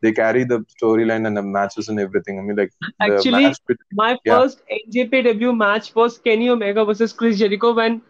they 0.00 0.12
carry 0.12 0.44
the 0.44 0.64
storyline 0.80 1.26
and 1.26 1.36
the 1.36 1.42
matches 1.42 1.88
and 1.88 1.98
everything. 1.98 2.38
I 2.38 2.42
mean, 2.42 2.56
like 2.56 2.72
actually, 3.00 3.54
my 3.92 4.16
yeah. 4.24 4.38
first 4.38 4.62
NJPW 4.70 5.56
match 5.56 5.94
was 5.94 6.18
Kenny 6.18 6.48
Omega 6.48 6.84
versus 6.84 7.12
Chris 7.12 7.38
Jericho 7.38 7.74
when 7.74 8.02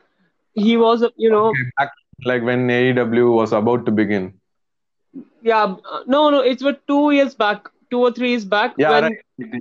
he 0.55 0.77
was, 0.77 1.05
you 1.17 1.31
know, 1.31 1.47
okay, 1.47 1.63
back, 1.79 1.93
like 2.25 2.43
when 2.43 2.69
AEW 2.69 3.35
was 3.35 3.53
about 3.53 3.87
to 3.87 3.93
begin. 3.93 4.35
Yeah, 5.43 5.77
no, 6.07 6.31
no, 6.31 6.41
it's 6.41 6.63
what 6.63 6.87
two 6.87 7.11
years 7.13 7.35
back, 7.35 7.69
two 7.91 8.01
or 8.01 8.13
three 8.13 8.31
years 8.31 8.45
back. 8.45 8.75
Yeah, 8.77 8.91
when, 8.91 9.19
right. 9.39 9.61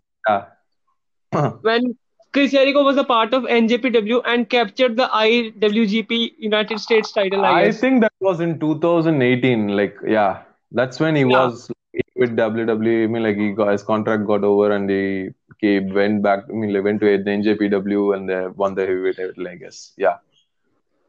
yeah. 1.33 1.49
when 1.61 1.97
Chris 2.37 2.51
Jericho 2.51 2.83
was 2.83 2.97
a 2.97 3.03
part 3.03 3.33
of 3.33 3.45
NJPW 3.45 4.21
and 4.23 4.47
captured 4.47 4.95
the 4.95 5.07
IWGP 5.07 6.33
United 6.37 6.79
States 6.79 7.11
title. 7.11 7.43
I, 7.43 7.63
I 7.63 7.71
think 7.71 8.01
that 8.01 8.13
was 8.19 8.41
in 8.41 8.59
2018. 8.59 9.69
Like, 9.69 9.95
yeah, 10.07 10.43
that's 10.71 10.99
when 10.99 11.15
he 11.15 11.21
yeah. 11.21 11.29
was 11.29 11.71
with 12.15 12.35
WWE. 12.35 13.05
I 13.05 13.07
mean, 13.07 13.23
like, 13.23 13.37
he 13.37 13.53
got 13.53 13.71
his 13.71 13.81
contract 13.81 14.27
got 14.27 14.43
over 14.43 14.71
and 14.71 14.87
he, 14.87 15.29
he 15.57 15.79
went 15.79 16.21
back. 16.21 16.43
I 16.47 16.51
mean, 16.51 16.71
like, 16.73 16.83
went 16.83 16.99
to 16.99 17.17
the 17.17 17.27
NJPW 17.27 18.15
and 18.15 18.29
they 18.29 18.45
won 18.49 18.75
the 18.75 18.85
heavyweight 18.85 19.17
title. 19.17 19.47
I 19.47 19.55
guess. 19.55 19.93
Yeah, 19.97 20.17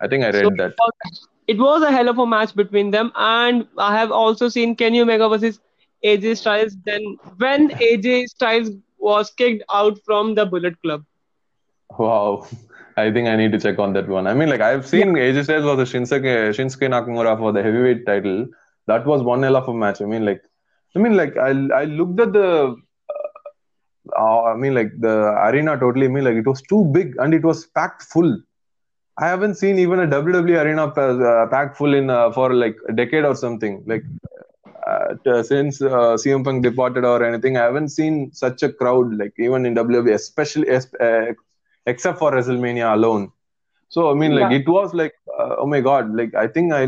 I 0.01 0.09
think 0.09 0.25
I 0.25 0.31
read 0.31 0.45
so 0.45 0.51
that. 0.57 0.71
It 0.71 0.79
was, 0.79 1.29
it 1.47 1.59
was 1.59 1.83
a 1.83 1.93
hell 1.93 2.09
of 2.09 2.19
a 2.19 2.27
match 2.27 2.57
between 2.57 2.91
them, 2.91 3.13
and 3.17 3.69
I 3.77 3.95
have 3.99 4.11
also 4.11 4.49
seen 4.49 4.75
Kenny 4.77 5.03
Omega 5.03 5.29
versus 5.29 5.61
AJ 6.03 6.39
Styles. 6.39 6.75
Then 6.87 7.19
when 7.37 7.69
AJ 7.69 8.29
Styles 8.29 8.71
was 8.99 9.31
kicked 9.31 9.63
out 9.71 9.99
from 10.07 10.35
the 10.35 10.47
Bullet 10.47 10.81
Club. 10.81 11.05
Wow. 11.97 12.47
I 12.97 13.13
think 13.13 13.29
I 13.29 13.37
need 13.37 13.53
to 13.53 13.61
check 13.61 13.79
on 13.79 13.93
that 13.93 14.09
one. 14.09 14.27
I 14.27 14.35
mean, 14.35 14.49
like 14.49 14.61
I've 14.61 14.87
seen 14.87 15.17
yeah. 15.17 15.25
AJ 15.25 15.45
Styles 15.45 15.65
versus 15.65 15.93
Shinsuke, 15.93 16.51
Shinsuke 16.57 16.89
Nakamura 16.95 17.39
for 17.39 17.53
the 17.53 17.63
heavyweight 17.63 18.05
title. 18.07 18.47
That 18.87 19.07
was 19.07 19.23
one 19.23 19.43
hell 19.43 19.57
of 19.57 19.69
a 19.69 19.75
match. 19.75 20.03
I 20.03 20.07
mean, 20.07 20.25
like, 20.25 20.43
I 20.97 20.99
mean, 20.99 21.17
like 21.17 21.37
I 21.37 21.51
I 21.81 21.85
looked 21.85 22.21
at 22.21 22.33
the, 22.33 22.77
uh, 23.15 24.19
uh, 24.19 24.43
I 24.45 24.57
mean, 24.57 24.75
like 24.75 24.91
the 24.99 25.17
arena 25.49 25.79
totally. 25.79 26.07
I 26.07 26.09
mean, 26.09 26.25
like 26.25 26.35
it 26.35 26.47
was 26.47 26.63
too 26.63 26.85
big 26.87 27.15
and 27.19 27.35
it 27.35 27.45
was 27.45 27.67
packed 27.67 28.03
full. 28.03 28.37
I 29.19 29.29
haven't 29.29 29.57
seen 29.57 29.79
even 29.79 30.01
a 30.01 30.07
WWE 30.07 30.63
arena 30.65 30.87
uh, 30.87 31.47
packed 31.49 31.77
full 31.77 31.95
in 31.95 32.11
uh, 32.11 32.33
for 32.33 32.53
like 32.55 32.77
a 32.89 32.93
decade 32.93 33.25
or 33.25 33.37
something. 33.37 33.83
Like 33.87 34.05
uh, 34.87 35.43
since 35.43 35.81
uh, 35.83 36.17
CM 36.23 36.45
Punk 36.45 36.63
departed 36.63 37.05
or 37.05 37.23
anything, 37.23 37.57
I 37.57 37.65
haven't 37.65 37.91
seen 37.91 38.33
such 38.33 38.63
a 38.63 38.73
crowd. 38.73 39.17
Like 39.17 39.35
even 39.39 39.67
in 39.67 39.75
WWE, 39.75 40.15
especially 40.15 40.69
uh, 40.71 41.35
except 41.93 42.19
for 42.23 42.31
WrestleMania 42.33 42.93
alone. 42.99 43.33
So 43.89 44.11
I 44.11 44.15
mean, 44.15 44.35
like 44.39 44.51
yeah. 44.51 44.59
it 44.59 44.69
was 44.69 44.93
like, 45.01 45.15
uh, 45.39 45.57
oh 45.63 45.67
my 45.67 45.81
god! 45.81 46.15
Like 46.21 46.35
I 46.35 46.47
think 46.47 46.73
I 46.73 46.83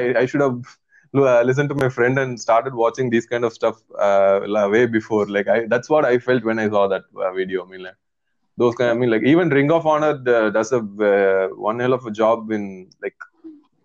I, 0.00 0.20
I 0.22 0.26
should 0.26 0.40
have 0.40 0.62
uh, 1.14 1.42
listened 1.42 1.68
to 1.72 1.74
my 1.74 1.88
friend 1.88 2.18
and 2.18 2.40
started 2.40 2.74
watching 2.74 3.10
these 3.10 3.26
kind 3.26 3.44
of 3.44 3.52
stuff 3.52 3.82
uh, 3.98 4.40
way 4.74 4.86
before. 4.86 5.26
Like 5.26 5.48
I, 5.48 5.66
that's 5.66 5.88
what 5.88 6.04
I 6.12 6.18
felt 6.18 6.44
when 6.44 6.58
I 6.58 6.68
saw 6.68 6.88
that 6.94 7.04
uh, 7.16 7.32
video. 7.32 7.66
I 7.66 7.68
mean, 7.70 7.82
like 7.82 8.00
those 8.56 8.74
kind. 8.74 8.90
I 8.90 8.94
mean, 8.94 9.10
like 9.10 9.22
even 9.34 9.50
Ring 9.50 9.70
of 9.70 9.86
Honor 9.86 10.14
uh, 10.38 10.50
does 10.50 10.72
a 10.72 10.80
uh, 11.12 11.48
one 11.70 11.80
hell 11.80 11.92
of 11.92 12.06
a 12.06 12.10
job 12.10 12.50
in 12.50 12.90
like 13.02 13.16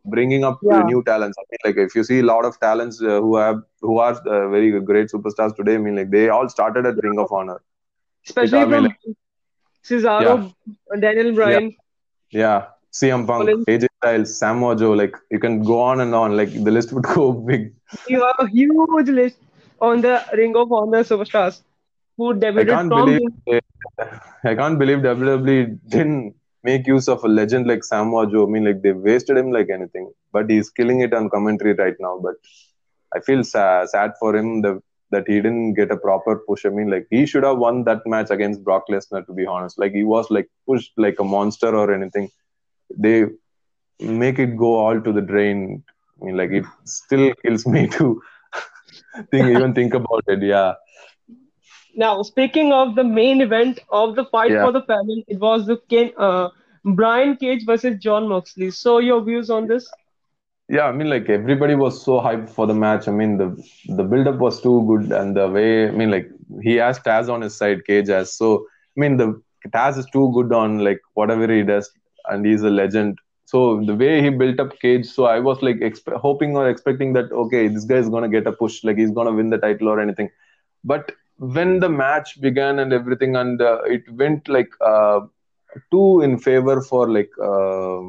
bringing 0.06 0.44
up 0.44 0.60
yeah. 0.64 0.82
new 0.84 1.04
talents. 1.04 1.38
I 1.38 1.44
mean, 1.52 1.60
like 1.68 1.88
if 1.88 1.96
you 1.96 2.04
see 2.04 2.20
a 2.20 2.28
lot 2.34 2.46
of 2.46 2.60
talents 2.60 3.00
who 3.00 3.36
have 3.38 3.62
who 3.82 4.00
are 4.00 4.14
very 4.56 4.80
great 4.92 5.10
superstars 5.16 5.56
today. 5.56 5.76
I 5.76 5.80
mean, 5.88 5.98
like 5.98 6.12
they 6.12 6.30
all 6.30 6.48
started 6.50 6.86
at 6.86 7.04
Ring 7.04 7.20
of 7.20 7.32
Honor. 7.32 7.62
Especially 8.26 8.62
from 8.62 8.84
like, 8.84 8.98
Cesaro, 9.84 10.54
yeah. 10.68 11.00
Daniel 11.00 11.34
Bryan. 11.34 11.76
Yeah. 12.32 12.40
yeah. 12.40 12.66
CM 12.92 13.28
Punk. 13.28 13.50
AJ 13.68 13.88
Styles, 13.98 14.38
Samoa 14.38 14.76
Joe, 14.76 14.94
like 14.94 15.16
you 15.30 15.40
can 15.40 15.64
go 15.64 15.80
on 15.80 16.02
and 16.02 16.16
on. 16.16 16.36
Like 16.36 16.52
the 16.52 16.72
list 16.72 16.92
would 16.92 17.04
go 17.16 17.32
big. 17.32 17.74
You 18.08 18.26
have 18.26 18.36
a 18.40 18.48
huge 18.48 19.10
list 19.10 19.38
on 19.80 20.02
the 20.02 20.24
Ring 20.34 20.56
of 20.56 20.72
Honor 20.72 21.04
superstars 21.04 21.62
who 22.18 22.34
debuted 22.34 22.72
I 22.72 22.76
can't 22.76 22.90
from. 22.90 23.06
Believe, 23.06 23.62
I 24.44 24.56
can't 24.56 24.80
believe 24.80 25.00
WWE 25.00 25.80
didn't 25.88 26.36
make 26.64 26.88
use 26.88 27.08
of 27.08 27.24
a 27.24 27.28
legend 27.28 27.68
like 27.68 27.84
Samoa 27.84 28.30
Joe. 28.30 28.48
I 28.48 28.50
mean, 28.50 28.66
like 28.66 28.82
they 28.82 28.92
wasted 28.92 29.38
him 29.38 29.52
like 29.52 29.70
anything. 29.70 30.12
But 30.32 30.50
he's 30.50 30.70
killing 30.70 31.02
it 31.02 31.14
on 31.14 31.30
commentary 31.30 31.74
right 31.74 31.96
now. 32.00 32.20
But 32.22 32.36
I 33.16 33.20
feel 33.20 33.44
sad, 33.44 33.90
sad 33.90 34.14
for 34.20 34.36
him. 34.36 34.62
The 34.62 34.82
that 35.12 35.28
he 35.28 35.36
didn't 35.36 35.74
get 35.74 35.91
a 35.91 35.97
proper 35.97 36.38
push. 36.47 36.66
I 36.66 36.70
mean, 36.70 36.89
like 36.89 37.07
he 37.10 37.26
should 37.26 37.43
have 37.43 37.57
won 37.57 37.84
that 37.86 38.05
match 38.05 38.30
against 38.30 38.64
Brock 38.64 38.84
Lesnar. 38.89 39.26
To 39.26 39.34
be 39.34 39.45
honest, 39.45 39.80
like 39.80 39.93
he 39.93 40.03
was 40.03 40.30
like 40.30 40.49
pushed 40.68 40.93
like 40.97 41.20
a 41.20 41.24
monster 41.24 41.76
or 41.76 41.93
anything. 41.93 42.30
They 42.95 43.26
make 43.99 44.39
it 44.39 44.57
go 44.57 44.76
all 44.76 45.01
to 45.01 45.12
the 45.12 45.22
drain. 45.22 45.84
I 46.22 46.26
mean, 46.26 46.38
like 46.38 46.51
it 46.51 46.66
still 46.86 47.34
kills 47.43 47.66
me 47.66 47.88
to 47.89 48.22
think 49.32 49.47
even 49.47 49.74
think 49.74 49.93
about 49.93 50.24
it. 50.28 50.41
Yeah. 50.41 50.74
Now, 51.95 52.22
speaking 52.22 52.72
of 52.72 52.95
the 52.95 53.03
main 53.03 53.41
event 53.41 53.80
of 53.89 54.16
the 54.16 54.26
fight 54.26 54.51
yeah. 54.51 54.64
for 54.64 54.72
the 54.72 54.84
family, 54.84 55.26
it 55.28 55.39
was 55.39 55.66
the 55.66 56.14
uh, 56.18 56.49
Brian 56.86 57.36
Cage 57.36 57.66
versus 57.66 57.97
Jon 57.99 58.28
Moxley. 58.28 58.72
So, 58.72 58.99
your 58.99 59.24
views 59.24 59.49
on 59.49 59.68
this? 59.68 59.91
Yeah 60.70 60.86
i 60.86 60.91
mean 60.91 61.09
like 61.09 61.30
everybody 61.30 61.76
was 61.76 62.03
so 62.03 62.20
hyped 62.20 62.49
for 62.49 62.67
the 62.67 62.74
match. 62.74 63.07
I 63.07 63.11
mean 63.11 63.38
the 63.38 63.47
the 63.97 64.03
build 64.03 64.28
up 64.28 64.38
was 64.38 64.61
too 64.61 64.78
good 64.89 65.11
and 65.11 65.36
the 65.36 65.47
way 65.49 65.88
i 65.88 65.91
mean 65.91 66.11
like 66.11 66.30
he 66.61 66.76
has 66.76 66.99
taz 66.99 67.30
on 67.34 67.41
his 67.41 67.55
side 67.57 67.86
cage 67.86 68.09
as 68.09 68.34
so 68.34 68.65
i 68.95 68.99
mean 69.01 69.17
the 69.17 69.28
taz 69.76 69.97
is 69.97 70.05
too 70.17 70.32
good 70.36 70.53
on 70.53 70.80
like 70.80 71.01
whatever 71.13 71.51
he 71.53 71.63
does 71.63 71.91
and 72.30 72.45
he's 72.45 72.61
a 72.63 72.70
legend. 72.70 73.17
So 73.45 73.82
the 73.84 73.95
way 73.95 74.22
he 74.22 74.30
built 74.30 74.59
up 74.59 74.80
cage 74.80 75.05
so 75.05 75.26
i 75.26 75.39
was 75.39 75.61
like 75.61 75.78
exp- 75.78 76.17
hoping 76.26 76.55
or 76.55 76.70
expecting 76.70 77.13
that 77.13 77.32
okay 77.43 77.67
this 77.67 77.86
guy 77.86 77.95
is 77.95 78.09
going 78.09 78.24
to 78.24 78.30
get 78.38 78.47
a 78.47 78.51
push 78.51 78.84
like 78.84 78.97
he's 78.97 79.11
going 79.11 79.28
to 79.28 79.34
win 79.34 79.49
the 79.49 79.57
title 79.57 79.88
or 79.89 79.99
anything. 79.99 80.30
But 80.84 81.11
when 81.38 81.80
the 81.80 81.89
match 81.89 82.39
began 82.41 82.80
and 82.80 82.93
everything 82.93 83.36
and 83.36 83.61
uh, 83.61 83.82
it 83.86 84.03
went 84.11 84.47
like 84.47 84.70
uh, 84.86 85.22
too 85.91 86.22
in 86.22 86.38
favor 86.38 86.82
for 86.82 87.09
like 87.09 87.32
uh, 87.41 88.01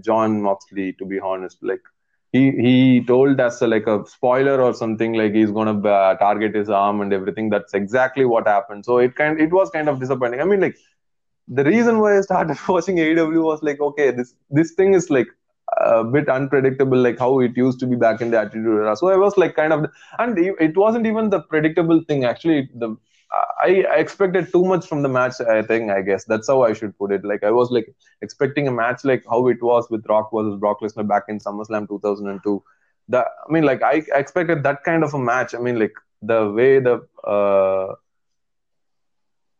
Jon 0.00 0.40
Moxley 0.42 0.92
to 0.94 1.04
be 1.04 1.18
honest 1.18 1.58
like 1.62 1.82
he 2.36 2.50
he 2.66 3.04
told 3.06 3.40
us 3.40 3.60
like 3.62 3.86
a 3.86 3.96
spoiler 4.06 4.56
or 4.66 4.72
something 4.74 5.14
like 5.20 5.32
he's 5.32 5.50
gonna 5.50 5.76
uh, 5.88 6.14
target 6.16 6.54
his 6.54 6.70
arm 6.70 7.00
and 7.00 7.12
everything. 7.12 7.50
That's 7.50 7.74
exactly 7.74 8.24
what 8.24 8.46
happened. 8.46 8.84
So 8.84 8.98
it 8.98 9.14
kind 9.16 9.40
it 9.40 9.52
was 9.52 9.70
kind 9.70 9.88
of 9.88 10.00
disappointing. 10.00 10.40
I 10.40 10.44
mean, 10.44 10.60
like 10.60 10.76
the 11.48 11.64
reason 11.64 12.00
why 12.00 12.18
I 12.18 12.20
started 12.22 12.58
watching 12.68 12.98
AEW 12.98 13.42
was 13.42 13.62
like, 13.62 13.80
okay, 13.80 14.10
this 14.10 14.34
this 14.50 14.72
thing 14.72 14.94
is 14.94 15.10
like 15.10 15.28
a 15.78 16.04
bit 16.04 16.28
unpredictable, 16.28 16.98
like 16.98 17.18
how 17.18 17.40
it 17.40 17.56
used 17.56 17.80
to 17.80 17.86
be 17.86 17.96
back 17.96 18.20
in 18.20 18.30
the 18.30 18.40
Attitude 18.40 18.66
Era. 18.66 18.96
So 18.96 19.08
I 19.08 19.16
was 19.16 19.36
like 19.36 19.56
kind 19.56 19.72
of, 19.72 19.86
and 20.18 20.38
it 20.38 20.76
wasn't 20.76 21.06
even 21.06 21.30
the 21.30 21.40
predictable 21.40 22.02
thing. 22.08 22.24
Actually, 22.24 22.70
the 22.74 22.96
I, 23.58 23.84
I, 23.90 23.96
expected 23.96 24.52
too 24.52 24.64
much 24.64 24.86
from 24.86 25.02
the 25.02 25.08
match. 25.08 25.40
I 25.40 25.62
think 25.62 25.90
I 25.90 26.02
guess 26.02 26.24
that's 26.24 26.48
how 26.48 26.62
I 26.62 26.72
should 26.72 26.96
put 26.98 27.12
it. 27.12 27.24
Like 27.24 27.42
I 27.42 27.50
was 27.50 27.70
like 27.70 27.94
expecting 28.22 28.68
a 28.68 28.70
match 28.70 29.04
like 29.04 29.24
how 29.28 29.48
it 29.48 29.62
was 29.62 29.88
with 29.90 30.06
Rock 30.08 30.30
versus 30.32 30.58
Brock 30.58 30.80
Lesnar 30.80 31.06
back 31.08 31.24
in 31.28 31.38
SummerSlam 31.38 31.88
2002. 31.88 32.62
The 33.08 33.18
I 33.18 33.52
mean, 33.52 33.64
like 33.64 33.82
I, 33.82 34.02
I 34.14 34.18
expected 34.18 34.62
that 34.64 34.84
kind 34.84 35.02
of 35.04 35.14
a 35.14 35.18
match. 35.18 35.54
I 35.54 35.58
mean, 35.58 35.78
like 35.78 35.94
the 36.22 36.50
way 36.50 36.78
the 36.78 37.06
uh, 37.24 37.94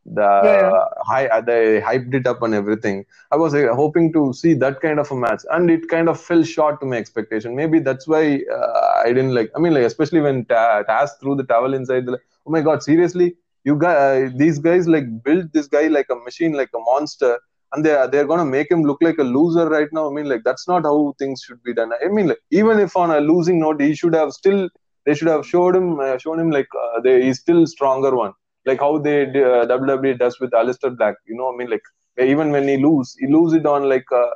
the 0.05 0.41
yeah. 0.45 0.85
high 1.05 1.27
uh, 1.27 1.41
they 1.41 1.81
hyped 1.81 2.15
it 2.15 2.27
up 2.27 2.43
and 2.43 2.55
everything. 2.55 3.05
I 3.33 3.37
was 3.37 3.55
uh, 3.55 3.75
hoping 3.75 4.13
to 4.13 4.33
see 4.33 4.55
that 4.55 4.81
kind 4.81 5.01
of 5.01 5.11
a 5.11 5.17
match, 5.17 5.43
and 5.51 5.71
it 5.71 5.89
kind 5.89 6.09
of 6.09 6.21
fell 6.21 6.45
short 6.45 6.81
to 6.81 6.87
my 6.87 6.97
expectation. 6.97 7.57
Maybe 7.57 7.81
that's 7.81 8.07
why 8.07 8.43
uh, 8.53 9.03
I 9.05 9.09
didn't 9.09 9.35
like. 9.35 9.51
I 9.57 9.59
mean, 9.59 9.75
like 9.75 9.85
especially 9.85 10.21
when 10.21 10.45
Taz 10.45 11.11
threw 11.21 11.35
the 11.35 11.45
towel 11.45 11.75
inside. 11.75 12.07
The, 12.07 12.21
oh 12.47 12.51
my 12.51 12.61
god, 12.61 12.83
seriously 12.83 13.37
you 13.69 13.77
guys 13.83 13.99
uh, 13.99 14.37
these 14.43 14.59
guys 14.69 14.87
like 14.95 15.07
build 15.27 15.53
this 15.57 15.69
guy 15.77 15.85
like 15.97 16.09
a 16.15 16.19
machine 16.27 16.53
like 16.61 16.73
a 16.79 16.83
monster 16.91 17.33
and 17.73 17.85
they 17.85 17.93
are 18.01 18.09
they're 18.13 18.31
gonna 18.33 18.51
make 18.57 18.71
him 18.71 18.83
look 18.89 19.01
like 19.07 19.19
a 19.25 19.29
loser 19.37 19.67
right 19.77 19.91
now 19.99 20.05
i 20.09 20.13
mean 20.17 20.29
like 20.33 20.43
that's 20.49 20.67
not 20.73 20.85
how 20.91 20.97
things 21.21 21.43
should 21.45 21.63
be 21.69 21.75
done 21.81 21.93
i 22.05 22.09
mean 22.17 22.29
like 22.33 22.43
even 22.61 22.79
if 22.87 22.97
on 23.03 23.11
a 23.19 23.21
losing 23.33 23.59
note 23.65 23.81
he 23.89 23.95
should 24.01 24.17
have 24.21 24.33
still 24.41 24.63
they 25.05 25.15
should 25.15 25.33
have 25.35 25.45
showed 25.53 25.75
him 25.81 25.89
uh, 26.07 26.17
shown 26.25 26.39
him 26.43 26.51
like 26.59 26.69
uh, 26.85 27.01
they, 27.05 27.17
he's 27.25 27.41
still 27.41 27.63
stronger 27.67 28.15
one 28.25 28.33
like 28.69 28.81
how 28.81 28.99
they 28.99 29.19
uh, 29.23 29.65
WWE 29.73 30.19
does 30.19 30.41
with 30.41 30.51
Aleister 30.61 30.91
Black 30.97 31.17
you 31.27 31.37
know 31.37 31.53
I 31.53 31.57
mean 31.59 31.71
like 31.75 31.87
even 32.19 32.51
when 32.51 32.67
he 32.69 32.77
lose 32.89 33.15
he 33.21 33.27
lose 33.37 33.53
it 33.53 33.67
on 33.67 33.89
like 33.95 34.11
uh, 34.13 34.31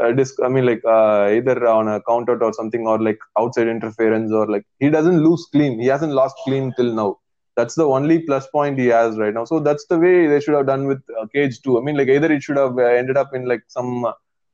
uh, 0.00 0.12
disc. 0.12 0.34
I 0.42 0.48
mean, 0.48 0.66
like 0.66 0.82
uh, 0.84 1.28
either 1.30 1.66
on 1.66 1.88
a 1.88 2.00
count 2.02 2.28
out 2.28 2.42
or 2.42 2.52
something, 2.52 2.86
or 2.86 3.00
like 3.00 3.18
outside 3.38 3.68
interference, 3.68 4.32
or 4.32 4.46
like 4.46 4.64
he 4.78 4.90
doesn't 4.90 5.22
lose 5.22 5.46
clean. 5.52 5.80
He 5.80 5.86
hasn't 5.86 6.12
lost 6.12 6.36
clean 6.44 6.72
till 6.76 6.92
now. 6.92 7.18
That's 7.56 7.74
the 7.74 7.84
only 7.86 8.20
plus 8.20 8.46
point 8.48 8.78
he 8.78 8.86
has 8.86 9.18
right 9.18 9.34
now. 9.34 9.44
So 9.44 9.60
that's 9.60 9.86
the 9.86 9.98
way 9.98 10.26
they 10.26 10.40
should 10.40 10.54
have 10.54 10.66
done 10.66 10.86
with 10.86 11.02
uh, 11.20 11.26
Cage 11.34 11.60
too. 11.62 11.78
I 11.78 11.82
mean, 11.82 11.96
like 11.96 12.08
either 12.08 12.30
it 12.32 12.42
should 12.42 12.56
have 12.56 12.78
uh, 12.78 12.82
ended 12.82 13.16
up 13.16 13.34
in 13.34 13.46
like 13.46 13.62
some 13.68 14.06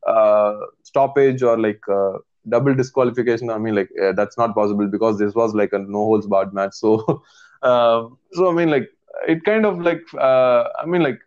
uh, 0.06 0.54
stoppage 0.82 1.42
or 1.42 1.58
like 1.58 1.80
uh, 1.88 2.18
double 2.48 2.74
disqualification. 2.74 3.50
I 3.50 3.58
mean, 3.58 3.74
like 3.74 3.90
that's 4.14 4.36
not 4.38 4.54
possible 4.54 4.86
because 4.88 5.18
this 5.18 5.34
was 5.34 5.54
like 5.54 5.72
a 5.72 5.78
no 5.78 5.98
holds 5.98 6.26
barred 6.26 6.52
match. 6.54 6.74
So, 6.74 7.22
so 7.62 8.48
I 8.48 8.52
mean, 8.52 8.70
like 8.70 8.88
it 9.28 9.44
kind 9.44 9.66
of 9.66 9.80
like 9.80 10.02
I 10.14 10.84
mean, 10.86 11.02
like 11.02 11.18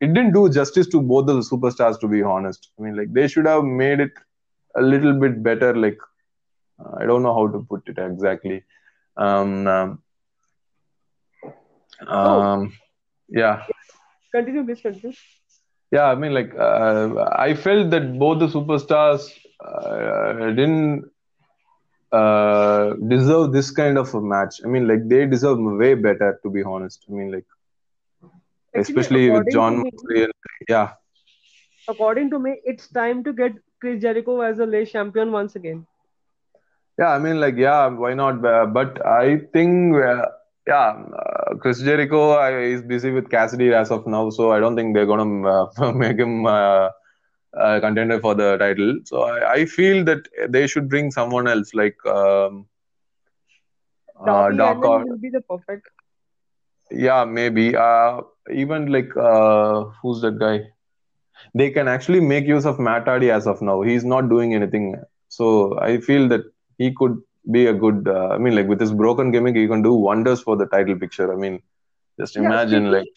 it 0.00 0.12
didn't 0.14 0.32
do 0.32 0.48
justice 0.48 0.86
to 0.88 1.00
both 1.00 1.26
the 1.26 1.34
superstars 1.50 1.98
to 2.00 2.08
be 2.08 2.22
honest 2.22 2.70
i 2.78 2.82
mean 2.82 2.96
like 2.96 3.12
they 3.12 3.26
should 3.28 3.46
have 3.46 3.64
made 3.64 4.00
it 4.00 4.12
a 4.76 4.82
little 4.82 5.14
bit 5.24 5.42
better 5.42 5.74
like 5.76 5.98
uh, 6.80 6.92
i 7.00 7.06
don't 7.06 7.22
know 7.22 7.34
how 7.38 7.46
to 7.48 7.60
put 7.70 7.82
it 7.88 7.98
exactly 7.98 8.62
um, 9.16 9.66
um, 9.66 10.02
um 12.00 12.08
oh. 12.10 12.68
yeah 13.28 13.62
continue 14.32 14.64
please 14.64 14.80
continue 14.80 15.16
yeah 15.90 16.06
i 16.06 16.14
mean 16.14 16.34
like 16.34 16.52
uh, 16.58 17.08
i 17.46 17.54
felt 17.54 17.90
that 17.90 18.18
both 18.18 18.38
the 18.38 18.48
superstars 18.48 19.30
uh, 19.64 20.32
didn't 20.58 21.04
uh, 22.12 22.94
deserve 23.08 23.52
this 23.52 23.70
kind 23.70 23.98
of 23.98 24.14
a 24.14 24.20
match 24.20 24.60
i 24.64 24.68
mean 24.68 24.86
like 24.86 25.08
they 25.08 25.26
deserve 25.26 25.58
way 25.82 25.94
better 25.94 26.38
to 26.42 26.50
be 26.50 26.62
honest 26.62 27.04
i 27.08 27.12
mean 27.12 27.30
like 27.32 27.46
especially 28.74 29.30
with 29.30 29.50
Jon 29.50 29.78
Moxley. 29.78 30.26
Yeah. 30.68 30.92
According 31.88 32.30
to 32.30 32.38
me, 32.38 32.60
it's 32.64 32.88
time 32.88 33.22
to 33.24 33.32
get 33.32 33.52
Chris 33.80 34.02
Jericho 34.02 34.40
as 34.40 34.58
a 34.58 34.66
late 34.66 34.90
champion 34.90 35.32
once 35.32 35.56
again. 35.56 35.86
Yeah, 36.98 37.08
I 37.08 37.18
mean, 37.18 37.40
like, 37.40 37.56
yeah, 37.56 37.88
why 37.88 38.14
not? 38.14 38.40
But 38.40 39.04
I 39.04 39.40
think, 39.52 39.96
uh, 39.96 40.26
yeah, 40.66 40.94
uh, 41.18 41.54
Chris 41.56 41.80
Jericho 41.80 42.40
uh, 42.40 42.50
is 42.50 42.82
busy 42.82 43.10
with 43.10 43.30
Cassidy 43.30 43.74
as 43.74 43.90
of 43.90 44.06
now, 44.06 44.30
so 44.30 44.52
I 44.52 44.60
don't 44.60 44.76
think 44.76 44.94
they're 44.94 45.06
gonna 45.06 45.64
uh, 45.78 45.92
make 45.92 46.18
him 46.18 46.46
uh, 46.46 46.90
a 47.52 47.80
contender 47.80 48.20
for 48.20 48.34
the 48.34 48.56
title. 48.56 48.98
So 49.04 49.22
I, 49.22 49.52
I, 49.52 49.64
feel 49.66 50.04
that 50.04 50.26
they 50.48 50.66
should 50.66 50.88
bring 50.88 51.10
someone 51.10 51.46
else, 51.46 51.74
like 51.74 51.96
um, 52.06 52.66
uh, 54.26 54.50
Doc 54.50 54.80
will 54.80 55.18
be 55.18 55.30
the 55.30 55.40
perfect. 55.42 55.86
Yeah, 56.90 57.24
maybe. 57.24 57.76
Uh, 57.76 58.22
even 58.52 58.90
like 58.90 59.14
uh, 59.16 59.84
who's 60.02 60.20
that 60.22 60.38
guy? 60.38 60.60
They 61.54 61.70
can 61.70 61.88
actually 61.88 62.20
make 62.20 62.46
use 62.46 62.64
of 62.64 62.78
Matt 62.78 63.04
Hardy 63.04 63.30
as 63.30 63.46
of 63.46 63.60
now. 63.60 63.82
He's 63.82 64.04
not 64.04 64.28
doing 64.30 64.54
anything, 64.54 64.96
so 65.28 65.78
I 65.80 66.00
feel 66.00 66.28
that 66.28 66.42
he 66.78 66.94
could 66.94 67.20
be 67.50 67.66
a 67.66 67.74
good. 67.74 68.08
Uh, 68.08 68.28
I 68.28 68.38
mean, 68.38 68.54
like 68.54 68.66
with 68.66 68.78
this 68.78 68.92
broken 68.92 69.30
gimmick, 69.30 69.56
he 69.56 69.66
can 69.66 69.82
do 69.82 69.92
wonders 69.92 70.40
for 70.42 70.56
the 70.56 70.66
title 70.66 70.98
picture. 70.98 71.32
I 71.32 71.36
mean, 71.36 71.62
just 72.18 72.36
imagine 72.36 72.86
yeah, 72.86 72.90
like. 72.90 73.08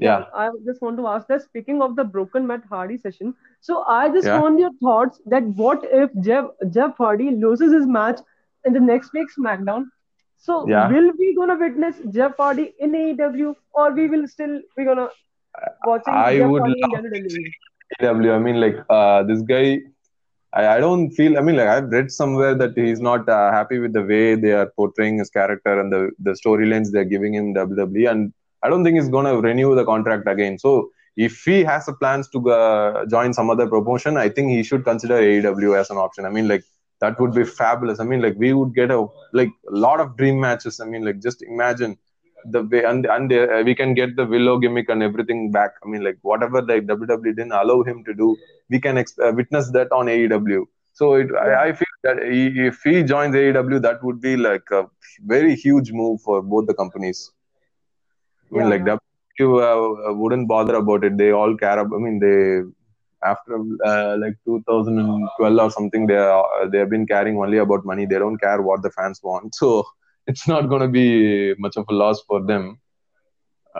Yeah. 0.00 0.24
I 0.32 0.50
just 0.64 0.80
want 0.80 0.96
to 0.98 1.08
ask 1.08 1.26
that 1.26 1.42
speaking 1.42 1.82
of 1.82 1.96
the 1.96 2.04
broken 2.04 2.46
Matt 2.46 2.62
Hardy 2.68 2.98
session, 2.98 3.34
so 3.60 3.82
I 3.82 4.08
just 4.08 4.26
yeah. 4.26 4.40
want 4.40 4.60
your 4.60 4.70
thoughts 4.80 5.20
that 5.26 5.42
what 5.42 5.84
if 5.90 6.10
Jeff 6.20 6.44
Jeff 6.70 6.96
Hardy 6.96 7.32
loses 7.32 7.72
his 7.72 7.84
match 7.84 8.20
in 8.64 8.72
the 8.72 8.80
next 8.80 9.12
week's 9.12 9.34
SmackDown 9.36 9.86
so 10.38 10.66
yeah. 10.68 10.88
will 10.88 11.10
we 11.18 11.34
gonna 11.34 11.56
witness 11.56 11.96
Jeff 12.10 12.36
Hardy 12.36 12.72
in 12.78 12.92
AEW 12.92 13.54
or 13.72 13.92
we 13.92 14.08
will 14.08 14.26
still 14.28 14.60
be 14.76 14.84
gonna 14.84 15.08
watching 15.84 16.14
I 16.14 16.38
Jeff 16.38 16.50
would 16.50 16.62
Hardy 16.62 16.80
love 16.80 17.04
in 17.04 17.22
AEW. 18.00 18.34
I 18.34 18.38
mean, 18.38 18.60
like 18.60 18.76
uh, 18.88 19.22
this 19.24 19.42
guy. 19.42 19.80
I, 20.52 20.66
I 20.76 20.80
don't 20.80 21.10
feel. 21.10 21.36
I 21.38 21.40
mean, 21.40 21.56
like 21.56 21.68
I've 21.68 21.90
read 21.90 22.10
somewhere 22.10 22.54
that 22.54 22.76
he's 22.76 23.00
not 23.00 23.28
uh, 23.28 23.50
happy 23.52 23.78
with 23.78 23.92
the 23.92 24.02
way 24.02 24.34
they 24.34 24.52
are 24.52 24.66
portraying 24.76 25.18
his 25.18 25.30
character 25.30 25.80
and 25.80 25.92
the 25.92 26.10
the 26.18 26.32
storylines 26.32 26.90
they're 26.90 27.04
giving 27.04 27.34
him 27.34 27.54
WWE, 27.54 28.10
and 28.10 28.32
I 28.62 28.68
don't 28.68 28.84
think 28.84 28.96
he's 28.98 29.08
gonna 29.08 29.36
renew 29.40 29.74
the 29.74 29.84
contract 29.84 30.26
again. 30.28 30.58
So 30.58 30.90
if 31.16 31.42
he 31.44 31.64
has 31.64 31.88
plans 32.00 32.28
to 32.30 32.50
uh, 32.50 33.06
join 33.06 33.32
some 33.34 33.50
other 33.50 33.66
promotion, 33.66 34.16
I 34.16 34.28
think 34.28 34.50
he 34.50 34.62
should 34.62 34.84
consider 34.84 35.20
AEW 35.20 35.78
as 35.78 35.90
an 35.90 35.96
option. 35.98 36.24
I 36.24 36.30
mean, 36.30 36.48
like 36.48 36.64
that 37.00 37.20
would 37.20 37.34
be 37.34 37.44
fabulous. 37.44 38.00
I 38.00 38.04
mean, 38.04 38.22
like 38.22 38.36
we 38.36 38.52
would 38.52 38.74
get 38.74 38.90
a 38.90 39.06
like 39.32 39.50
a 39.70 39.76
lot 39.76 40.00
of 40.00 40.16
dream 40.16 40.40
matches. 40.40 40.80
I 40.80 40.84
mean, 40.86 41.04
like 41.04 41.20
just 41.20 41.42
imagine 41.42 41.98
the 42.44 42.62
way 42.62 42.84
and 42.84 43.06
and 43.06 43.32
uh, 43.32 43.62
we 43.64 43.74
can 43.74 43.94
get 43.94 44.16
the 44.16 44.26
Willow 44.26 44.58
gimmick 44.58 44.88
and 44.88 45.02
everything 45.02 45.50
back. 45.50 45.72
I 45.84 45.88
mean, 45.88 46.02
like 46.02 46.18
whatever 46.22 46.62
like 46.62 46.86
WWE 46.86 47.36
didn't 47.36 47.52
allow 47.52 47.82
him 47.82 48.04
to 48.04 48.14
do, 48.14 48.36
we 48.70 48.80
can 48.80 48.98
ex- 48.98 49.18
uh, 49.18 49.32
witness 49.34 49.70
that 49.72 49.90
on 49.92 50.06
AEW. 50.06 50.64
So 50.92 51.14
it, 51.14 51.28
I, 51.34 51.68
I, 51.68 51.72
feel 51.72 51.86
that 52.02 52.22
he, 52.24 52.66
if 52.66 52.80
he 52.82 53.02
joins 53.04 53.34
AEW, 53.34 53.80
that 53.82 54.02
would 54.02 54.20
be 54.20 54.36
like 54.36 54.68
a 54.72 54.86
very 55.24 55.54
huge 55.54 55.92
move 55.92 56.20
for 56.22 56.42
both 56.42 56.66
the 56.66 56.74
companies. 56.74 57.30
I 58.50 58.56
mean, 58.56 58.64
yeah. 58.64 58.70
like 58.70 59.00
WWE 59.40 60.10
uh, 60.10 60.14
wouldn't 60.14 60.48
bother 60.48 60.74
about 60.74 61.04
it. 61.04 61.16
They 61.16 61.30
all 61.30 61.56
care. 61.56 61.78
About, 61.78 61.96
I 61.96 62.00
mean, 62.00 62.18
they 62.18 62.62
after 63.22 63.56
uh, 63.84 64.16
like 64.18 64.36
2012 64.44 65.58
or 65.58 65.70
something 65.70 66.06
they 66.06 66.16
are, 66.16 66.68
they 66.68 66.78
have 66.78 66.90
been 66.90 67.06
caring 67.06 67.36
only 67.38 67.58
about 67.58 67.84
money 67.84 68.06
they 68.06 68.18
don't 68.18 68.38
care 68.38 68.62
what 68.62 68.82
the 68.82 68.90
fans 68.90 69.20
want 69.22 69.54
so 69.62 69.84
it's 70.28 70.46
not 70.46 70.68
going 70.72 70.82
to 70.82 70.88
be 70.88 71.54
much 71.66 71.76
of 71.76 71.86
a 71.88 71.94
loss 72.02 72.22
for 72.28 72.40
them 72.50 72.78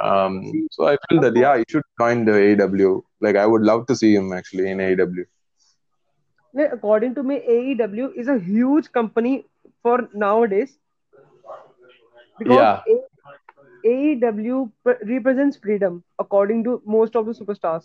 um, 0.00 0.40
so 0.70 0.88
i 0.88 0.96
feel 1.08 1.20
that 1.26 1.36
yeah 1.36 1.56
he 1.58 1.64
should 1.68 1.88
join 2.00 2.24
the 2.24 2.32
aew 2.32 2.94
like 3.26 3.36
i 3.36 3.46
would 3.46 3.62
love 3.70 3.86
to 3.90 3.96
see 4.02 4.14
him 4.14 4.32
actually 4.40 4.70
in 4.70 4.78
aew 4.88 5.24
according 6.78 7.14
to 7.20 7.22
me 7.30 7.36
aew 7.56 8.10
is 8.24 8.28
a 8.36 8.38
huge 8.50 8.90
company 9.00 9.34
for 9.82 9.96
nowadays 10.26 10.78
because 12.38 12.56
yeah. 12.56 12.98
AEW 13.86 14.70
represents 14.84 15.56
freedom 15.56 16.02
according 16.18 16.64
to 16.64 16.82
most 16.84 17.14
of 17.16 17.26
the 17.26 17.32
superstars. 17.32 17.84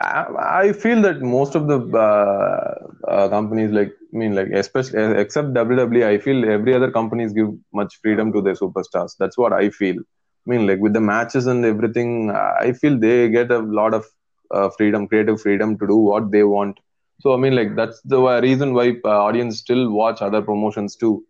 I 0.00 0.72
feel 0.72 1.00
that 1.02 1.20
most 1.22 1.54
of 1.54 1.68
the 1.68 1.78
uh, 1.96 2.74
uh, 3.10 3.28
companies, 3.28 3.70
like 3.70 3.92
I 4.14 4.16
mean, 4.16 4.34
like 4.34 4.48
especially 4.48 5.00
except 5.20 5.54
WWE, 5.54 6.04
I 6.06 6.18
feel 6.18 6.48
every 6.50 6.74
other 6.74 6.90
companies 6.90 7.32
give 7.32 7.48
much 7.72 7.98
freedom 8.02 8.32
to 8.32 8.42
their 8.42 8.54
superstars. 8.54 9.12
That's 9.18 9.38
what 9.38 9.52
I 9.52 9.70
feel. 9.70 9.96
I 9.98 10.50
mean, 10.50 10.66
like 10.66 10.80
with 10.80 10.92
the 10.92 11.00
matches 11.00 11.46
and 11.46 11.64
everything, 11.64 12.30
I 12.30 12.72
feel 12.72 12.98
they 12.98 13.28
get 13.30 13.50
a 13.50 13.58
lot 13.58 13.94
of 13.94 14.04
uh, 14.50 14.68
freedom, 14.70 15.08
creative 15.08 15.40
freedom 15.40 15.78
to 15.78 15.86
do 15.86 15.96
what 15.96 16.30
they 16.30 16.44
want. 16.44 16.78
So 17.20 17.32
I 17.34 17.36
mean, 17.38 17.54
like 17.54 17.74
that's 17.76 18.00
the 18.04 18.20
reason 18.42 18.74
why 18.74 18.96
uh, 19.04 19.24
audience 19.24 19.58
still 19.58 19.90
watch 19.90 20.20
other 20.22 20.42
promotions 20.42 20.96
too, 20.96 21.24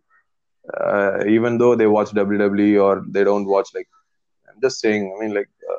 uh, 0.79 1.23
even 1.27 1.57
though 1.57 1.75
they 1.75 1.87
watch 1.87 2.11
WWE 2.13 2.77
or 2.77 3.03
they 3.09 3.23
don't 3.23 3.45
watch 3.45 3.69
like. 3.73 3.87
I'm 4.49 4.61
just 4.61 4.79
saying. 4.79 5.13
I 5.15 5.21
mean, 5.23 5.33
like 5.35 5.49
uh, 5.71 5.77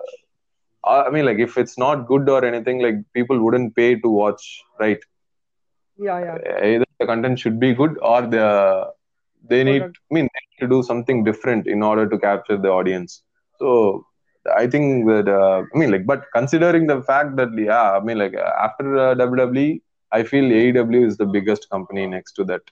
I 0.89 1.11
mean, 1.11 1.24
like 1.26 1.39
if 1.39 1.57
it's 1.59 1.78
not 1.78 2.07
good 2.07 2.28
or 2.28 2.45
anything, 2.45 2.80
like 2.80 2.97
people 3.14 3.39
wouldn't 3.43 3.76
pay 3.76 3.97
to 3.97 4.09
watch, 4.09 4.62
right? 4.80 4.99
Yeah, 5.99 6.18
yeah. 6.20 6.39
Either 6.64 6.84
the 6.99 7.07
content 7.07 7.39
should 7.39 7.59
be 7.61 7.74
good 7.74 7.99
or 8.03 8.22
the 8.22 8.91
they 9.49 9.64
need. 9.64 9.82
I 9.82 10.14
mean, 10.14 10.28
they 10.32 10.41
need 10.51 10.66
to 10.66 10.68
do 10.68 10.82
something 10.82 11.24
different 11.24 11.66
in 11.66 11.82
order 11.82 12.09
to 12.09 12.18
capture 12.18 12.57
the 12.57 12.68
audience. 12.70 13.22
So 13.59 14.05
I 14.57 14.66
think 14.66 15.07
that 15.09 15.28
uh, 15.28 15.62
I 15.72 15.78
mean, 15.78 15.91
like, 15.91 16.07
but 16.07 16.24
considering 16.34 16.86
the 16.86 17.03
fact 17.03 17.36
that 17.36 17.51
yeah, 17.57 17.93
I 17.93 18.01
mean, 18.01 18.18
like 18.18 18.34
after 18.34 18.97
uh, 18.99 19.14
WWE, 19.14 19.82
I 20.12 20.22
feel 20.22 20.45
AEW 20.45 21.07
is 21.07 21.16
the 21.16 21.26
biggest 21.26 21.68
company 21.70 22.07
next 22.07 22.32
to 22.34 22.45
that. 22.45 22.62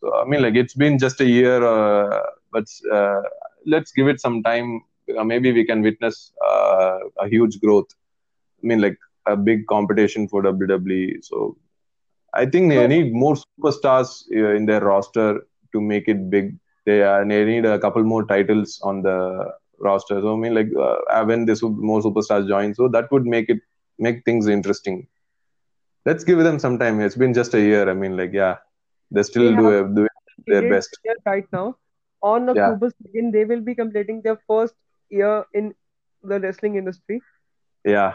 So 0.00 0.14
I 0.14 0.24
mean, 0.24 0.42
like 0.42 0.54
it's 0.54 0.74
been 0.74 0.98
just 0.98 1.20
a 1.20 1.26
year, 1.26 1.62
uh, 1.64 2.20
but 2.52 2.64
uh, 2.92 3.22
let's 3.66 3.92
give 3.92 4.08
it 4.08 4.20
some 4.20 4.42
time 4.42 4.80
uh, 4.80 4.93
maybe 5.22 5.52
we 5.52 5.64
can 5.64 5.82
witness 5.82 6.32
uh, 6.46 6.98
a 7.18 7.28
huge 7.28 7.60
growth. 7.60 7.88
I 8.62 8.66
mean, 8.66 8.80
like 8.80 8.98
a 9.26 9.36
big 9.36 9.66
competition 9.66 10.28
for 10.28 10.42
WWE. 10.42 11.22
So 11.22 11.56
I 12.34 12.46
think 12.46 12.70
they 12.70 12.86
need 12.86 13.12
more 13.12 13.34
superstars 13.34 14.24
uh, 14.34 14.54
in 14.54 14.66
their 14.66 14.80
roster 14.80 15.46
to 15.72 15.80
make 15.80 16.08
it 16.08 16.30
big. 16.30 16.56
They, 16.86 17.02
uh, 17.02 17.24
they 17.24 17.44
need 17.44 17.64
a 17.64 17.78
couple 17.78 18.02
more 18.02 18.24
titles 18.24 18.80
on 18.82 19.02
the 19.02 19.52
roster. 19.78 20.20
So 20.20 20.34
I 20.34 20.36
mean, 20.36 20.54
like 20.54 20.68
uh, 20.78 21.24
when 21.24 21.46
this 21.46 21.62
more 21.62 22.02
superstars 22.02 22.48
join, 22.48 22.74
so 22.74 22.88
that 22.88 23.10
would 23.10 23.24
make 23.24 23.48
it 23.48 23.60
make 23.98 24.24
things 24.24 24.48
interesting. 24.48 25.06
Let's 26.04 26.24
give 26.24 26.38
them 26.38 26.58
some 26.58 26.78
time. 26.78 27.00
It's 27.00 27.16
been 27.16 27.32
just 27.32 27.54
a 27.54 27.60
year. 27.60 27.88
I 27.88 27.94
mean, 27.94 28.16
like 28.16 28.32
yeah, 28.32 28.56
they 29.10 29.22
still 29.22 29.50
they 29.50 29.56
do 29.56 29.94
doing 29.94 30.08
their 30.46 30.68
best 30.68 30.98
right 31.24 31.46
now. 31.52 31.76
On 32.22 32.48
October 32.48 32.86
yeah. 32.86 33.22
2nd, 33.22 33.32
they 33.32 33.44
will 33.44 33.60
be 33.60 33.74
completing 33.74 34.22
their 34.22 34.38
first 34.48 34.74
year 35.10 35.44
in 35.54 35.74
the 36.22 36.40
wrestling 36.40 36.76
industry. 36.76 37.20
Yeah. 37.84 38.14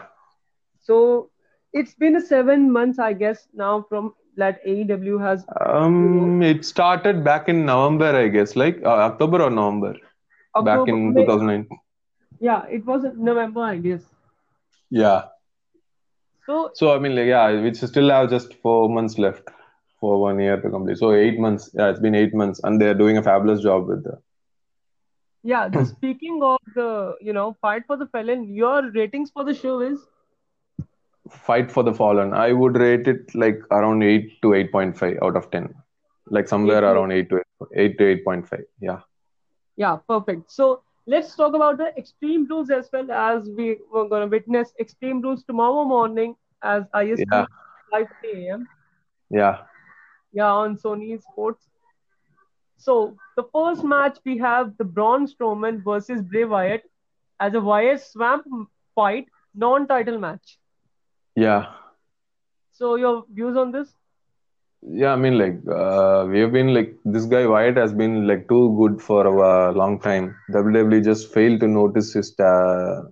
So 0.80 1.30
it's 1.72 1.94
been 1.94 2.16
a 2.16 2.20
seven 2.20 2.70
months, 2.72 2.98
I 2.98 3.12
guess, 3.12 3.46
now 3.54 3.86
from 3.88 4.14
that 4.36 4.64
AEW 4.64 5.20
has. 5.20 5.44
Um, 5.60 6.42
it 6.42 6.64
started 6.64 7.24
back 7.24 7.48
in 7.48 7.66
November, 7.66 8.16
I 8.16 8.28
guess, 8.28 8.56
like 8.56 8.80
uh, 8.84 8.88
October 9.10 9.42
or 9.42 9.50
November. 9.50 9.96
October, 10.54 10.78
back 10.78 10.88
in 10.88 11.14
2009. 11.14 11.68
Yeah, 12.40 12.64
it 12.66 12.84
was 12.84 13.04
November, 13.16 13.60
I 13.60 13.76
guess. 13.76 14.02
Yeah. 14.90 15.24
So 16.46 16.70
So 16.74 16.94
I 16.94 16.98
mean, 16.98 17.14
like, 17.14 17.26
yeah, 17.26 17.60
we 17.60 17.72
still 17.74 18.10
have 18.10 18.30
just 18.30 18.54
four 18.54 18.88
months 18.88 19.18
left 19.18 19.48
for 20.00 20.20
one 20.20 20.40
year 20.40 20.60
to 20.60 20.70
complete. 20.70 20.98
So 20.98 21.12
eight 21.12 21.38
months. 21.38 21.70
Yeah, 21.74 21.90
it's 21.90 22.00
been 22.00 22.14
eight 22.14 22.34
months, 22.34 22.60
and 22.64 22.80
they're 22.80 22.94
doing 22.94 23.18
a 23.18 23.22
fabulous 23.22 23.62
job 23.62 23.86
with 23.86 24.02
the 24.04 24.18
yeah, 25.42 25.70
speaking 25.84 26.40
of 26.42 26.58
the 26.74 27.16
you 27.20 27.32
know 27.32 27.56
fight 27.60 27.84
for 27.86 27.96
the 27.96 28.06
Fallen, 28.06 28.54
your 28.54 28.90
ratings 28.92 29.30
for 29.30 29.44
the 29.44 29.54
show 29.54 29.80
is 29.80 30.00
Fight 31.30 31.70
for 31.70 31.82
the 31.82 31.94
Fallen. 31.94 32.32
I 32.32 32.52
would 32.52 32.76
rate 32.76 33.06
it 33.06 33.34
like 33.34 33.60
around 33.70 34.02
eight 34.02 34.40
to 34.42 34.54
eight 34.54 34.72
point 34.72 34.98
five 34.98 35.18
out 35.22 35.36
of 35.36 35.50
ten, 35.50 35.74
like 36.26 36.48
somewhere 36.48 36.78
eight 36.78 36.92
around 36.92 37.12
eight 37.12 37.28
to 37.30 37.38
eight, 37.38 37.68
eight 37.76 37.98
to 37.98 38.08
eight 38.08 38.24
point 38.24 38.48
five. 38.48 38.64
Yeah, 38.80 39.00
Yeah, 39.76 39.96
perfect. 40.08 40.50
So 40.50 40.82
let's 41.06 41.34
talk 41.36 41.54
about 41.54 41.78
the 41.78 41.96
Extreme 41.96 42.46
Rules 42.48 42.70
as 42.70 42.88
well 42.92 43.10
as 43.10 43.48
we 43.48 43.78
were 43.92 44.08
going 44.08 44.22
to 44.22 44.28
witness 44.28 44.72
Extreme 44.80 45.22
Rules 45.22 45.44
tomorrow 45.44 45.84
morning 45.84 46.36
as 46.62 46.84
yeah, 46.94 47.02
IST 47.02 47.50
5 47.90 48.06
a.m. 48.34 48.68
yeah, 49.30 49.58
Yeah, 50.32 50.50
on 50.50 50.76
Sony 50.76 51.20
Sports. 51.22 51.69
So 52.80 53.16
the 53.36 53.44
first 53.52 53.84
match 53.84 54.18
we 54.24 54.38
have 54.38 54.76
the 54.78 54.84
Braun 54.84 55.26
Strowman 55.26 55.84
versus 55.84 56.22
Bray 56.22 56.44
Wyatt 56.44 56.84
as 57.40 57.54
a 57.54 57.60
Wyatt 57.60 58.00
Swamp 58.00 58.46
fight, 58.94 59.28
non-title 59.54 60.18
match. 60.18 60.58
yeah. 61.36 61.66
So 62.72 62.96
your 62.96 63.24
views 63.32 63.56
on 63.56 63.72
this? 63.72 63.94
Yeah, 64.82 65.12
I 65.12 65.16
mean, 65.16 65.38
like, 65.38 65.60
uh, 65.68 66.26
we 66.28 66.40
have 66.40 66.52
been 66.52 66.74
like 66.74 66.94
this 67.04 67.26
guy 67.26 67.46
Wyatt 67.46 67.76
has 67.76 67.92
been 67.92 68.26
like 68.26 68.48
too 68.48 68.76
good 68.78 69.00
for 69.02 69.26
a 69.26 69.72
long 69.72 70.00
time. 70.00 70.36
WWE 70.52 71.04
just 71.04 71.32
failed 71.32 71.60
to 71.60 71.68
notice 71.68 72.12
his 72.14 72.38
uh, 72.40 73.02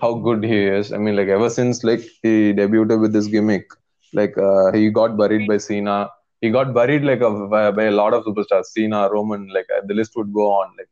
how 0.00 0.14
good 0.14 0.44
he 0.44 0.66
is. 0.66 0.92
I 0.92 0.98
mean, 0.98 1.16
like 1.16 1.28
ever 1.28 1.50
since 1.50 1.84
like 1.84 2.00
he 2.22 2.52
debuted 2.52 3.00
with 3.00 3.12
this 3.12 3.26
gimmick, 3.26 3.66
like 4.12 4.36
uh, 4.38 4.72
he 4.72 4.90
got 4.90 5.16
buried 5.16 5.48
by 5.48 5.58
Cena. 5.58 6.10
He 6.44 6.50
got 6.50 6.74
buried 6.74 7.04
like 7.04 7.20
a, 7.20 7.30
by, 7.48 7.84
a 7.84 7.90
lot 7.90 8.14
of 8.14 8.24
superstars, 8.24 8.66
Cena, 8.66 9.08
Roman. 9.10 9.48
Like 9.48 9.68
uh, 9.76 9.82
the 9.86 9.94
list 9.94 10.12
would 10.16 10.32
go 10.32 10.46
on. 10.60 10.72
Like 10.78 10.88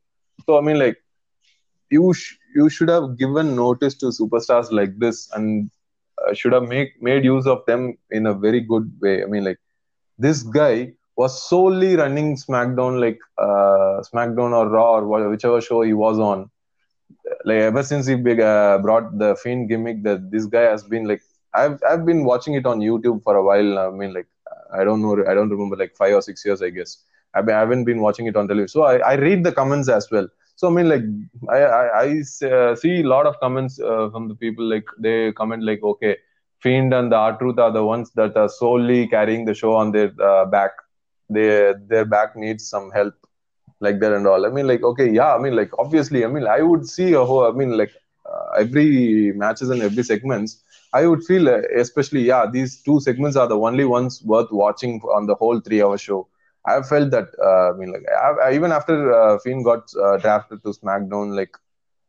so, 0.46 0.58
I 0.58 0.62
mean, 0.62 0.78
like 0.78 0.96
you 1.90 2.12
sh- 2.14 2.36
you 2.54 2.68
should 2.68 2.88
have 2.88 3.18
given 3.18 3.54
notice 3.56 3.94
to 4.02 4.06
superstars 4.06 4.72
like 4.72 4.98
this 4.98 5.30
and 5.34 5.70
uh, 6.22 6.34
should 6.34 6.52
have 6.52 6.68
make 6.74 7.00
made 7.02 7.24
use 7.24 7.46
of 7.46 7.64
them 7.66 7.96
in 8.10 8.26
a 8.26 8.34
very 8.34 8.60
good 8.60 8.90
way. 9.00 9.22
I 9.22 9.26
mean, 9.26 9.44
like 9.44 9.60
this 10.18 10.42
guy 10.42 10.92
was 11.16 11.32
solely 11.48 11.96
running 11.96 12.36
SmackDown, 12.36 13.00
like 13.00 13.18
uh, 13.38 14.02
SmackDown 14.10 14.52
or 14.60 14.68
Raw 14.68 15.00
or 15.00 15.28
whichever 15.30 15.60
show 15.60 15.82
he 15.82 15.92
was 15.92 16.18
on 16.18 16.50
like 17.44 17.58
ever 17.58 17.82
since 17.82 18.06
he 18.06 18.14
big, 18.16 18.40
uh, 18.40 18.78
brought 18.78 19.18
the 19.18 19.36
Fiend 19.36 19.68
gimmick, 19.68 20.02
that 20.04 20.30
this 20.30 20.46
guy 20.46 20.62
has 20.62 20.82
been 20.84 21.06
like 21.06 21.22
I've 21.54 21.78
I've 21.88 22.06
been 22.06 22.24
watching 22.24 22.54
it 22.54 22.66
on 22.66 22.80
YouTube 22.80 23.22
for 23.22 23.36
a 23.36 23.44
while. 23.44 23.78
I 23.78 23.90
mean, 23.90 24.14
like 24.14 24.26
I 24.72 24.84
don't 24.84 25.02
know, 25.02 25.24
I 25.28 25.34
don't 25.34 25.50
remember 25.50 25.76
like 25.76 25.96
five 25.96 26.14
or 26.14 26.22
six 26.22 26.44
years, 26.44 26.62
I 26.62 26.70
guess. 26.70 26.98
Been, 27.34 27.54
I 27.54 27.60
haven't 27.60 27.84
been 27.84 28.00
watching 28.00 28.26
it 28.26 28.36
on 28.36 28.46
television, 28.46 28.68
so 28.68 28.82
I, 28.84 28.98
I 28.98 29.14
read 29.14 29.42
the 29.42 29.52
comments 29.52 29.88
as 29.88 30.10
well. 30.10 30.28
So 30.56 30.68
I 30.68 30.70
mean, 30.70 30.88
like 30.88 31.02
I 31.50 32.22
uh, 32.46 32.74
see 32.76 33.00
a 33.00 33.08
lot 33.14 33.26
of 33.26 33.40
comments 33.40 33.80
uh, 33.80 34.10
from 34.10 34.28
the 34.28 34.34
people 34.34 34.64
like 34.64 34.84
they 34.98 35.32
comment 35.32 35.62
like 35.64 35.82
okay, 35.82 36.18
Fiend 36.60 36.92
and 36.92 37.10
the 37.10 37.16
R 37.16 37.38
Truth 37.38 37.58
are 37.58 37.72
the 37.72 37.84
ones 37.84 38.10
that 38.16 38.36
are 38.36 38.48
solely 38.48 39.08
carrying 39.08 39.44
the 39.46 39.54
show 39.54 39.74
on 39.74 39.92
their 39.92 40.12
uh, 40.22 40.44
back. 40.44 40.72
They 41.30 41.72
their 41.88 42.04
back 42.04 42.36
needs 42.36 42.68
some 42.68 42.90
help 42.90 43.14
like 43.82 43.98
that 44.00 44.12
and 44.12 44.26
all. 44.26 44.46
I 44.46 44.48
mean, 44.48 44.66
like, 44.66 44.82
okay, 44.82 45.10
yeah, 45.10 45.34
I 45.34 45.38
mean, 45.38 45.56
like, 45.56 45.70
obviously, 45.78 46.24
I 46.24 46.28
mean, 46.28 46.46
I 46.46 46.62
would 46.62 46.86
see 46.88 47.12
a 47.14 47.24
whole, 47.24 47.46
I 47.46 47.50
mean, 47.50 47.76
like, 47.76 47.92
uh, 48.24 48.52
every 48.58 49.32
matches 49.32 49.70
and 49.70 49.82
every 49.82 50.04
segments, 50.04 50.62
I 50.92 51.06
would 51.06 51.22
feel, 51.24 51.48
uh, 51.48 51.60
especially, 51.76 52.22
yeah, 52.22 52.46
these 52.50 52.82
two 52.82 53.00
segments 53.00 53.36
are 53.36 53.48
the 53.48 53.58
only 53.58 53.84
ones 53.84 54.22
worth 54.24 54.50
watching 54.50 55.00
on 55.14 55.26
the 55.26 55.34
whole 55.34 55.60
three-hour 55.60 55.98
show. 55.98 56.28
I 56.66 56.82
felt 56.82 57.10
that, 57.10 57.28
uh, 57.42 57.70
I 57.70 57.76
mean, 57.76 57.92
like, 57.92 58.04
I, 58.10 58.48
I, 58.48 58.54
even 58.54 58.72
after 58.72 59.12
uh, 59.12 59.38
Fiend 59.38 59.64
got 59.64 59.88
uh, 60.02 60.18
drafted 60.18 60.62
to 60.64 60.70
SmackDown, 60.70 61.34
like, 61.36 61.56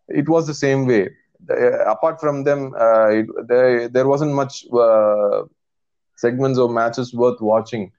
it 0.09 0.27
was 0.29 0.47
the 0.47 0.53
same 0.53 0.86
way. 0.88 1.09
The- 1.45 1.86
apart 1.89 2.19
from 2.19 2.43
them, 2.43 2.73
uh, 2.77 3.07
it, 3.09 3.27
there, 3.47 3.88
there 3.89 4.07
wasn't 4.07 4.34
much 4.34 4.65
uh, 4.73 5.43
segments 6.15 6.59
or 6.59 6.69
matches 6.69 7.13
worth 7.13 7.41
watching 7.41 7.91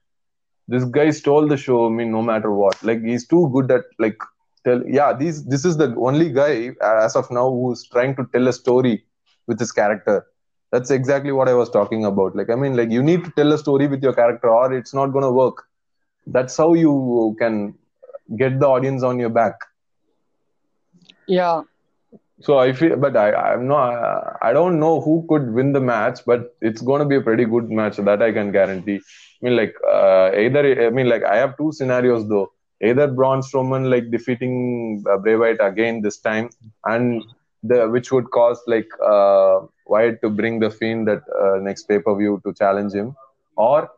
this 0.67 0.83
guy 0.85 1.09
stole 1.11 1.47
the 1.47 1.57
show. 1.57 1.87
I 1.87 1.89
mean, 1.89 2.11
no 2.11 2.21
matter 2.21 2.51
what, 2.51 2.81
like 2.83 3.01
he's 3.03 3.27
too 3.27 3.49
good 3.53 3.71
at 3.71 3.83
like 3.99 4.17
tell. 4.63 4.81
Yeah, 4.87 5.13
these 5.13 5.45
this 5.45 5.65
is 5.65 5.77
the 5.77 5.93
only 5.97 6.31
guy 6.31 6.69
uh, 6.81 7.03
as 7.05 7.15
of 7.15 7.29
now 7.31 7.49
who's 7.49 7.87
trying 7.87 8.15
to 8.15 8.25
tell 8.33 8.47
a 8.47 8.53
story 8.53 9.05
with 9.47 9.59
his 9.59 9.71
character. 9.71 10.25
That's 10.75 10.91
exactly 10.91 11.31
what 11.33 11.49
I 11.49 11.53
was 11.55 11.69
talking 11.69 12.05
about. 12.05 12.35
Like, 12.35 12.49
I 12.49 12.55
mean, 12.55 12.75
like 12.77 12.91
you 12.91 13.03
need 13.03 13.25
to 13.25 13.31
tell 13.31 13.53
a 13.53 13.57
story 13.57 13.87
with 13.87 14.03
your 14.03 14.13
character, 14.13 14.49
or 14.49 14.73
it's 14.73 14.93
not 14.93 15.07
gonna 15.07 15.31
work. 15.31 15.63
That's 16.27 16.57
how 16.57 16.73
you 16.73 17.35
can 17.39 17.75
get 18.37 18.59
the 18.59 18.67
audience 18.67 19.03
on 19.03 19.19
your 19.19 19.29
back. 19.29 19.55
Yeah, 21.27 21.63
So 22.41 22.59
I 22.59 22.73
feel, 22.73 22.97
but 22.97 23.15
I, 23.15 23.31
I'm 23.33 23.67
not. 23.67 24.37
I 24.41 24.53
don't 24.53 24.79
know 24.79 25.01
who 25.01 25.25
could 25.29 25.53
win 25.53 25.73
the 25.73 25.79
match, 25.81 26.19
but 26.25 26.55
it's 26.61 26.81
going 26.81 26.99
to 26.99 27.05
be 27.05 27.15
a 27.15 27.21
pretty 27.21 27.45
good 27.45 27.69
match. 27.69 27.97
That 27.97 28.21
I 28.21 28.31
can 28.31 28.51
guarantee. 28.51 28.97
I 28.97 29.45
mean, 29.45 29.55
like 29.55 29.75
uh, 29.87 30.31
either. 30.35 30.87
I 30.87 30.89
mean, 30.89 31.07
like 31.09 31.23
I 31.23 31.37
have 31.37 31.57
two 31.57 31.71
scenarios 31.71 32.27
though. 32.27 32.51
Either 32.83 33.07
Braun 33.07 33.41
Strowman 33.41 33.89
like 33.89 34.11
defeating 34.11 35.03
uh, 35.09 35.17
Bray 35.17 35.35
Wyatt 35.37 35.59
again 35.61 36.01
this 36.01 36.17
time, 36.19 36.49
and 36.85 37.23
the 37.63 37.87
which 37.89 38.11
would 38.11 38.29
cause 38.31 38.61
like 38.67 38.89
uh, 39.03 39.61
Wyatt 39.85 40.21
to 40.21 40.29
bring 40.29 40.59
the 40.59 40.69
Fiend 40.69 41.07
that 41.07 41.23
uh, 41.41 41.59
next 41.59 41.83
pay 41.83 41.99
per 41.99 42.15
view 42.15 42.41
to 42.45 42.53
challenge 42.53 42.93
him, 42.93 43.15
or 43.55 43.89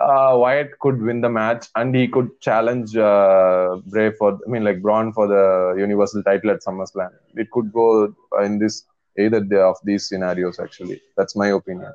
uh, 0.00 0.34
Wyatt 0.36 0.78
could 0.78 1.00
win 1.00 1.20
the 1.20 1.28
match 1.28 1.66
and 1.76 1.94
he 1.94 2.08
could 2.08 2.40
challenge 2.40 2.96
uh, 2.96 3.76
Bray 3.86 4.12
for, 4.12 4.38
I 4.46 4.50
mean, 4.50 4.64
like 4.64 4.80
Braun 4.80 5.12
for 5.12 5.26
the 5.26 5.74
Universal 5.78 6.22
title 6.22 6.50
at 6.50 6.62
SummerSlam. 6.62 7.10
It 7.34 7.50
could 7.50 7.72
go 7.72 8.14
in 8.42 8.58
this 8.58 8.84
either 9.18 9.44
of 9.62 9.76
these 9.84 10.08
scenarios. 10.08 10.58
Actually, 10.58 11.00
that's 11.16 11.36
my 11.36 11.48
opinion. 11.48 11.92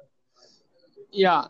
yeah. 1.11 1.45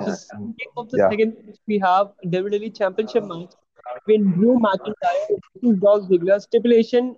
Yeah, 0.00 0.14
speaking 0.14 0.72
of 0.76 0.90
the 0.90 0.98
yeah, 0.98 1.10
second 1.10 1.58
we 1.68 1.78
have 1.78 2.08
WWE 2.26 2.76
Championship 2.76 3.24
match 3.24 3.52
between 3.94 4.32
Drew 4.32 4.58
McIntyre 4.58 5.38
versus 5.62 5.80
Dolph 5.80 6.08
Ziggler. 6.08 6.40
Stipulation 6.40 7.16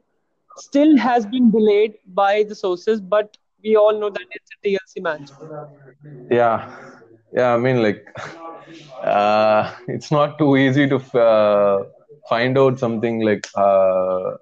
still 0.56 0.96
has 0.96 1.24
been 1.24 1.50
delayed 1.50 1.94
by 2.08 2.42
the 2.42 2.54
sources, 2.54 3.00
but 3.00 3.36
we 3.62 3.76
all 3.76 3.98
know 3.98 4.10
that 4.10 4.26
it's 4.30 4.50
a 4.52 4.58
TLC 4.62 5.00
match. 5.00 5.30
yeah, 6.30 6.68
yeah. 7.32 7.54
I 7.54 7.58
mean, 7.58 7.82
like, 7.82 8.04
uh, 9.02 9.72
it's 9.88 10.10
not 10.10 10.38
too 10.38 10.56
easy 10.56 10.88
to 10.88 10.96
uh, 11.18 11.84
find 12.28 12.58
out 12.58 12.78
something 12.78 13.20
like 13.20 13.46
uh, 13.56 14.32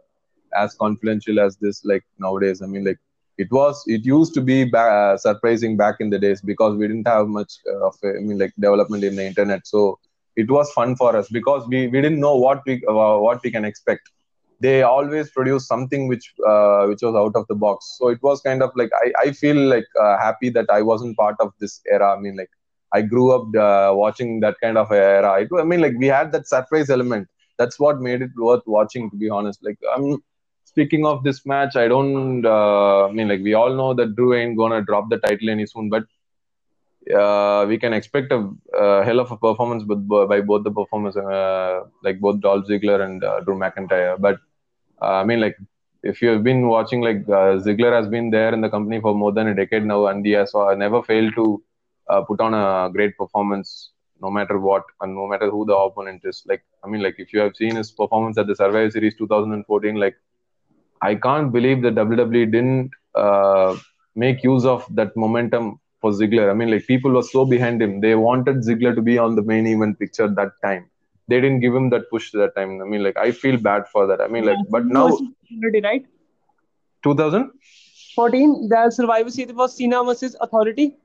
as 0.57 0.75
confidential 0.75 1.41
as 1.41 1.57
this 1.59 1.85
like 1.85 2.03
nowadays 2.19 2.62
i 2.62 2.67
mean 2.67 2.85
like 2.85 2.99
it 3.39 3.49
was 3.51 3.83
it 3.87 4.05
used 4.05 4.33
to 4.35 4.41
be 4.41 4.65
ba- 4.65 4.79
uh, 4.79 5.17
surprising 5.17 5.77
back 5.77 5.97
in 6.01 6.11
the 6.11 6.19
days 6.19 6.41
because 6.41 6.77
we 6.77 6.87
didn't 6.87 7.07
have 7.07 7.27
much 7.29 7.53
uh, 7.73 7.87
of 7.89 7.95
a, 8.05 8.09
i 8.09 8.21
mean 8.21 8.39
like 8.39 8.53
development 8.59 9.05
in 9.05 9.15
the 9.17 9.25
internet 9.25 9.67
so 9.67 9.99
it 10.37 10.51
was 10.51 10.71
fun 10.73 10.95
for 10.97 11.17
us 11.17 11.29
because 11.29 11.67
we, 11.69 11.87
we 11.89 12.01
didn't 12.01 12.21
know 12.21 12.37
what 12.37 12.62
we 12.67 12.83
uh, 12.89 13.17
what 13.27 13.43
we 13.45 13.51
can 13.51 13.65
expect 13.65 14.11
they 14.65 14.83
always 14.83 15.31
produce 15.37 15.67
something 15.73 16.03
which 16.12 16.27
uh, 16.51 16.83
which 16.91 17.03
was 17.07 17.17
out 17.23 17.37
of 17.41 17.47
the 17.51 17.59
box 17.65 17.97
so 17.99 18.09
it 18.15 18.23
was 18.29 18.41
kind 18.49 18.62
of 18.67 18.71
like 18.81 18.91
i, 19.05 19.12
I 19.25 19.33
feel 19.43 19.61
like 19.75 19.89
uh, 20.05 20.17
happy 20.27 20.51
that 20.57 20.69
i 20.79 20.81
wasn't 20.91 21.17
part 21.17 21.37
of 21.41 21.53
this 21.61 21.81
era 21.97 22.09
i 22.17 22.21
mean 22.21 22.37
like 22.43 22.53
i 22.93 23.03
grew 23.12 23.29
up 23.37 23.47
uh, 23.67 23.93
watching 24.03 24.41
that 24.45 24.57
kind 24.62 24.79
of 24.83 24.93
era 24.93 25.33
it, 25.43 25.49
i 25.65 25.65
mean 25.73 25.81
like 25.87 25.97
we 26.05 26.07
had 26.19 26.33
that 26.33 26.47
surprise 26.55 26.91
element 26.91 27.29
that's 27.59 27.79
what 27.79 28.01
made 28.09 28.23
it 28.23 28.31
worth 28.37 28.62
watching 28.67 29.11
to 29.11 29.17
be 29.17 29.29
honest 29.39 29.61
like 29.69 29.79
i'm 29.95 30.23
speaking 30.75 31.07
of 31.07 31.23
this 31.27 31.47
match, 31.47 31.77
I 31.77 31.87
don't. 31.89 32.45
Uh, 32.45 33.07
I 33.09 33.12
mean, 33.12 33.29
like 33.29 33.43
we 33.49 33.55
all 33.55 33.73
know 33.81 33.95
that 33.95 34.17
Drew 34.17 34.35
ain't 34.35 34.57
gonna 34.57 34.83
drop 34.83 35.09
the 35.09 35.19
title 35.19 35.49
any 35.51 35.67
soon, 35.67 35.89
but 35.89 36.05
uh, 37.21 37.65
we 37.69 37.79
can 37.79 37.93
expect 37.93 38.33
a, 38.33 38.51
a 38.75 39.05
hell 39.05 39.21
of 39.21 39.31
a 39.31 39.37
performance 39.37 39.85
with, 39.85 40.09
by 40.09 40.41
both 40.41 40.65
the 40.65 40.73
performers, 40.73 41.17
uh, 41.17 41.85
like 42.03 42.19
both 42.21 42.41
Dolph 42.41 42.67
Ziggler 42.67 43.01
and 43.05 43.23
uh, 43.23 43.41
Drew 43.41 43.57
McIntyre. 43.57 44.21
But 44.21 44.39
uh, 45.05 45.21
I 45.23 45.25
mean, 45.25 45.41
like 45.41 45.57
if 46.03 46.21
you 46.23 46.29
have 46.31 46.45
been 46.45 46.69
watching, 46.69 47.01
like 47.09 47.23
uh, 47.29 47.53
Ziggler 47.67 47.93
has 47.99 48.09
been 48.09 48.31
there 48.31 48.53
in 48.55 48.61
the 48.61 48.71
company 48.71 49.01
for 49.01 49.15
more 49.15 49.33
than 49.33 49.49
a 49.49 49.55
decade 49.55 49.85
now, 49.85 50.07
and 50.07 50.25
he 50.25 50.33
has 50.33 50.55
uh, 50.55 50.75
never 50.75 51.03
failed 51.03 51.35
to 51.37 51.63
uh, 52.09 52.23
put 52.23 52.41
on 52.41 52.55
a 52.55 52.91
great 52.93 53.17
performance. 53.17 53.91
No 54.23 54.31
matter 54.31 54.59
what, 54.59 54.85
and 55.01 55.15
no 55.15 55.27
matter 55.27 55.51
who 55.51 55.67
the 55.67 55.77
opponent 55.77 56.23
is, 56.25 56.43
like 56.47 56.63
I 56.85 56.89
mean, 56.89 57.03
like 57.03 57.17
if 57.19 57.33
you 57.33 57.41
have 57.41 57.57
seen 57.57 57.77
his 57.77 57.91
performance 57.91 58.39
at 58.39 58.47
the 58.47 58.57
Survivor 58.57 58.91
Series 58.91 59.17
2014, 59.17 59.97
like 59.97 60.17
I 61.03 61.15
can't 61.17 61.53
believe 61.53 61.83
that 61.83 61.97
WWE 61.97 62.51
didn't 62.53 62.91
uh, 63.15 63.77
make 64.15 64.43
use 64.43 64.65
of 64.65 64.87
that 64.95 65.17
momentum 65.17 65.81
for 66.01 66.13
Ziggler. 66.13 66.51
I 66.51 66.55
mean, 66.55 66.71
like 66.71 66.87
people 66.87 67.13
were 67.13 67.23
so 67.23 67.45
behind 67.45 67.83
him. 67.83 68.01
They 68.01 68.15
wanted 68.15 68.57
Ziggler 68.69 68.95
to 68.95 69.03
be 69.03 69.19
on 69.19 69.35
the 69.35 69.43
main 69.43 69.67
event 69.67 69.99
picture 69.99 70.29
that 70.29 70.53
time. 70.63 70.89
They 71.29 71.41
didn't 71.41 71.61
give 71.61 71.75
him 71.75 71.91
that 71.91 72.11
push 72.11 72.33
that 72.33 72.55
time. 72.55 72.81
I 72.83 72.85
mean, 72.85 73.03
like 73.03 73.16
I 73.16 73.33
feel 73.33 73.57
bad 73.57 73.89
for 73.89 74.07
that. 74.07 74.20
I 74.20 74.29
mean, 74.29 74.45
like, 74.45 74.59
but 74.70 74.87
now 74.87 75.18
right. 75.83 76.05
2000, 77.03 77.51
14, 78.14 78.68
the 78.68 78.91
Survivor 78.91 79.31
Series 79.31 79.55
was 79.55 79.77
Cena 79.77 80.05
versus 80.05 80.37
Authority. 80.41 80.97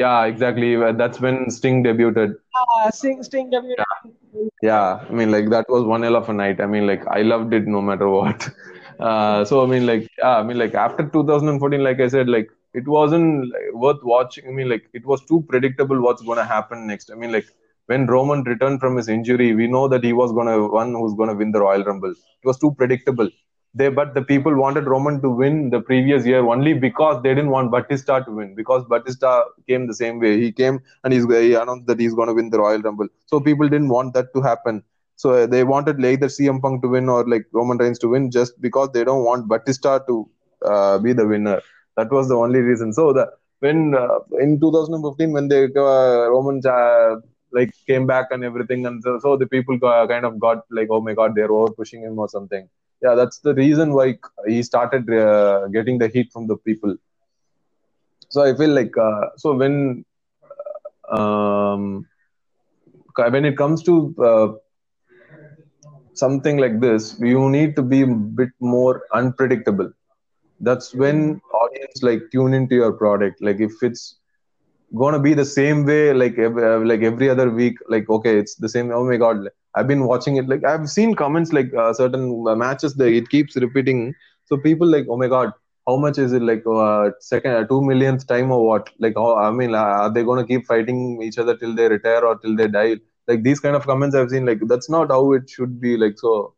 Yeah, 0.00 0.24
exactly. 0.24 0.76
That's 0.92 1.20
when 1.20 1.50
Sting 1.50 1.84
debuted. 1.84 2.34
Ah, 2.56 2.90
Sting, 2.90 3.22
Sting 3.22 3.50
WWE. 3.50 4.50
Yeah, 4.62 5.04
I 5.08 5.12
mean, 5.12 5.30
like 5.30 5.50
that 5.50 5.66
was 5.68 5.84
one 5.84 6.02
hell 6.02 6.16
of 6.16 6.28
a 6.28 6.32
night. 6.32 6.60
I 6.60 6.66
mean, 6.66 6.86
like 6.86 7.06
I 7.06 7.22
loved 7.22 7.54
it 7.54 7.66
no 7.66 7.80
matter 7.80 8.08
what. 8.08 8.48
Uh, 9.00 9.44
so 9.44 9.60
I 9.60 9.66
mean, 9.66 9.86
like 9.86 10.08
yeah, 10.18 10.36
I 10.36 10.44
mean, 10.44 10.56
like 10.56 10.74
after 10.74 11.02
2014, 11.02 11.82
like 11.82 11.98
I 11.98 12.06
said, 12.06 12.28
like 12.28 12.48
it 12.74 12.86
wasn't 12.86 13.50
like, 13.52 13.72
worth 13.72 14.02
watching. 14.04 14.46
I 14.46 14.52
mean, 14.52 14.68
like 14.68 14.88
it 14.92 15.04
was 15.04 15.24
too 15.24 15.44
predictable 15.48 16.00
what's 16.00 16.22
gonna 16.22 16.44
happen 16.44 16.86
next. 16.86 17.10
I 17.10 17.16
mean, 17.16 17.32
like 17.32 17.46
when 17.86 18.06
Roman 18.06 18.42
returned 18.44 18.80
from 18.80 18.96
his 18.96 19.08
injury, 19.08 19.54
we 19.54 19.66
know 19.66 19.88
that 19.88 20.04
he 20.04 20.12
was 20.12 20.32
gonna 20.32 20.68
one 20.68 20.92
who's 20.92 21.14
gonna 21.14 21.34
win 21.34 21.52
the 21.52 21.60
Royal 21.60 21.84
Rumble. 21.84 22.10
It 22.10 22.46
was 22.46 22.58
too 22.58 22.72
predictable. 22.72 23.28
They, 23.76 23.88
but 23.88 24.14
the 24.14 24.22
people 24.22 24.54
wanted 24.54 24.86
Roman 24.86 25.20
to 25.22 25.30
win 25.30 25.70
the 25.70 25.80
previous 25.80 26.24
year 26.24 26.38
only 26.46 26.74
because 26.74 27.20
they 27.22 27.30
didn't 27.34 27.50
want 27.50 27.72
Batista 27.72 28.20
to 28.20 28.30
win. 28.30 28.54
Because 28.54 28.84
Batista 28.88 29.42
came 29.68 29.88
the 29.88 29.94
same 29.94 30.20
way. 30.20 30.40
He 30.40 30.52
came 30.52 30.80
and 31.02 31.12
he's 31.12 31.26
he 31.28 31.54
announced 31.54 31.86
that 31.88 31.98
he's 31.98 32.14
going 32.14 32.28
to 32.28 32.34
win 32.34 32.50
the 32.50 32.58
Royal 32.58 32.80
Rumble. 32.80 33.08
So 33.26 33.40
people 33.40 33.68
didn't 33.68 33.88
want 33.88 34.14
that 34.14 34.32
to 34.34 34.42
happen. 34.42 34.84
So 35.16 35.32
uh, 35.32 35.46
they 35.46 35.64
wanted 35.64 36.04
either 36.04 36.26
CM 36.26 36.62
Punk 36.62 36.82
to 36.82 36.88
win 36.88 37.08
or 37.08 37.28
like 37.28 37.46
Roman 37.52 37.78
Reigns 37.78 37.98
to 38.00 38.08
win 38.08 38.30
just 38.30 38.60
because 38.60 38.90
they 38.92 39.02
don't 39.02 39.24
want 39.24 39.48
Batista 39.48 39.98
to 40.06 40.30
uh, 40.64 40.98
be 40.98 41.12
the 41.12 41.26
winner. 41.26 41.60
That 41.96 42.12
was 42.12 42.28
the 42.28 42.36
only 42.36 42.60
reason. 42.60 42.92
So 42.92 43.12
the 43.12 43.28
when 43.58 43.94
uh, 43.94 44.18
in 44.40 44.60
2015 44.60 45.32
when 45.32 45.48
they 45.48 45.64
uh, 45.64 46.30
Roman 46.30 46.60
uh, 46.64 47.16
like 47.56 47.72
came 47.86 48.06
back 48.06 48.26
and 48.30 48.44
everything 48.44 48.86
and 48.86 49.02
so, 49.02 49.18
so 49.20 49.36
the 49.36 49.46
people 49.46 49.78
got, 49.78 50.08
kind 50.08 50.24
of 50.24 50.38
got 50.38 50.64
like 50.70 50.88
oh 50.90 51.00
my 51.00 51.14
god 51.14 51.34
they're 51.34 51.52
over 51.52 51.72
pushing 51.72 52.02
him 52.02 52.18
or 52.18 52.28
something. 52.28 52.68
Yeah, 53.02 53.14
that's 53.14 53.38
the 53.40 53.54
reason 53.54 53.92
why 53.92 54.18
he 54.46 54.62
started 54.62 55.10
uh, 55.12 55.66
getting 55.68 55.98
the 55.98 56.08
heat 56.08 56.30
from 56.32 56.46
the 56.46 56.56
people. 56.56 56.96
So 58.28 58.42
I 58.42 58.54
feel 58.54 58.70
like 58.70 58.96
uh, 58.96 59.28
so 59.36 59.54
when 59.54 60.04
um, 61.10 62.06
when 63.16 63.44
it 63.44 63.56
comes 63.56 63.82
to 63.84 64.14
uh, 64.22 64.48
something 66.14 66.56
like 66.58 66.80
this 66.80 67.18
you 67.20 67.48
need 67.50 67.74
to 67.76 67.82
be 67.82 68.02
a 68.02 68.06
bit 68.40 68.50
more 68.60 69.02
unpredictable 69.20 69.90
that's 70.60 70.94
when 70.94 71.40
audience 71.62 72.02
like 72.02 72.22
tune 72.32 72.54
into 72.54 72.74
your 72.74 72.92
product 72.92 73.40
like 73.40 73.60
if 73.60 73.72
it's 73.82 74.18
gonna 74.96 75.18
be 75.18 75.34
the 75.34 75.44
same 75.44 75.84
way 75.84 76.12
like 76.12 76.38
uh, 76.38 76.78
like 76.90 77.02
every 77.02 77.28
other 77.28 77.50
week 77.50 77.76
like 77.88 78.08
okay 78.08 78.38
it's 78.38 78.54
the 78.56 78.68
same 78.68 78.90
oh 78.92 79.04
my 79.04 79.16
god 79.16 79.48
i've 79.74 79.88
been 79.88 80.04
watching 80.04 80.36
it 80.36 80.48
like 80.48 80.64
i've 80.64 80.88
seen 80.88 81.14
comments 81.14 81.52
like 81.52 81.72
uh, 81.74 81.92
certain 81.92 82.26
uh, 82.48 82.54
matches 82.54 82.94
that 82.94 83.12
it 83.12 83.28
keeps 83.28 83.56
repeating. 83.56 84.14
So 84.46 84.56
people 84.58 84.86
like 84.86 85.06
oh 85.08 85.16
my 85.16 85.28
god 85.28 85.52
how 85.88 85.96
much 85.96 86.18
is 86.18 86.32
it 86.32 86.42
like 86.42 86.64
uh, 86.66 87.10
second 87.20 87.52
uh, 87.52 87.64
two 87.66 87.80
millionth 87.82 88.26
time 88.26 88.50
or 88.50 88.66
what? 88.66 88.90
Like 88.98 89.14
oh, 89.16 89.36
i 89.36 89.50
mean 89.50 89.74
uh, 89.74 89.78
are 90.02 90.12
they 90.12 90.22
gonna 90.22 90.46
keep 90.46 90.66
fighting 90.66 91.20
each 91.22 91.38
other 91.38 91.56
till 91.56 91.74
they 91.74 91.88
retire 91.88 92.24
or 92.24 92.38
till 92.38 92.56
they 92.56 92.68
die? 92.68 92.96
Like 93.26 93.42
these 93.42 93.60
kind 93.60 93.74
of 93.76 93.86
comments 93.86 94.14
i've 94.14 94.30
seen 94.30 94.44
like 94.44 94.60
that's 94.66 94.90
not 94.90 95.10
how 95.10 95.32
it 95.32 95.48
should 95.48 95.80
be 95.80 95.96
like 95.96 96.18
so 96.18 96.54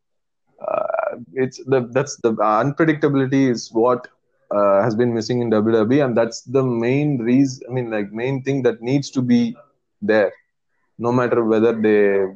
uh, 0.66 1.16
it's 1.34 1.59
the 1.64 1.89
that's 1.93 2.16
the 2.16 2.32
unpredictability 2.32 3.51
is 3.51 3.70
what 3.72 4.09
uh, 4.51 4.82
has 4.82 4.94
been 4.94 5.12
missing 5.14 5.40
in 5.40 5.51
WWE, 5.51 6.01
and 6.01 6.16
that's 6.16 6.42
the 6.42 6.62
main 6.62 7.18
reason. 7.18 7.62
I 7.68 7.72
mean, 7.72 7.90
like 7.90 8.12
main 8.12 8.42
thing 8.42 8.62
that 8.62 8.80
needs 8.82 9.11
to 9.11 9.22
be 9.22 9.57
there, 10.01 10.32
no 10.99 11.12
matter 11.12 11.44
whether 11.44 11.72
they 11.72 12.22
uh, 12.24 12.28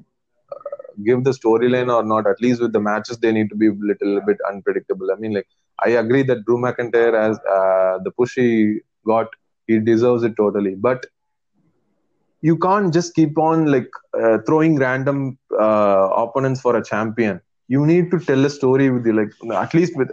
give 1.04 1.24
the 1.24 1.30
storyline 1.30 1.92
or 1.94 2.02
not. 2.04 2.26
At 2.26 2.40
least 2.40 2.60
with 2.60 2.72
the 2.72 2.80
matches, 2.80 3.18
they 3.18 3.32
need 3.32 3.48
to 3.50 3.56
be 3.56 3.68
a 3.68 3.72
little 3.72 4.20
bit 4.26 4.38
unpredictable. 4.50 5.10
I 5.12 5.16
mean, 5.16 5.34
like 5.34 5.46
I 5.84 5.90
agree 5.90 6.22
that 6.24 6.44
Drew 6.44 6.58
McIntyre 6.58 7.14
has 7.20 7.38
uh, 7.38 7.98
the 8.04 8.10
push 8.10 8.34
he 8.34 8.80
got, 9.06 9.28
he 9.66 9.78
deserves 9.78 10.22
it 10.24 10.36
totally, 10.36 10.74
but 10.74 11.04
you 12.42 12.56
can't 12.58 12.92
just 12.92 13.14
keep 13.14 13.38
on 13.38 13.66
like 13.70 13.88
uh, 14.20 14.38
throwing 14.46 14.76
random 14.78 15.38
uh, 15.60 16.08
opponents 16.16 16.60
for 16.60 16.76
a 16.76 16.84
champion. 16.84 17.40
You 17.68 17.86
need 17.86 18.10
to 18.10 18.18
tell 18.18 18.44
a 18.44 18.50
story 18.50 18.90
with 18.90 19.06
you, 19.06 19.12
like 19.12 19.32
at 19.54 19.74
least 19.74 19.96
with 19.96 20.10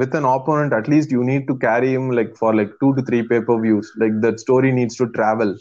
with 0.00 0.14
an 0.14 0.24
opponent. 0.24 0.72
At 0.72 0.88
least 0.88 1.10
you 1.12 1.24
need 1.24 1.46
to 1.48 1.56
carry 1.58 1.94
him 1.94 2.10
like 2.10 2.36
for 2.36 2.54
like 2.54 2.72
two 2.80 2.94
to 2.96 3.02
three 3.02 3.22
pay 3.22 3.40
per 3.40 3.60
views. 3.60 3.92
Like 3.98 4.20
that 4.22 4.40
story 4.40 4.72
needs 4.72 4.96
to 4.96 5.08
travel. 5.12 5.56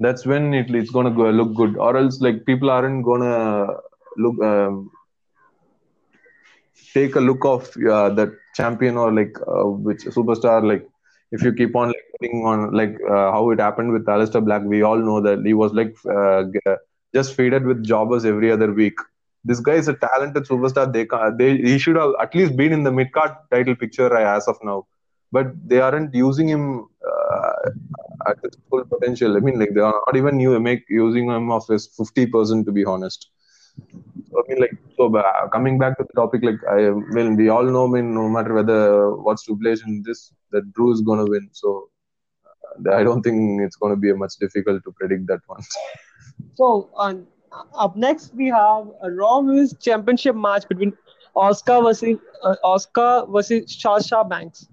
That's 0.00 0.26
when 0.26 0.54
it, 0.54 0.70
it's 0.74 0.90
gonna 0.90 1.10
go 1.10 1.30
look 1.30 1.54
good. 1.54 1.76
Or 1.78 1.96
else 1.96 2.20
like 2.20 2.44
people 2.46 2.70
aren't 2.70 3.04
gonna 3.04 3.76
look 4.16 4.42
um, 4.42 4.90
take 6.94 7.16
a 7.16 7.20
look 7.20 7.44
of 7.44 7.68
uh, 7.90 8.10
that 8.10 8.30
champion 8.54 8.96
or 8.96 9.12
like 9.12 9.34
uh, 9.46 9.66
which 9.86 10.02
superstar 10.16 10.66
like 10.66 10.86
if 11.32 11.42
you 11.42 11.52
keep 11.52 11.74
on 11.76 11.88
like 11.88 12.06
putting 12.20 12.44
on 12.44 12.72
like 12.72 12.96
uh, 13.08 13.30
how 13.32 13.50
it 13.50 13.60
happened 13.60 13.92
with 13.92 14.06
Aleister 14.06 14.44
Black, 14.44 14.62
we 14.64 14.82
all 14.82 14.98
know 14.98 15.20
that 15.20 15.44
he 15.44 15.54
was 15.54 15.72
like 15.72 15.94
uh, 16.10 16.44
just 17.14 17.34
faded 17.34 17.66
with 17.66 17.84
jobbers 17.84 18.24
every 18.24 18.50
other 18.50 18.72
week. 18.72 18.98
This 19.44 19.60
guy 19.60 19.74
is 19.74 19.88
a 19.88 19.94
talented 19.94 20.44
superstar. 20.44 20.92
They 20.92 21.06
can 21.06 21.36
they 21.36 21.56
he 21.56 21.78
should 21.78 21.96
have 21.96 22.12
at 22.20 22.34
least 22.34 22.56
been 22.56 22.72
in 22.72 22.82
the 22.82 22.92
mid 22.92 23.12
card 23.12 23.32
title 23.50 23.76
picture 23.76 24.14
as 24.16 24.48
of 24.48 24.56
now, 24.62 24.86
but 25.32 25.46
they 25.66 25.80
aren't 25.80 26.14
using 26.14 26.48
him 26.48 26.86
uh, 27.12 27.70
at 28.28 28.36
his 28.42 28.56
full 28.68 28.84
potential. 28.84 29.36
I 29.36 29.40
mean, 29.40 29.58
like 29.58 29.74
they 29.74 29.80
are 29.80 29.94
not 30.06 30.16
even 30.16 30.40
you 30.40 30.58
make 30.60 30.84
using 30.88 31.30
him 31.30 31.50
of 31.50 31.66
his 31.68 31.88
fifty 31.96 32.26
percent 32.26 32.66
to 32.66 32.72
be 32.72 32.84
honest. 32.84 33.28
So, 34.30 34.42
I 34.42 34.42
mean, 34.48 34.60
like, 34.60 34.72
so 34.96 35.14
uh, 35.16 35.48
coming 35.48 35.78
back 35.78 35.96
to 35.98 36.04
the 36.04 36.12
topic, 36.20 36.42
like, 36.42 36.58
I 36.68 36.90
well, 36.90 37.34
we 37.34 37.48
all 37.48 37.62
know, 37.64 37.86
I 37.86 37.90
mean, 37.90 38.12
no 38.14 38.28
matter 38.28 38.52
whether 38.52 39.14
what's 39.14 39.42
stipulation 39.42 40.02
this, 40.04 40.32
that 40.50 40.72
Drew 40.72 40.92
is 40.92 41.00
gonna 41.00 41.24
win. 41.26 41.48
So, 41.52 41.88
uh, 42.86 42.94
I 42.94 43.04
don't 43.04 43.22
think 43.22 43.62
it's 43.62 43.76
gonna 43.76 43.96
be 43.96 44.10
a 44.10 44.16
much 44.16 44.34
difficult 44.40 44.82
to 44.84 44.92
predict 44.92 45.26
that 45.28 45.40
one. 45.46 45.62
So, 46.54 46.90
um, 46.96 47.26
up 47.74 47.96
next 47.96 48.34
we 48.34 48.46
have 48.48 48.88
a 49.02 49.10
Raw 49.10 49.40
Women's 49.40 49.74
Championship 49.78 50.36
match 50.36 50.68
between 50.68 50.92
Asuka 51.36 51.82
versus 51.82 52.18
uh, 52.42 52.56
Asuka 52.64 53.30
versus 53.32 53.72
Sasha 53.80 54.24
Banks. 54.24 54.68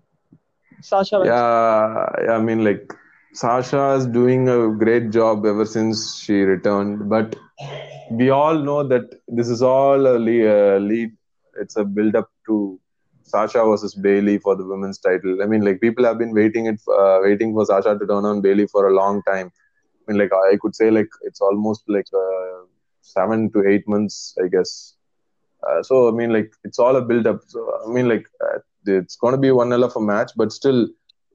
Sasha 0.82 1.19
Banks. 1.19 1.30
Yeah, 1.30 2.34
I 2.34 2.39
mean, 2.39 2.63
like, 2.63 2.93
Sasha 3.34 3.93
is 3.93 4.05
doing 4.05 4.47
a 4.49 4.69
great 4.69 5.11
job 5.11 5.45
ever 5.45 5.65
since 5.65 6.19
she 6.19 6.41
returned, 6.41 7.09
but 7.09 7.36
we 8.11 8.30
all 8.30 8.57
know 8.57 8.88
that 8.88 9.19
this 9.28 9.49
is 9.49 9.61
all 9.61 10.07
a 10.07 10.17
lead. 10.17 10.47
Uh, 10.47 10.78
lead. 10.78 11.11
It's 11.59 11.76
a 11.76 11.86
build 11.86 12.15
up 12.15 12.30
to 12.47 12.80
Sasha 13.23 13.63
versus 13.65 13.95
Bayley 13.95 14.38
for 14.38 14.55
the 14.55 14.65
women's 14.65 14.99
title. 14.99 15.41
I 15.41 15.45
mean, 15.45 15.61
like 15.63 15.82
people 15.82 16.05
have 16.05 16.17
been 16.17 16.34
waiting 16.34 16.67
it, 16.67 16.80
uh, 16.88 17.19
waiting 17.21 17.53
for 17.53 17.65
Sasha 17.65 17.97
to 17.97 18.07
turn 18.07 18.26
on 18.26 18.41
Bayley 18.41 18.67
for 18.67 18.88
a 18.88 18.93
long 18.93 19.21
time. 19.23 19.51
Mean, 20.07 20.17
like 20.17 20.31
I 20.33 20.57
could 20.61 20.75
say, 20.75 20.89
like 20.91 21.09
it's 21.21 21.41
almost 21.41 21.83
like 21.87 22.07
uh, 22.13 22.63
seven 23.01 23.51
to 23.53 23.67
eight 23.67 23.87
months, 23.87 24.35
I 24.43 24.47
guess. 24.47 24.95
Uh, 25.67 25.81
so 25.83 26.07
I 26.07 26.11
mean, 26.11 26.31
like 26.31 26.51
it's 26.63 26.79
all 26.79 26.95
a 26.95 27.01
build 27.01 27.27
up. 27.27 27.41
So 27.47 27.59
I 27.85 27.91
mean, 27.91 28.07
like 28.09 28.27
uh, 28.43 28.59
it's 28.85 29.15
going 29.17 29.33
to 29.33 29.39
be 29.39 29.51
one 29.51 29.71
hell 29.71 29.83
of 29.83 29.95
a 29.95 30.01
match, 30.01 30.31
but 30.35 30.51
still, 30.51 30.87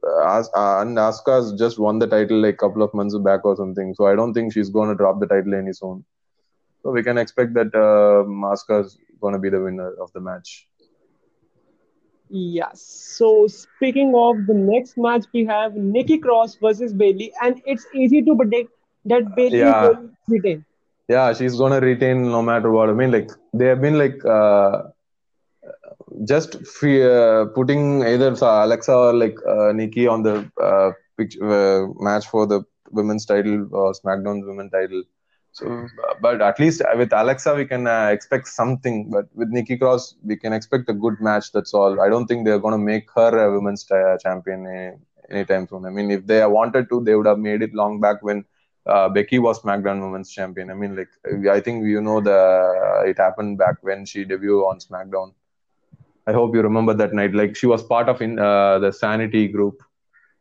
uh, 0.07 0.37
As- 0.39 0.51
uh, 0.57 0.81
and 0.81 0.97
Asuka's 0.99 1.53
just 1.59 1.79
won 1.79 1.99
the 1.99 2.07
title 2.07 2.41
like 2.41 2.55
a 2.55 2.59
couple 2.59 2.83
of 2.83 2.95
months 2.95 3.17
back 3.19 3.45
or 3.45 3.57
something. 3.57 3.95
So 3.95 4.07
I 4.07 4.17
don't 4.17 4.35
think 4.35 4.53
she's 4.53 4.71
going 4.71 4.89
to 4.91 4.97
drop 4.97 5.21
the 5.21 5.27
title 5.27 5.55
any 5.55 5.73
soon. 5.73 6.05
So 6.83 6.91
we 6.93 7.03
can 7.03 7.19
expect 7.19 7.55
that 7.55 7.75
uh, 7.75 8.25
Asuka's 8.55 8.99
going 9.21 9.35
to 9.35 9.41
be 9.41 9.51
the 9.51 9.61
winner 9.63 9.93
of 10.01 10.13
the 10.15 10.21
match. 10.21 10.70
Yes. 12.31 12.81
So 12.83 13.47
speaking 13.49 14.13
of 14.17 14.47
the 14.47 14.55
next 14.55 14.97
match, 14.97 15.27
we 15.35 15.45
have 15.47 15.75
Nikki 15.75 16.19
Cross 16.19 16.57
versus 16.63 16.93
Bayley, 16.95 17.33
and 17.43 17.61
it's 17.67 17.87
easy 17.95 18.23
to 18.23 18.37
predict 18.37 18.71
that 19.07 19.35
Bayley 19.37 19.59
Yeah. 19.59 19.81
will 19.81 20.11
retain. 20.29 20.65
Yeah, 21.09 21.33
she's 21.35 21.57
going 21.57 21.73
to 21.73 21.85
retain 21.87 22.23
no 22.31 22.43
matter 22.43 22.71
what. 22.71 22.89
I 22.91 22.93
mean, 22.93 23.11
like 23.13 23.31
they 23.53 23.67
have 23.67 23.81
been 23.81 23.99
like 23.99 24.25
uh, 24.25 24.83
just 26.27 26.67
free, 26.67 27.03
uh, 27.03 27.47
putting 27.55 28.03
either 28.05 28.35
Alexa 28.41 28.93
or 28.95 29.13
like 29.15 29.37
uh, 29.49 29.73
Nikki 29.73 30.07
on 30.07 30.23
the 30.23 30.51
uh, 30.63 30.91
picture, 31.17 31.45
uh, 31.45 31.87
match 32.03 32.27
for 32.29 32.47
the 32.47 32.63
women's 32.91 33.25
title 33.27 33.69
or 33.73 33.93
SmackDown's 33.93 34.47
women's 34.47 34.73
title. 34.73 35.03
So, 35.61 35.67
uh, 36.09 36.15
but 36.21 36.41
at 36.41 36.59
least 36.59 36.83
with 36.97 37.13
Alexa, 37.13 37.55
we 37.55 37.67
can 37.67 37.87
uh, 37.87 38.09
expect 38.13 38.49
something. 38.49 39.11
But 39.11 39.27
with 39.35 39.49
Nikki 39.51 39.77
Cross, 39.77 40.15
we 40.25 40.37
can 40.37 40.55
expect 40.55 40.89
a 40.89 40.95
good 40.95 41.21
match. 41.21 41.53
That's 41.53 41.75
all. 41.75 42.01
I 42.01 42.09
don't 42.09 42.27
think 42.27 42.47
they're 42.47 42.59
going 42.59 42.73
to 42.73 42.85
make 42.93 43.11
her 43.15 43.31
a 43.45 43.53
women's 43.53 43.91
uh, 43.91 44.17
champion 44.23 44.67
any, 44.67 44.97
anytime 45.31 45.69
soon. 45.69 45.85
I 45.85 45.91
mean, 45.91 46.11
if 46.11 46.27
they 46.27 46.45
wanted 46.47 46.89
to, 46.89 47.03
they 47.05 47.15
would 47.15 47.27
have 47.27 47.39
made 47.39 47.61
it 47.61 47.75
long 47.75 48.01
back 48.01 48.23
when 48.23 48.45
uh, 48.87 49.09
Becky 49.11 49.39
was 49.39 49.61
SmackDown 49.61 50.01
Women's 50.01 50.33
Champion. 50.33 50.71
I 50.71 50.75
mean, 50.75 50.97
like 50.97 51.11
I 51.51 51.61
think 51.61 51.85
you 51.85 52.01
know 52.01 52.21
the 52.21 53.05
it 53.07 53.19
happened 53.19 53.59
back 53.59 53.77
when 53.83 54.07
she 54.07 54.25
debuted 54.25 54.67
on 54.71 54.79
SmackDown. 54.79 55.35
I 56.27 56.33
hope 56.33 56.55
you 56.55 56.63
remember 56.63 56.95
that 56.95 57.13
night. 57.13 57.35
Like 57.35 57.55
she 57.55 57.67
was 57.67 57.83
part 57.83 58.09
of 58.09 58.23
in 58.23 58.39
uh, 58.39 58.79
the 58.79 58.93
Sanity 58.93 59.49
group, 59.49 59.83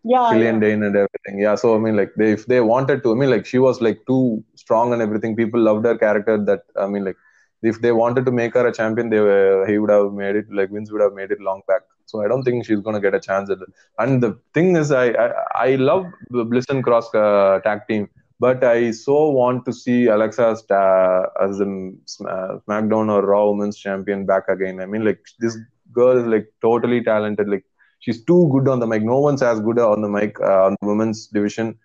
Yeah, 0.04 0.30
Killian 0.30 0.60
yeah. 0.60 0.60
Dain 0.62 0.84
and 0.84 0.96
everything. 0.96 1.40
Yeah, 1.40 1.56
so 1.56 1.76
I 1.76 1.80
mean, 1.80 1.96
like 1.96 2.12
they 2.16 2.32
if 2.32 2.46
they 2.46 2.62
wanted 2.62 3.04
to, 3.04 3.12
I 3.12 3.16
mean, 3.16 3.30
like 3.30 3.46
she 3.46 3.60
was 3.60 3.82
like 3.82 4.00
too 4.08 4.44
strong 4.56 4.94
and 4.94 5.02
everything. 5.02 5.36
People 5.36 5.60
loved 5.62 5.86
her 5.86 5.98
character. 5.98 6.38
That 6.38 6.62
I 6.78 6.88
mean, 6.88 7.04
like 7.06 7.18
if 7.62 7.82
they 7.82 7.92
wanted 7.92 8.26
to 8.26 8.32
make 8.32 8.54
her 8.54 8.66
a 8.68 8.74
champion, 8.74 9.10
they 9.10 9.20
were, 9.20 9.66
he 9.68 9.78
would 9.78 9.90
have 9.90 10.14
made 10.14 10.36
it. 10.36 10.46
Like 10.52 10.72
Vince 10.72 10.92
would 10.92 11.02
have 11.02 11.14
made 11.14 11.32
it 11.32 11.42
long 11.42 11.62
back. 11.68 11.82
So 12.06 12.24
I 12.24 12.28
don't 12.28 12.44
think 12.44 12.66
she's 12.66 12.80
gonna 12.80 13.02
get 13.02 13.14
a 13.14 13.20
chance 13.20 13.50
at 13.50 13.60
it. 13.60 13.70
And 13.98 14.24
the 14.24 14.40
thing 14.54 14.76
is, 14.76 14.92
I 14.92 15.08
I, 15.10 15.32
I 15.68 15.76
love 15.76 16.06
the 16.30 16.46
Bliss 16.46 16.66
and 16.70 16.84
Cross 16.84 17.14
uh, 17.14 17.60
tag 17.64 17.82
team, 17.90 18.10
but 18.40 18.64
I 18.64 18.92
so 18.92 19.30
want 19.32 19.66
to 19.66 19.74
see 19.74 20.06
Alexa 20.08 20.48
as, 20.48 20.64
uh, 20.72 21.24
as 21.42 21.58
the 21.60 21.98
SmackDown 22.08 23.10
or 23.12 23.22
Raw 23.26 23.50
Women's 23.52 23.78
Champion 23.78 24.26
back 24.26 24.48
again. 24.48 24.80
I 24.82 24.86
mean, 24.86 25.04
like 25.06 25.20
this 25.40 25.58
girl 25.92 26.18
is 26.18 26.26
like 26.26 26.48
totally 26.62 27.04
talented. 27.04 27.48
Like 27.50 27.66
she's 28.00 28.24
too 28.26 28.50
good 28.52 28.68
on 28.68 28.80
the 28.80 28.88
mic. 28.88 29.04
No 29.04 29.20
one's 29.20 29.42
as 29.42 29.60
good 29.60 29.80
on 29.80 30.02
the 30.02 30.10
mic 30.10 30.40
uh, 30.42 30.66
on 30.66 30.78
the 30.82 30.88
women's 30.88 31.28
division 31.28 31.78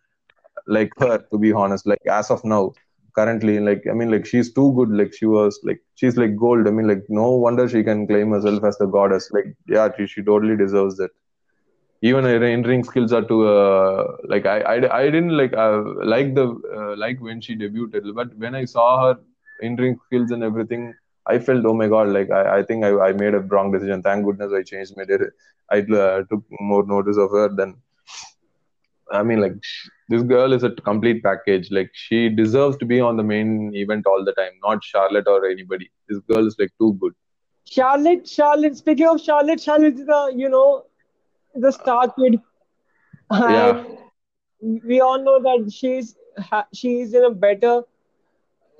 like 0.67 0.93
her. 0.99 1.19
To 1.33 1.39
be 1.39 1.53
honest, 1.53 1.87
like 1.87 2.07
as 2.11 2.31
of 2.31 2.45
now, 2.45 2.73
currently, 3.15 3.61
like 3.61 3.85
I 3.91 3.95
mean, 3.95 4.11
like 4.11 4.27
she's 4.27 4.53
too 4.53 4.73
good. 4.75 4.91
Like 4.91 5.15
she 5.15 5.27
was 5.27 5.61
like 5.65 5.81
she's 5.95 6.17
like 6.17 6.37
gold. 6.37 6.67
I 6.67 6.71
mean, 6.71 6.89
like 6.89 7.05
no 7.09 7.31
wonder 7.33 7.69
she 7.69 7.83
can 7.83 8.07
claim 8.07 8.31
herself 8.31 8.65
as 8.65 8.79
the 8.79 8.87
goddess. 8.87 9.31
Like 9.33 9.57
yeah, 9.69 9.89
she, 9.97 10.07
she 10.07 10.23
totally 10.23 10.57
deserves 10.57 11.01
it 11.01 11.11
even 12.03 12.25
her 12.25 12.45
in-ring 12.45 12.85
skills 12.85 13.13
are 13.13 13.25
too 13.31 13.47
uh, 13.49 14.17
like 14.33 14.47
I, 14.47 14.59
I 14.61 14.99
I 14.99 15.05
didn't 15.05 15.37
like 15.37 15.55
uh, 15.55 15.83
like 16.15 16.35
the 16.35 16.47
uh, 16.79 16.97
like 16.97 17.21
when 17.21 17.41
she 17.41 17.57
debuted, 17.57 18.15
but 18.15 18.37
when 18.37 18.55
I 18.55 18.65
saw 18.67 18.89
her 19.07 19.21
in-ring 19.63 19.99
skills 20.07 20.31
and 20.31 20.43
everything, 20.43 20.93
I 21.27 21.39
felt 21.39 21.65
oh 21.65 21.75
my 21.75 21.89
god, 21.89 22.09
like 22.09 22.31
I, 22.31 22.59
I 22.59 22.63
think 22.63 22.85
I, 22.85 23.09
I 23.09 23.13
made 23.13 23.35
a 23.35 23.41
wrong 23.41 23.73
decision. 23.73 24.03
Thank 24.03 24.25
goodness 24.25 24.53
I 24.53 24.63
changed 24.63 24.95
my 24.97 25.05
day. 25.05 25.19
I 25.71 25.79
uh, 25.81 26.23
took 26.31 26.45
more 26.61 26.87
notice 26.87 27.17
of 27.17 27.31
her 27.31 27.49
than. 27.49 27.77
I 29.11 29.23
mean, 29.23 29.41
like 29.41 29.55
this 30.09 30.23
girl 30.23 30.53
is 30.53 30.65
a 30.65 30.71
complete 30.71 31.23
package. 31.23 31.71
Like 31.71 31.91
she 31.95 32.29
deserves 32.29 32.77
to 32.79 32.85
be 32.87 33.01
on 33.01 33.17
the 33.17 33.23
main 33.23 33.75
event 33.75 34.07
all 34.07 34.25
the 34.25 34.33
time, 34.33 34.53
not 34.63 34.83
Charlotte 34.83 35.27
or 35.27 35.47
anybody. 35.47 35.91
This 36.09 36.19
girl 36.21 36.47
is 36.47 36.57
like 36.59 36.73
too 36.79 36.97
good. 37.01 37.13
Charlotte, 37.65 38.29
Charlotte. 38.29 38.77
Speaking 38.77 39.09
of 39.09 39.21
Charlotte, 39.21 39.61
Charlotte 39.61 39.95
is 39.95 40.07
the 40.07 40.33
you 40.35 40.49
know 40.49 40.85
the 41.55 41.73
star 41.73 42.13
kid. 42.19 42.41
Yeah. 43.31 43.85
we 44.61 45.01
all 45.01 45.23
know 45.23 45.41
that 45.43 45.73
she's 45.73 46.15
she's 46.75 47.15
in 47.15 47.25
a 47.25 47.31
better, 47.31 47.83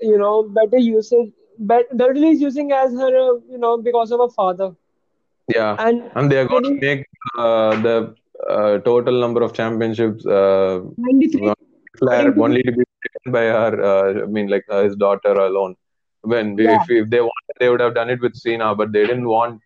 you 0.01 0.17
know, 0.17 0.43
better 0.43 0.77
usage. 0.77 1.31
But 1.59 1.95
Dudley 1.95 2.29
is 2.31 2.41
using 2.41 2.71
as 2.71 2.93
her, 2.93 3.07
uh, 3.07 3.39
you 3.49 3.57
know, 3.57 3.77
because 3.77 4.11
of 4.11 4.19
her 4.19 4.29
father. 4.29 4.75
Yeah, 5.53 5.77
and 5.77 6.11
and 6.15 6.31
they 6.31 6.37
are 6.37 6.45
going 6.45 6.63
to 6.63 6.73
make 6.81 7.05
uh, 7.37 7.75
the 7.81 8.15
uh, 8.49 8.77
total 8.79 9.19
number 9.19 9.41
of 9.41 9.53
championships. 9.53 10.25
Uh, 10.25 10.81
93. 10.97 11.53
only 12.37 12.61
to 12.63 12.71
be 12.71 12.83
taken 13.05 13.31
by 13.31 13.43
her. 13.43 13.81
Uh, 13.83 14.23
I 14.23 14.25
mean, 14.25 14.47
like 14.47 14.65
uh, 14.69 14.83
his 14.83 14.95
daughter 14.95 15.33
alone. 15.33 15.75
When 16.21 16.57
Yeah. 16.57 16.81
if, 16.81 16.89
if 16.89 17.09
they 17.09 17.21
wanted, 17.21 17.55
they 17.59 17.69
would 17.69 17.79
have 17.81 17.93
done 17.95 18.09
it 18.09 18.21
with 18.21 18.35
Cena, 18.35 18.75
but 18.75 18.91
they 18.91 19.05
didn't 19.05 19.27
want 19.27 19.61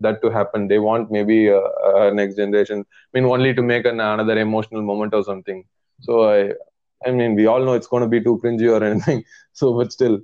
that 0.00 0.20
to 0.22 0.30
happen. 0.30 0.68
They 0.68 0.78
want 0.78 1.10
maybe 1.10 1.50
uh, 1.50 1.60
uh, 1.90 2.10
next 2.12 2.36
generation. 2.36 2.84
I 2.88 3.18
mean, 3.18 3.28
only 3.30 3.54
to 3.54 3.62
make 3.62 3.84
an, 3.84 4.00
another 4.00 4.38
emotional 4.38 4.82
moment 4.82 5.14
or 5.14 5.22
something. 5.24 5.64
So 6.00 6.28
I, 6.30 6.52
I 7.06 7.10
mean, 7.10 7.34
we 7.34 7.46
all 7.46 7.64
know 7.64 7.74
it's 7.74 7.86
going 7.86 8.02
to 8.02 8.08
be 8.08 8.22
too 8.22 8.40
cringy 8.44 8.70
or 8.70 8.82
anything. 8.92 9.24
So, 9.52 9.74
but 9.76 9.92
still, 9.92 10.20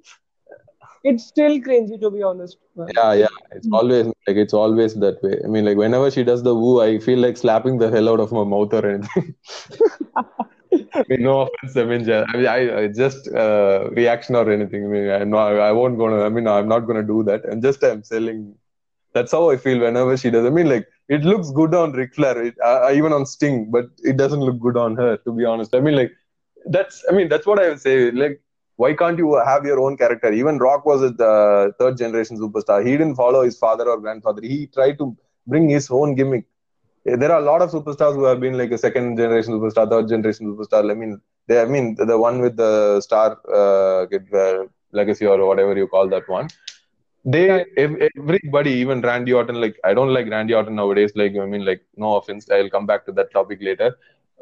It's 1.02 1.24
still 1.26 1.58
cringy 1.60 1.98
to 2.00 2.10
be 2.10 2.22
honest. 2.22 2.58
yeah, 2.94 3.12
yeah, 3.14 3.26
it's 3.52 3.68
always 3.72 4.06
like 4.06 4.36
it's 4.36 4.52
always 4.52 4.94
that 4.96 5.22
way. 5.22 5.40
I 5.42 5.46
mean, 5.46 5.64
like 5.64 5.76
whenever 5.76 6.10
she 6.10 6.24
does 6.24 6.42
the 6.42 6.54
woo, 6.54 6.82
I 6.82 6.98
feel 6.98 7.18
like 7.18 7.36
slapping 7.36 7.78
the 7.78 7.90
hell 7.90 8.08
out 8.10 8.20
of 8.20 8.32
my 8.32 8.44
mouth 8.44 8.72
or 8.74 8.86
anything. 8.86 9.34
I 10.72 11.04
mean, 11.08 11.22
no 11.22 11.42
offense, 11.42 11.76
I 11.76 11.84
mean, 11.84 12.10
I, 12.10 12.36
mean, 12.36 12.46
I, 12.46 12.82
I 12.82 12.86
just 12.88 13.28
uh, 13.28 13.88
reaction 13.92 14.36
or 14.36 14.50
anything. 14.50 14.84
I 14.84 14.88
mean, 14.88 15.10
I, 15.10 15.24
no, 15.24 15.38
I 15.38 15.72
won't 15.72 15.98
gonna. 15.98 16.22
I 16.22 16.28
mean, 16.28 16.46
I'm 16.46 16.68
not 16.68 16.80
gonna 16.80 17.02
do 17.02 17.22
that. 17.24 17.42
I'm 17.50 17.62
just 17.62 17.82
I'm 17.82 18.04
selling. 18.04 18.54
That's 19.12 19.32
how 19.32 19.50
I 19.50 19.56
feel 19.56 19.80
whenever 19.80 20.16
she 20.16 20.30
does. 20.30 20.46
I 20.46 20.50
mean, 20.50 20.68
like 20.68 20.86
it 21.08 21.22
looks 21.24 21.50
good 21.50 21.74
on 21.74 21.92
Ric 21.92 22.14
Flair, 22.14 22.40
it, 22.42 22.54
uh, 22.64 22.90
even 22.92 23.12
on 23.12 23.26
Sting, 23.26 23.70
but 23.70 23.86
it 24.04 24.16
doesn't 24.16 24.40
look 24.40 24.60
good 24.60 24.76
on 24.76 24.96
her. 24.96 25.16
To 25.16 25.32
be 25.32 25.44
honest, 25.44 25.74
I 25.74 25.80
mean, 25.80 25.96
like 25.96 26.12
that's. 26.66 27.04
I 27.08 27.12
mean, 27.12 27.28
that's 27.28 27.46
what 27.46 27.58
I 27.58 27.68
would 27.70 27.80
say. 27.80 28.10
Like, 28.10 28.40
why 28.80 28.90
can't 29.00 29.18
you 29.22 29.28
have 29.50 29.64
your 29.70 29.80
own 29.84 29.96
character? 29.96 30.32
Even 30.32 30.58
Rock 30.58 30.84
was 30.86 31.02
a 31.02 31.12
uh, 31.32 31.70
third 31.78 31.96
generation 32.02 32.36
superstar. 32.38 32.78
He 32.86 32.92
didn't 32.92 33.16
follow 33.16 33.42
his 33.42 33.58
father 33.58 33.88
or 33.88 33.98
grandfather. 34.00 34.42
He 34.42 34.66
tried 34.66 34.98
to 34.98 35.16
bring 35.46 35.68
his 35.68 35.90
own 35.90 36.14
gimmick. 36.14 36.44
There 37.04 37.32
are 37.32 37.40
a 37.40 37.44
lot 37.50 37.62
of 37.62 37.70
superstars 37.70 38.14
who 38.14 38.24
have 38.24 38.40
been 38.40 38.56
like 38.58 38.70
a 38.72 38.78
second 38.78 39.16
generation 39.16 39.54
superstar, 39.54 39.88
third 39.90 40.08
generation 40.08 40.46
superstar. 40.52 40.90
I 40.90 40.94
mean, 40.94 41.20
they. 41.48 41.60
I 41.60 41.66
mean, 41.66 41.94
the, 41.96 42.04
the 42.06 42.18
one 42.18 42.40
with 42.40 42.56
the 42.56 43.00
star 43.00 43.38
uh, 43.60 44.04
uh, 44.42 44.64
legacy 44.92 45.26
or 45.26 45.44
whatever 45.46 45.76
you 45.76 45.86
call 45.88 46.08
that 46.08 46.28
one 46.28 46.48
they 47.24 47.44
ev- 47.84 47.98
everybody 48.18 48.72
even 48.82 49.00
randy 49.08 49.32
orton 49.38 49.58
like 49.64 49.76
i 49.88 49.92
don't 49.98 50.12
like 50.16 50.28
randy 50.34 50.54
orton 50.58 50.74
nowadays 50.80 51.12
like 51.20 51.34
i 51.44 51.46
mean 51.52 51.64
like 51.70 51.82
no 52.04 52.16
offense 52.18 52.48
i'll 52.56 52.70
come 52.76 52.86
back 52.90 53.04
to 53.06 53.12
that 53.18 53.30
topic 53.38 53.58
later 53.68 53.90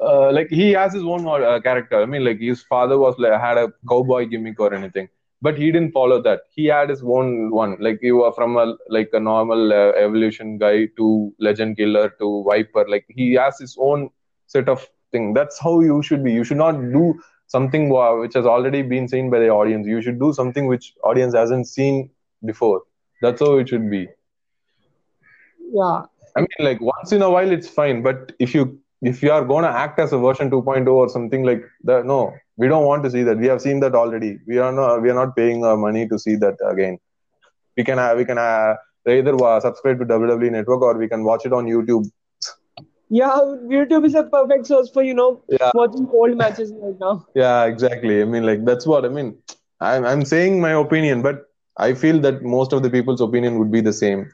uh, 0.01 0.31
like 0.33 0.49
he 0.49 0.71
has 0.73 0.93
his 0.93 1.03
own 1.03 1.27
uh, 1.27 1.61
character 1.61 2.03
i 2.03 2.07
mean 2.07 2.25
like 2.25 2.39
his 2.41 2.63
father 2.63 2.99
was 2.99 3.19
like 3.19 3.39
had 3.41 3.59
a 3.59 3.69
cowboy 3.89 4.25
gimmick 4.27 4.59
or 4.61 4.73
anything 4.75 5.09
but 5.41 5.57
he 5.57 5.71
didn't 5.71 5.93
follow 5.93 6.21
that 6.21 6.41
he 6.55 6.67
had 6.67 6.89
his 6.89 7.03
own 7.03 7.51
one 7.51 7.77
like 7.81 7.99
you 8.03 8.17
were 8.17 8.33
from 8.33 8.57
a 8.57 8.75
like 8.89 9.11
a 9.13 9.21
normal 9.21 9.73
uh, 9.73 9.93
evolution 10.05 10.59
guy 10.59 10.87
to 10.97 11.33
legend 11.39 11.77
killer 11.77 12.09
to 12.19 12.45
viper 12.49 12.85
like 12.89 13.05
he 13.09 13.33
has 13.35 13.59
his 13.59 13.77
own 13.81 14.09
set 14.47 14.69
of 14.69 14.87
thing 15.13 15.33
that's 15.35 15.59
how 15.59 15.81
you 15.81 16.03
should 16.03 16.23
be 16.25 16.33
you 16.33 16.45
should 16.45 16.63
not 16.67 16.73
do 16.99 17.15
something 17.47 17.89
which 17.89 18.35
has 18.35 18.47
already 18.47 18.83
been 18.83 19.09
seen 19.09 19.31
by 19.31 19.39
the 19.39 19.49
audience 19.49 19.87
you 19.87 20.01
should 20.03 20.19
do 20.21 20.33
something 20.33 20.67
which 20.67 20.95
audience 21.03 21.35
hasn't 21.35 21.67
seen 21.67 22.11
before. 22.45 22.83
That's 23.23 23.41
how 23.41 23.57
it 23.59 23.69
should 23.69 23.91
be. 23.91 24.09
Yeah. 25.73 26.03
I 26.37 26.41
mean, 26.41 26.61
like 26.61 26.81
once 26.81 27.13
in 27.13 27.23
a 27.23 27.31
while, 27.31 27.51
it's 27.51 27.69
fine. 27.69 28.03
But 28.03 28.33
if 28.39 28.55
you 28.55 28.79
if 29.03 29.23
you 29.23 29.31
are 29.31 29.45
gonna 29.45 29.69
act 29.69 29.99
as 30.01 30.13
a 30.13 30.19
version 30.19 30.51
2.0 30.51 30.87
or 30.89 31.09
something 31.09 31.45
like 31.45 31.63
that, 31.85 32.05
no, 32.05 32.33
we 32.57 32.69
don't 32.69 32.85
want 32.85 33.05
to 33.05 33.11
see 33.11 33.23
that. 33.23 33.39
We 33.39 33.47
have 33.47 33.61
seen 33.61 33.81
that 33.81 33.95
already. 33.95 34.39
We 34.47 34.59
are 34.59 34.73
not 34.73 35.03
we 35.03 35.11
are 35.11 35.15
not 35.15 35.37
paying 35.37 35.65
our 35.65 35.77
money 35.77 36.09
to 36.09 36.19
see 36.19 36.37
that 36.37 36.57
again. 36.67 36.99
We 37.77 37.85
can 37.85 37.99
uh, 37.99 38.15
we 38.17 38.25
can 38.25 38.39
uh, 38.39 38.75
either 39.09 39.35
uh, 39.45 39.61
subscribe 39.61 39.99
to 40.01 40.05
WWE 40.07 40.51
Network 40.51 40.83
or 40.83 40.97
we 40.99 41.09
can 41.09 41.25
watch 41.25 41.47
it 41.47 41.53
on 41.53 41.67
YouTube. 41.67 42.11
Yeah, 43.11 43.37
YouTube 43.75 44.05
is 44.07 44.15
a 44.15 44.25
perfect 44.25 44.67
source 44.67 44.91
for 44.91 45.03
you 45.03 45.15
know 45.15 45.43
Yeah. 45.49 45.71
watching 45.75 46.09
old 46.13 46.37
matches 46.37 46.73
right 46.83 46.99
now. 47.01 47.27
Yeah, 47.35 47.65
exactly. 47.65 48.21
I 48.21 48.25
mean, 48.25 48.45
like 48.45 48.65
that's 48.65 48.87
what 48.87 49.05
I 49.05 49.09
mean. 49.09 49.37
I'm 49.81 50.05
I'm 50.05 50.25
saying 50.25 50.61
my 50.61 50.73
opinion, 50.73 51.23
but 51.23 51.45
I 51.79 51.95
feel 51.95 52.19
that 52.21 52.43
most 52.43 52.73
of 52.73 52.83
the 52.83 52.91
people's 52.91 53.21
opinion 53.21 53.59
would 53.59 53.71
be 53.71 53.81
the 53.81 53.93
same. 53.93 54.31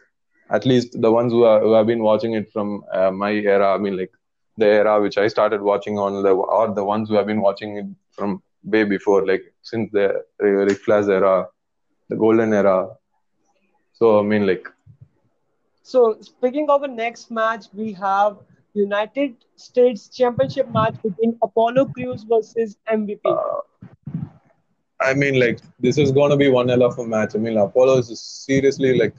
At 0.51 0.67
least 0.67 1.01
the 1.01 1.11
ones 1.11 1.33
who, 1.33 1.45
are, 1.45 1.61
who 1.61 1.73
have 1.73 1.87
been 1.87 2.03
watching 2.03 2.35
it 2.35 2.51
from 2.53 2.83
uh, 2.93 3.11
my 3.11 3.31
era. 3.33 3.75
I 3.75 3.79
mean, 3.79 3.97
like 3.97 4.11
the 4.57 4.67
era 4.67 5.01
which 5.01 5.19
I 5.19 5.29
started 5.29 5.63
watching 5.63 5.99
on 5.99 6.23
the 6.23 6.31
or 6.31 6.75
the 6.75 6.85
ones 6.85 7.09
who 7.09 7.15
have 7.17 7.27
been 7.27 7.41
watching 7.41 7.77
it 7.79 7.87
from 8.13 8.43
way 8.65 8.85
before, 8.85 9.27
like 9.27 9.43
since 9.63 9.91
the 9.93 10.23
Ric 10.41 10.79
Flair's 10.79 11.09
era, 11.09 11.49
the 12.09 12.17
golden 12.17 12.53
era. 12.53 12.89
So 13.93 14.19
I 14.21 14.23
mean, 14.23 14.47
like 14.47 14.67
So 15.83 16.17
speaking 16.21 16.69
of 16.71 16.83
the 16.83 16.89
next 16.89 17.31
match, 17.31 17.67
we 17.73 17.93
have 17.95 18.39
United 18.75 19.37
States 19.57 20.09
Championship 20.09 20.69
match 20.71 20.97
between 21.03 21.39
Apollo 21.43 21.87
Crews 21.87 22.25
versus 22.25 22.77
MVP. 22.89 23.21
uh, 23.25 23.61
I 25.01 25.15
mean, 25.15 25.39
like 25.39 25.61
this 25.79 25.99
is 25.99 26.13
gonna 26.13 26.37
be 26.37 26.49
one 26.49 26.69
hell 26.69 26.83
of 26.83 26.99
a 26.99 27.07
match. 27.07 27.35
I 27.35 27.39
mean, 27.39 27.57
Apollo 27.59 27.99
is 27.99 28.21
seriously 28.21 28.97
like 28.99 29.15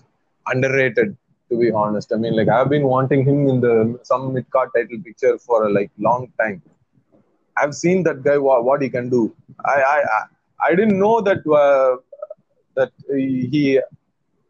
underrated, 0.47 1.17
to 1.50 1.58
be 1.60 1.72
honest. 1.72 2.12
I 2.14 2.18
mean, 2.18 2.36
like 2.36 2.50
I've 2.50 2.70
been 2.70 2.84
wanting 2.84 3.26
him 3.26 3.48
in 3.48 3.62
the 3.62 4.00
some 4.04 4.34
mid 4.34 4.50
card 4.50 4.70
title 4.76 5.00
picture 5.04 5.38
for 5.38 5.66
a 5.66 5.72
like 5.72 5.91
long 5.98 6.32
time. 6.39 6.62
I've 7.58 7.76
seen 7.76 8.04
that 8.04 8.24
guy 8.24 8.38
what, 8.38 8.66
what 8.66 8.82
he 8.82 8.89
can 8.89 9.10
do. 9.10 9.36
I 9.64 9.78
I 9.96 10.24
I, 10.68 10.76
didn't 10.76 11.00
know 11.00 11.22
that 11.22 11.46
uh, 11.64 11.98
that 12.76 12.91
he 13.10 13.80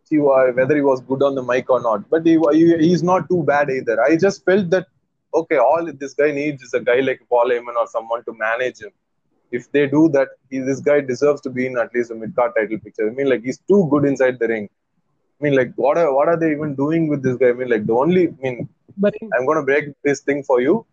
he 0.09 0.17
whether 0.17 0.75
he 0.75 0.81
was 0.81 1.01
good 1.01 1.21
on 1.21 1.35
the 1.35 1.43
mic 1.43 1.69
or 1.69 1.81
not, 1.81 2.09
but 2.09 2.25
he, 2.25 2.39
he 2.51 2.77
he's 2.77 3.03
not 3.03 3.29
too 3.29 3.43
bad 3.43 3.69
either. 3.69 4.01
I 4.03 4.15
just 4.15 4.45
felt 4.45 4.69
that 4.71 4.87
okay, 5.33 5.57
all 5.57 5.91
this 5.93 6.13
guy 6.13 6.31
needs 6.31 6.63
is 6.63 6.73
a 6.73 6.79
guy 6.79 6.99
like 7.01 7.21
Paul 7.29 7.49
Heyman 7.49 7.75
or 7.75 7.87
someone 7.87 8.23
to 8.25 8.33
manage 8.33 8.81
him 8.81 8.91
if 9.51 9.71
they 9.71 9.87
do 9.87 10.09
that, 10.09 10.29
he, 10.49 10.59
this 10.59 10.79
guy 10.79 11.01
deserves 11.01 11.41
to 11.41 11.49
be 11.49 11.65
in 11.67 11.77
at 11.77 11.93
least 11.93 12.11
a 12.11 12.15
mid 12.15 12.35
card 12.35 12.51
title 12.57 12.79
picture. 12.79 13.07
I 13.09 13.11
mean, 13.11 13.29
like 13.29 13.43
he's 13.43 13.59
too 13.59 13.87
good 13.91 14.05
inside 14.05 14.39
the 14.39 14.47
ring. 14.47 14.69
I 15.39 15.43
mean, 15.43 15.55
like 15.55 15.71
what 15.75 15.97
are 15.97 16.13
what 16.13 16.27
are 16.29 16.37
they 16.41 16.51
even 16.51 16.75
doing 16.75 17.07
with 17.07 17.21
this 17.23 17.37
guy? 17.37 17.49
I 17.49 17.53
mean, 17.53 17.69
like 17.69 17.85
the 17.85 17.93
only 18.03 18.23
I 18.29 18.35
mean, 18.43 18.67
But 18.97 19.13
I'm 19.33 19.45
gonna 19.45 19.63
break 19.63 19.85
this 20.03 20.21
thing 20.21 20.43
for 20.43 20.61
you. 20.61 20.85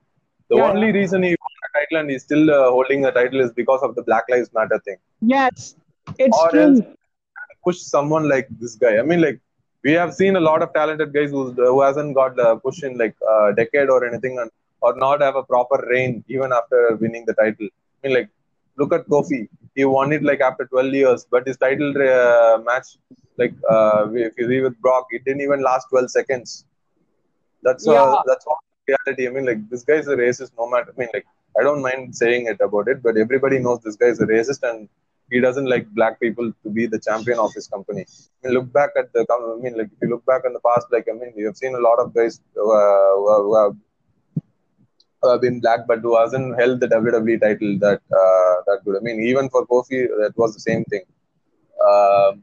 The 0.51 0.57
Yeah, 0.57 0.71
only 0.71 0.93
reason 0.93 1.23
he 1.23 1.31
won 1.45 1.55
a 1.69 1.71
title 1.79 1.99
and 2.01 2.11
he's 2.11 2.23
still 2.23 2.51
uh, 2.51 2.71
holding 2.71 3.05
a 3.07 3.13
title 3.13 3.41
is 3.41 3.53
because 3.53 3.83
of 3.83 3.95
the 3.95 4.03
Black 4.03 4.25
Lives 4.31 4.51
Matter 4.55 4.81
thing. 4.85 4.97
yes, 5.21 5.77
it's 6.19 6.45
Or 6.45 6.47
true. 6.47 6.75
else 6.75 6.81
push 7.65 7.79
someone 7.81 8.29
like 8.29 8.47
this 8.61 8.75
guy. 8.77 8.99
I 8.99 9.03
mean, 9.03 9.21
like 9.21 9.39
we 9.85 9.93
have 9.93 10.13
seen 10.15 10.37
a 10.37 10.41
lot 10.49 10.63
of 10.63 10.73
talented 10.79 11.13
guys 11.17 11.31
who 11.31 11.43
who 11.53 11.81
hasn't 11.87 12.15
got 12.21 12.37
the 12.41 12.49
push 12.65 12.83
in 12.89 12.97
like 13.03 13.17
a 13.35 13.53
decade 13.61 13.89
or 13.95 14.01
anything, 14.09 14.39
and 14.43 14.51
or 14.81 14.93
not 15.05 15.21
have 15.27 15.37
a 15.37 15.45
proper 15.53 15.79
reign 15.93 16.25
even 16.29 16.53
after 16.61 16.81
winning 17.03 17.25
the 17.27 17.35
title. 17.43 17.69
I 17.71 18.07
mean, 18.07 18.15
like 18.19 18.31
look 18.79 18.93
at 18.99 19.07
Kofi. 19.15 19.41
He 19.75 19.85
won 19.85 20.13
it 20.13 20.23
like 20.23 20.41
after 20.41 20.67
12 20.67 20.95
years, 20.95 21.27
but 21.31 21.47
his 21.47 21.57
title 21.57 21.91
uh, 21.91 22.59
match, 22.59 22.89
like 23.39 23.55
uh, 23.71 24.09
if 24.13 24.35
you 24.39 24.49
see 24.49 24.61
with 24.61 24.79
Brock, 24.81 25.07
it 25.11 25.25
didn't 25.25 25.41
even 25.41 25.63
last 25.63 25.87
12 25.91 26.11
seconds. 26.11 26.65
That's 27.63 27.87
Yeah. 27.87 28.03
uh, 28.03 28.23
that's 28.27 28.47
all 28.47 28.61
reality. 28.89 29.27
I 29.29 29.31
mean, 29.31 29.47
like 29.47 29.69
this 29.71 29.85
guy 29.85 29.95
is 29.95 30.09
a 30.09 30.17
racist. 30.17 30.53
No 30.59 30.69
matter. 30.69 30.93
I 30.95 30.99
mean, 31.01 31.09
like 31.15 31.27
I 31.59 31.63
don't 31.63 31.83
mind 31.83 32.15
saying 32.23 32.47
it 32.47 32.61
about 32.61 32.89
it, 32.89 33.03
but 33.03 33.17
everybody 33.17 33.59
knows 33.59 33.81
this 33.81 33.97
guy 33.97 34.07
is 34.07 34.21
a 34.21 34.27
racist 34.27 34.63
and 34.69 34.89
he 35.31 35.41
doesn't 35.41 35.67
like 35.67 35.87
black 35.99 36.21
people 36.21 36.53
to 36.63 36.71
be 36.71 36.87
the 36.87 36.99
champion 36.99 37.39
of 37.39 37.53
his 37.55 37.67
company. 37.69 38.05
I 38.09 38.49
mean, 38.49 38.55
look 38.55 38.73
back 38.73 38.91
at 38.97 39.13
the. 39.13 39.25
I 39.31 39.63
mean, 39.63 39.77
like 39.79 39.91
if 39.95 39.99
you 40.03 40.09
look 40.09 40.25
back 40.27 40.43
in 40.45 40.53
the 40.53 40.61
past, 40.69 40.87
like 40.91 41.07
I 41.13 41.15
mean, 41.21 41.33
you 41.37 41.47
have 41.47 41.57
seen 41.57 41.75
a 41.75 41.83
lot 41.89 41.99
of 41.99 42.15
guys 42.15 42.41
who, 42.55 42.71
uh, 42.73 43.15
who, 43.17 43.43
who 43.45 43.55
have 43.63 43.77
have 45.31 45.41
been 45.41 45.61
black, 45.61 45.87
but 45.87 46.01
who 46.01 46.17
hasn't 46.19 46.59
held 46.61 46.81
the 46.81 46.89
WWE 46.89 47.41
title 47.41 47.79
that 47.79 48.01
uh, 48.23 48.55
that 48.67 48.81
good. 48.85 48.97
I 48.97 49.01
mean, 49.01 49.21
even 49.23 49.49
for 49.49 49.67
Kofi, 49.67 50.09
that 50.23 50.33
was 50.37 50.55
the 50.55 50.61
same 50.61 50.85
thing. 50.85 51.05
Um 51.91 52.43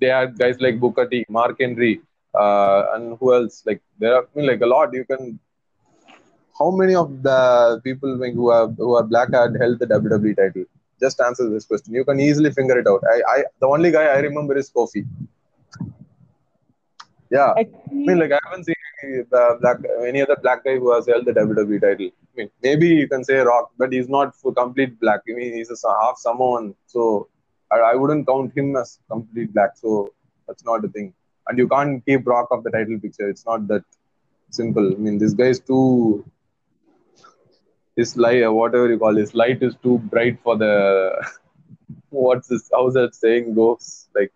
they 0.00 0.08
had 0.08 0.38
guys 0.38 0.60
like 0.60 0.80
Booker 0.80 1.06
T, 1.06 1.24
Mark 1.28 1.56
Henry, 1.60 2.00
uh, 2.34 2.86
and 2.94 3.16
who 3.18 3.34
else? 3.34 3.62
Like 3.66 3.82
there 3.98 4.14
are 4.14 4.22
I 4.22 4.38
mean, 4.38 4.46
like 4.46 4.60
a 4.60 4.66
lot. 4.66 4.92
You 4.92 5.04
can. 5.04 5.38
How 6.58 6.70
many 6.70 6.94
of 6.94 7.22
the 7.22 7.80
people 7.84 8.16
who 8.16 8.48
are 8.50 8.68
who 8.68 8.94
are 8.94 9.04
black 9.04 9.32
had 9.32 9.56
held 9.60 9.78
the 9.78 9.86
WWE 9.86 10.36
title? 10.36 10.64
Just 11.00 11.20
answer 11.20 11.48
this 11.48 11.64
question. 11.64 11.94
You 11.94 12.04
can 12.04 12.18
easily 12.18 12.50
figure 12.50 12.78
it 12.78 12.86
out. 12.88 13.02
I, 13.14 13.18
I 13.34 13.44
the 13.60 13.68
only 13.68 13.92
guy 13.92 14.06
I 14.06 14.18
remember 14.18 14.56
is 14.56 14.70
Kofi. 14.70 15.06
Yeah, 17.30 17.52
I 17.56 17.66
mean, 17.92 18.18
like 18.18 18.32
I 18.32 18.40
haven't 18.44 18.64
seen 18.64 18.74
uh, 19.32 19.54
black 19.60 19.78
any 20.06 20.22
other 20.22 20.36
black 20.42 20.64
guy 20.64 20.76
who 20.76 20.92
has 20.92 21.06
held 21.06 21.24
the 21.24 21.32
WWE 21.32 21.80
title. 21.80 22.06
I 22.06 22.34
mean, 22.36 22.50
maybe 22.62 22.88
you 22.88 23.08
can 23.08 23.24
say 23.24 23.36
Rock, 23.36 23.70
but 23.78 23.92
he's 23.92 24.08
not 24.08 24.34
complete 24.56 24.98
black. 25.00 25.20
I 25.28 25.32
mean, 25.34 25.54
he's 25.54 25.70
a 25.70 25.94
half 26.02 26.18
Samoan, 26.18 26.74
so 26.86 27.28
I, 27.70 27.78
I 27.78 27.94
wouldn't 27.94 28.26
count 28.26 28.56
him 28.56 28.76
as 28.76 28.98
complete 29.10 29.52
black. 29.52 29.76
So 29.76 30.12
that's 30.46 30.64
not 30.64 30.82
the 30.82 30.88
thing. 30.88 31.14
And 31.46 31.58
you 31.58 31.68
can't 31.68 32.04
keep 32.04 32.26
Rock 32.26 32.50
off 32.50 32.64
the 32.64 32.70
title 32.70 32.98
picture. 32.98 33.28
It's 33.28 33.46
not 33.46 33.66
that 33.68 33.84
simple. 34.50 34.92
I 34.92 34.96
mean, 34.96 35.18
this 35.18 35.32
guy 35.32 35.46
is 35.46 35.60
too. 35.60 36.24
His 37.96 38.16
light, 38.16 38.46
whatever 38.48 38.88
you 38.88 38.98
call 38.98 39.16
his 39.16 39.34
light, 39.34 39.62
is 39.62 39.74
too 39.82 39.98
bright 39.98 40.38
for 40.42 40.56
the. 40.56 41.26
What's 42.10 42.48
this? 42.48 42.70
How's 42.72 42.94
that 42.94 43.14
saying 43.14 43.54
goes? 43.54 44.08
Like 44.14 44.32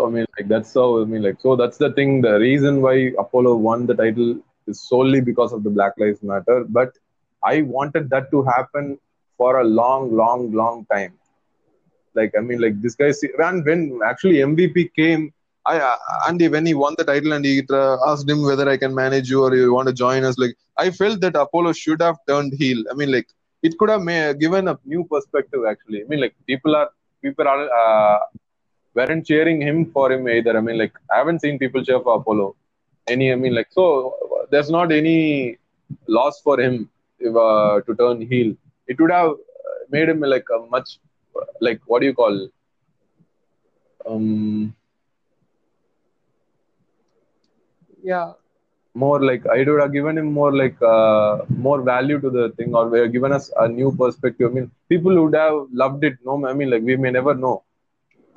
so 0.00 0.06
I 0.06 0.10
mean, 0.10 0.26
like 0.38 0.48
that's 0.48 0.74
how 0.74 1.02
I 1.02 1.04
mean, 1.04 1.22
like 1.22 1.40
so 1.40 1.56
that's 1.56 1.76
the 1.76 1.92
thing. 1.92 2.22
The 2.22 2.38
reason 2.38 2.80
why 2.80 3.12
Apollo 3.18 3.56
won 3.56 3.86
the 3.86 3.94
title 3.94 4.38
is 4.66 4.80
solely 4.88 5.20
because 5.20 5.52
of 5.52 5.62
the 5.62 5.70
Black 5.70 5.92
Lives 5.98 6.22
Matter. 6.22 6.64
But 6.68 6.92
I 7.44 7.62
wanted 7.62 8.10
that 8.10 8.30
to 8.30 8.42
happen 8.42 8.98
for 9.36 9.60
a 9.60 9.64
long, 9.64 10.14
long, 10.14 10.52
long 10.52 10.86
time. 10.92 11.12
Like 12.14 12.32
I 12.38 12.40
mean, 12.40 12.60
like 12.60 12.80
this 12.80 12.94
guy. 12.94 13.12
When 13.36 13.62
when 13.64 14.00
actually 14.04 14.36
MVP 14.36 14.94
came, 14.94 15.32
I 15.66 15.96
Andy 16.28 16.48
when 16.48 16.66
he 16.66 16.74
won 16.74 16.94
the 16.98 17.04
title 17.04 17.32
and 17.32 17.44
he 17.44 17.62
uh, 17.70 17.96
asked 18.06 18.28
him 18.28 18.42
whether 18.42 18.68
I 18.68 18.76
can 18.76 18.94
manage 18.94 19.30
you 19.30 19.42
or 19.44 19.54
you 19.54 19.74
want 19.74 19.88
to 19.88 19.94
join 19.94 20.24
us. 20.24 20.38
Like 20.38 20.56
I 20.76 20.90
felt 20.90 21.20
that 21.20 21.36
Apollo 21.36 21.74
should 21.74 22.00
have 22.00 22.16
turned 22.26 22.54
heel. 22.54 22.84
I 22.90 22.94
mean, 22.94 23.12
like 23.12 23.28
it 23.62 23.76
could 23.78 23.90
have 23.90 24.04
given 24.38 24.68
a 24.68 24.78
new 24.84 25.04
perspective. 25.04 25.60
Actually, 25.68 26.02
I 26.04 26.06
mean, 26.08 26.20
like 26.20 26.34
people 26.46 26.74
are 26.74 26.90
people 27.22 27.46
are. 27.46 27.62
Uh, 27.82 28.18
weren't 29.00 29.26
cheering 29.30 29.60
him 29.68 29.78
for 29.96 30.06
him 30.12 30.28
either. 30.36 30.56
I 30.56 30.62
mean, 30.68 30.78
like 30.82 30.94
I 31.12 31.18
haven't 31.20 31.40
seen 31.46 31.58
people 31.64 31.84
cheer 31.84 32.00
for 32.08 32.16
Apollo. 32.20 32.48
Any, 33.14 33.32
I 33.32 33.36
mean, 33.42 33.54
like 33.60 33.70
so 33.78 33.84
there's 34.50 34.70
not 34.78 34.92
any 35.02 35.20
loss 36.18 36.40
for 36.46 36.56
him 36.64 36.74
if, 37.18 37.34
uh, 37.36 37.80
to 37.86 37.94
turn 38.02 38.20
heel. 38.34 38.50
It 38.86 39.00
would 39.00 39.14
have 39.18 39.32
made 39.94 40.08
him 40.08 40.20
like 40.34 40.46
a 40.56 40.58
much 40.74 40.98
like 41.60 41.80
what 41.86 42.00
do 42.00 42.06
you 42.06 42.14
call 42.14 42.36
um 44.06 44.74
yeah. 48.02 48.32
more 48.94 49.22
like 49.22 49.46
I 49.46 49.58
would 49.58 49.80
have 49.80 49.92
given 49.92 50.18
him 50.18 50.32
more 50.32 50.52
like 50.60 50.80
uh, 50.82 51.38
more 51.48 51.82
value 51.82 52.20
to 52.20 52.30
the 52.30 52.50
thing 52.56 52.74
or 52.74 52.88
we 52.88 53.00
have 53.00 53.12
given 53.12 53.32
us 53.32 53.50
a 53.56 53.68
new 53.68 53.94
perspective. 53.96 54.50
I 54.50 54.54
mean, 54.54 54.70
people 54.88 55.22
would 55.22 55.34
have 55.34 55.66
loved 55.72 56.04
it. 56.04 56.14
No, 56.24 56.44
I 56.46 56.52
mean, 56.52 56.70
like 56.70 56.82
we 56.82 56.96
may 56.96 57.10
never 57.10 57.34
know. 57.34 57.62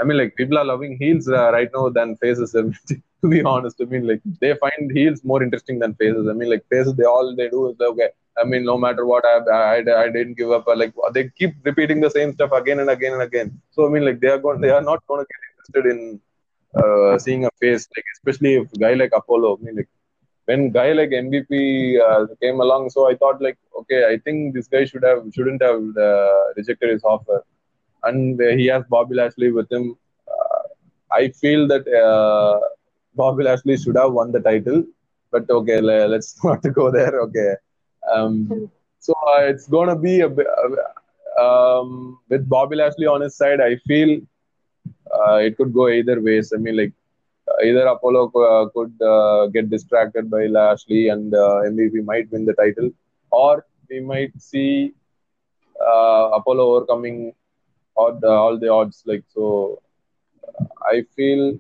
I 0.04 0.06
mean, 0.06 0.18
like 0.18 0.36
people 0.36 0.58
are 0.58 0.66
loving 0.66 0.98
heels 1.02 1.30
uh, 1.30 1.50
right 1.58 1.70
now 1.74 1.88
than 1.98 2.18
faces. 2.18 2.52
to 3.22 3.28
be 3.34 3.42
honest, 3.52 3.78
I 3.82 3.86
mean, 3.86 4.06
like 4.12 4.22
they 4.42 4.54
find 4.64 4.92
heels 4.98 5.24
more 5.24 5.42
interesting 5.46 5.80
than 5.80 5.94
faces. 6.02 6.28
I 6.32 6.34
mean, 6.40 6.50
like 6.54 6.66
faces, 6.70 6.94
they 6.96 7.06
all 7.06 7.34
they 7.38 7.48
do 7.56 7.62
is 7.70 7.78
okay. 7.92 8.10
I 8.42 8.44
mean, 8.44 8.66
no 8.72 8.78
matter 8.86 9.06
what, 9.12 9.24
I 9.34 9.38
I, 9.60 9.76
I 10.04 10.08
didn't 10.16 10.36
give 10.42 10.52
up. 10.58 10.68
Like 10.82 10.94
they 11.14 11.24
keep 11.40 11.54
repeating 11.70 12.02
the 12.02 12.10
same 12.18 12.34
stuff 12.34 12.52
again 12.52 12.82
and 12.84 12.90
again 12.96 13.14
and 13.14 13.26
again. 13.30 13.50
So 13.72 13.88
I 13.88 13.90
mean, 13.94 14.06
like 14.10 14.20
they 14.20 14.32
are 14.36 14.42
going, 14.46 14.60
they 14.66 14.74
are 14.78 14.86
not 14.92 15.08
going 15.08 15.24
to 15.24 15.30
get 15.32 15.42
interested 15.52 15.86
in 15.94 16.00
uh, 16.82 17.18
seeing 17.26 17.46
a 17.46 17.52
face. 17.62 17.88
Like 17.96 18.10
especially 18.18 18.56
if 18.56 18.74
a 18.74 18.80
guy 18.86 18.94
like 19.04 19.14
Apollo. 19.22 19.54
I 19.58 19.64
mean, 19.66 19.78
like 19.78 19.92
when 20.52 20.70
guy 20.80 20.92
like 20.92 21.12
MVP 21.24 21.54
uh, 22.08 22.28
came 22.44 22.60
along, 22.60 22.90
so 22.90 23.10
I 23.10 23.16
thought 23.16 23.42
like, 23.42 23.58
okay, 23.80 24.02
I 24.14 24.18
think 24.26 24.54
this 24.54 24.68
guy 24.68 24.84
should 24.84 25.06
have 25.12 25.24
shouldn't 25.34 25.64
have 25.70 25.82
uh, 26.10 26.44
rejected 26.58 26.90
his 26.98 27.04
offer 27.16 27.44
and 28.04 28.40
he 28.60 28.68
has 28.68 28.84
Bobby 28.90 29.16
Lashley 29.16 29.52
with 29.52 29.72
him. 29.72 29.96
Uh, 30.28 30.62
I 31.12 31.30
feel 31.30 31.68
that 31.68 31.88
uh, 31.88 32.60
Bobby 33.16 33.44
Lashley 33.44 33.78
should 33.78 33.98
have 33.98 34.14
won 34.14 34.32
the 34.32 34.40
title, 34.40 34.84
but 35.32 35.50
okay, 35.50 35.80
let's 35.82 36.32
not 36.44 36.62
go 36.74 36.92
there. 36.92 37.22
Okay, 37.22 37.54
um, 38.12 38.70
so 39.00 39.14
uh, 39.28 39.42
it's 39.42 39.68
gonna 39.68 39.98
be 39.98 40.22
a 40.22 40.30
bit, 40.30 40.48
um, 41.40 42.20
with 42.30 42.48
Bobby 42.48 42.76
Lashley 42.76 43.06
on 43.08 43.22
his 43.22 43.36
side. 43.36 43.62
I 43.62 43.78
feel 43.88 44.20
uh, 45.14 45.36
it 45.36 45.58
could 45.58 45.74
go 45.74 45.90
either 45.90 46.22
ways. 46.22 46.52
I 46.54 46.58
mean, 46.58 46.78
like 46.78 46.94
either 47.64 47.86
Apollo 47.86 48.32
uh, 48.32 48.70
could 48.70 49.02
uh, 49.02 49.48
get 49.48 49.70
distracted 49.70 50.30
by 50.30 50.46
Lashley 50.48 51.10
and 51.10 51.32
MVP 51.32 52.04
might 52.04 52.32
win 52.32 52.46
the 52.46 52.54
title, 52.54 52.92
or 53.32 53.66
we 53.90 54.00
might 54.00 54.34
see 54.42 54.94
Apollo 55.80 56.76
overcoming 56.76 57.34
all 57.96 58.14
the, 58.20 58.28
all 58.28 58.58
the 58.58 58.70
odds 58.70 59.04
like 59.06 59.24
so 59.34 59.82
i 60.92 61.04
feel 61.16 61.58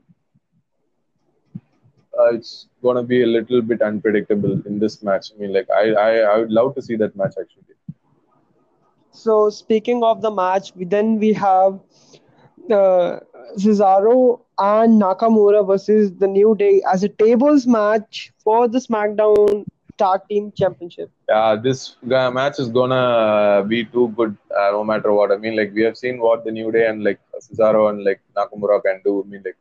uh, 2.19 2.33
it's 2.33 2.67
going 2.81 2.95
to 2.95 3.03
be 3.03 3.23
a 3.23 3.27
little 3.27 3.61
bit 3.61 3.81
unpredictable 3.81 4.61
in 4.65 4.79
this 4.79 5.01
match. 5.01 5.31
I 5.33 5.39
mean 5.39 5.53
like 5.53 5.69
I, 5.71 5.91
I 5.93 6.09
i 6.33 6.37
would 6.37 6.51
love 6.51 6.75
to 6.75 6.81
see 6.81 6.95
that 6.97 7.15
match 7.15 7.33
actually. 7.39 7.63
So 9.11 9.49
speaking 9.49 10.03
of 10.03 10.21
the 10.21 10.31
match, 10.31 10.71
then 10.75 11.19
we 11.19 11.33
have 11.33 11.79
uh, 12.71 13.19
Cesaro 13.57 14.41
and 14.57 15.01
Nakamura 15.01 15.65
versus 15.67 16.11
the 16.13 16.27
New 16.27 16.55
Day 16.55 16.81
as 16.91 17.03
a 17.03 17.09
tables 17.09 17.67
match 17.67 18.31
for 18.43 18.67
the 18.67 18.79
SmackDown 18.79 19.65
Tag 19.97 20.21
Team 20.29 20.51
Championship. 20.59 21.09
yeah 21.29 21.55
this 21.65 21.79
uh, 22.19 22.29
match 22.37 22.57
is 22.63 22.69
gonna 22.77 23.63
be 23.73 23.79
too 23.95 24.07
good 24.17 24.35
uh, 24.59 24.71
no 24.71 24.83
matter 24.83 25.11
what. 25.13 25.31
I 25.31 25.37
mean 25.37 25.55
like 25.55 25.71
we 25.73 25.83
have 25.83 25.97
seen 25.97 26.19
what 26.19 26.43
the 26.45 26.51
new 26.51 26.71
day 26.71 26.85
and 26.87 27.03
like 27.03 27.19
cesaro 27.45 27.89
and 27.89 28.03
like 28.03 28.21
nakamura 28.37 28.81
can 28.83 29.01
do. 29.03 29.23
I 29.23 29.29
mean 29.31 29.43
like 29.45 29.57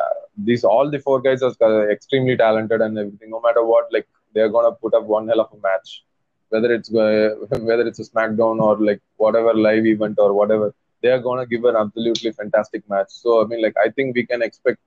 uh, 0.00 0.18
these 0.48 0.64
all 0.64 0.90
the 0.90 1.00
four 1.06 1.20
guys 1.20 1.42
are 1.42 1.54
uh, 1.60 1.88
extremely 1.96 2.36
talented 2.36 2.80
and 2.80 2.98
everything. 2.98 3.30
No 3.30 3.40
matter 3.40 3.64
what 3.64 3.92
like 3.92 4.08
they're 4.34 4.52
gonna 4.56 4.72
put 4.72 4.94
up 4.94 5.04
one 5.04 5.28
hell 5.28 5.40
of 5.40 5.52
a 5.52 5.60
match. 5.68 6.02
Whether 6.50 6.72
it's 6.74 6.92
uh, 6.94 7.34
whether 7.70 7.86
it's 7.86 8.00
a 8.00 8.08
smackdown 8.10 8.60
or 8.60 8.76
like 8.90 9.00
whatever 9.16 9.54
live 9.54 9.86
event 9.86 10.18
or 10.18 10.32
whatever 10.32 10.74
they're 11.02 11.20
gonna 11.20 11.46
give 11.46 11.64
an 11.64 11.76
absolutely 11.76 12.32
fantastic 12.32 12.82
match. 12.88 13.10
So 13.10 13.42
i 13.42 13.44
mean 13.46 13.62
like 13.62 13.76
i 13.84 13.88
think 13.90 14.14
we 14.14 14.24
can 14.26 14.42
expect 14.42 14.80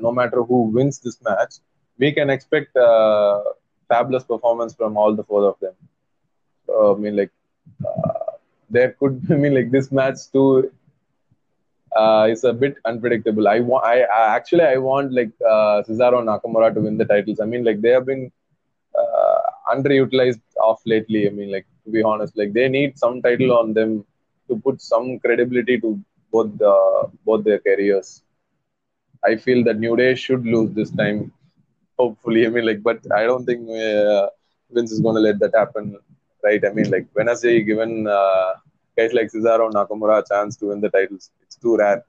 no 0.00 0.10
matter 0.12 0.42
who 0.42 0.62
wins 0.76 0.98
this 1.00 1.18
match 1.28 1.54
we 1.98 2.10
can 2.12 2.30
expect 2.30 2.76
uh, 2.76 3.40
fabulous 3.92 4.24
performance 4.24 4.74
from 4.74 4.96
all 4.96 5.14
the 5.14 5.24
four 5.24 5.42
of 5.48 5.56
them. 5.60 5.74
So, 6.66 6.94
I 6.94 6.98
mean, 6.98 7.16
like, 7.16 7.30
uh, 7.86 8.32
there 8.70 8.92
could, 8.98 9.20
I 9.30 9.34
mean, 9.34 9.54
like, 9.54 9.70
this 9.70 9.90
match 9.92 10.18
too 10.32 10.70
uh, 11.96 12.26
is 12.30 12.44
a 12.44 12.52
bit 12.52 12.76
unpredictable. 12.84 13.48
I 13.48 13.60
want, 13.60 13.84
I, 13.84 14.02
I 14.02 14.34
actually, 14.36 14.64
I 14.64 14.76
want 14.78 15.12
like 15.12 15.30
uh, 15.46 15.82
Cesaro 15.86 16.18
and 16.20 16.28
Nakamura 16.28 16.74
to 16.74 16.80
win 16.80 16.96
the 16.98 17.04
titles. 17.04 17.40
I 17.40 17.46
mean, 17.46 17.64
like, 17.64 17.80
they 17.80 17.90
have 17.90 18.06
been 18.06 18.30
uh, 18.98 19.40
underutilized 19.74 20.40
off 20.62 20.80
lately. 20.86 21.26
I 21.26 21.30
mean, 21.30 21.52
like, 21.52 21.66
to 21.84 21.90
be 21.90 22.02
honest, 22.02 22.36
like, 22.36 22.52
they 22.52 22.68
need 22.68 22.98
some 22.98 23.22
title 23.22 23.52
on 23.52 23.74
them 23.74 24.04
to 24.48 24.56
put 24.56 24.80
some 24.80 25.18
credibility 25.18 25.80
to 25.80 25.98
both 26.32 26.56
the 26.58 27.10
both 27.24 27.44
their 27.44 27.58
careers. 27.58 28.22
I 29.24 29.36
feel 29.36 29.64
that 29.64 29.78
New 29.78 29.96
Day 29.96 30.14
should 30.14 30.44
lose 30.44 30.72
this 30.72 30.90
time 30.90 31.32
hopefully. 31.98 32.46
I 32.46 32.50
mean, 32.50 32.66
like, 32.66 32.82
but 32.82 33.00
I 33.12 33.24
don't 33.24 33.44
think 33.44 33.68
uh, 33.70 34.28
Vince 34.70 34.92
is 34.92 35.00
going 35.00 35.16
to 35.16 35.20
let 35.20 35.38
that 35.40 35.54
happen, 35.54 35.96
right? 36.42 36.62
I 36.64 36.70
mean, 36.72 36.90
like, 36.90 37.06
when 37.12 37.28
I 37.28 37.34
say 37.34 37.60
given 37.62 38.06
uh, 38.06 38.52
guys 38.96 39.12
like 39.12 39.28
Cesaro 39.32 39.66
and 39.66 39.74
Nakamura 39.74 40.18
a 40.22 40.24
chance 40.26 40.56
to 40.58 40.66
win 40.66 40.80
the 40.80 40.90
titles, 40.90 41.30
it's 41.42 41.56
too 41.56 41.76
rare. 41.76 42.02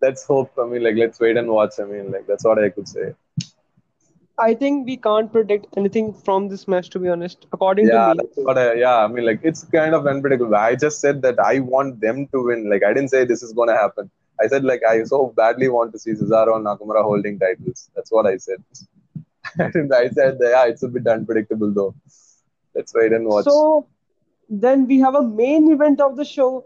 Let's 0.00 0.24
hope. 0.24 0.52
I 0.58 0.66
mean, 0.66 0.82
like, 0.82 0.96
let's 0.96 1.20
wait 1.20 1.36
and 1.36 1.48
watch. 1.48 1.78
I 1.80 1.84
mean, 1.84 2.10
like, 2.12 2.26
that's 2.26 2.44
what 2.44 2.58
I 2.58 2.68
could 2.70 2.88
say. 2.88 3.14
I 4.38 4.54
think 4.54 4.86
we 4.86 4.96
can't 4.96 5.32
predict 5.32 5.66
anything 5.76 6.12
from 6.12 6.48
this 6.48 6.66
match, 6.68 6.90
to 6.90 6.98
be 6.98 7.08
honest. 7.08 7.46
According 7.52 7.90
Yeah, 7.90 7.92
to 7.92 7.98
me, 8.00 8.22
that's 8.22 8.36
what 8.36 8.58
I, 8.58 8.74
yeah. 8.74 8.96
I 9.04 9.06
mean, 9.08 9.24
like, 9.26 9.40
it's 9.42 9.64
kind 9.64 9.94
of 9.94 10.06
unpredictable. 10.06 10.54
I 10.56 10.74
just 10.74 11.00
said 11.00 11.22
that 11.22 11.38
I 11.38 11.60
want 11.60 12.00
them 12.00 12.26
to 12.28 12.44
win. 12.46 12.68
Like, 12.70 12.82
I 12.82 12.92
didn't 12.94 13.10
say 13.10 13.24
this 13.24 13.42
is 13.42 13.52
going 13.52 13.68
to 13.68 13.76
happen. 13.76 14.10
I 14.42 14.48
said 14.48 14.64
like 14.64 14.82
I 14.88 15.02
so 15.04 15.32
badly 15.36 15.68
want 15.68 15.92
to 15.92 15.98
see 15.98 16.12
Cesaro 16.12 16.56
and 16.56 16.66
Nakamura 16.66 17.02
holding 17.02 17.38
titles. 17.38 17.90
That's 17.94 18.10
what 18.10 18.26
I 18.26 18.36
said. 18.36 18.62
and 19.58 19.94
I 19.94 20.08
said 20.08 20.38
yeah, 20.40 20.66
it's 20.66 20.82
a 20.82 20.88
bit 20.88 21.06
unpredictable 21.06 21.72
though. 21.72 21.94
Let's 22.74 22.94
wait 22.94 23.12
and 23.12 23.26
watch. 23.26 23.44
So 23.44 23.86
then 24.48 24.86
we 24.86 24.98
have 25.00 25.14
a 25.14 25.22
main 25.22 25.70
event 25.72 26.00
of 26.00 26.16
the 26.16 26.24
show. 26.24 26.64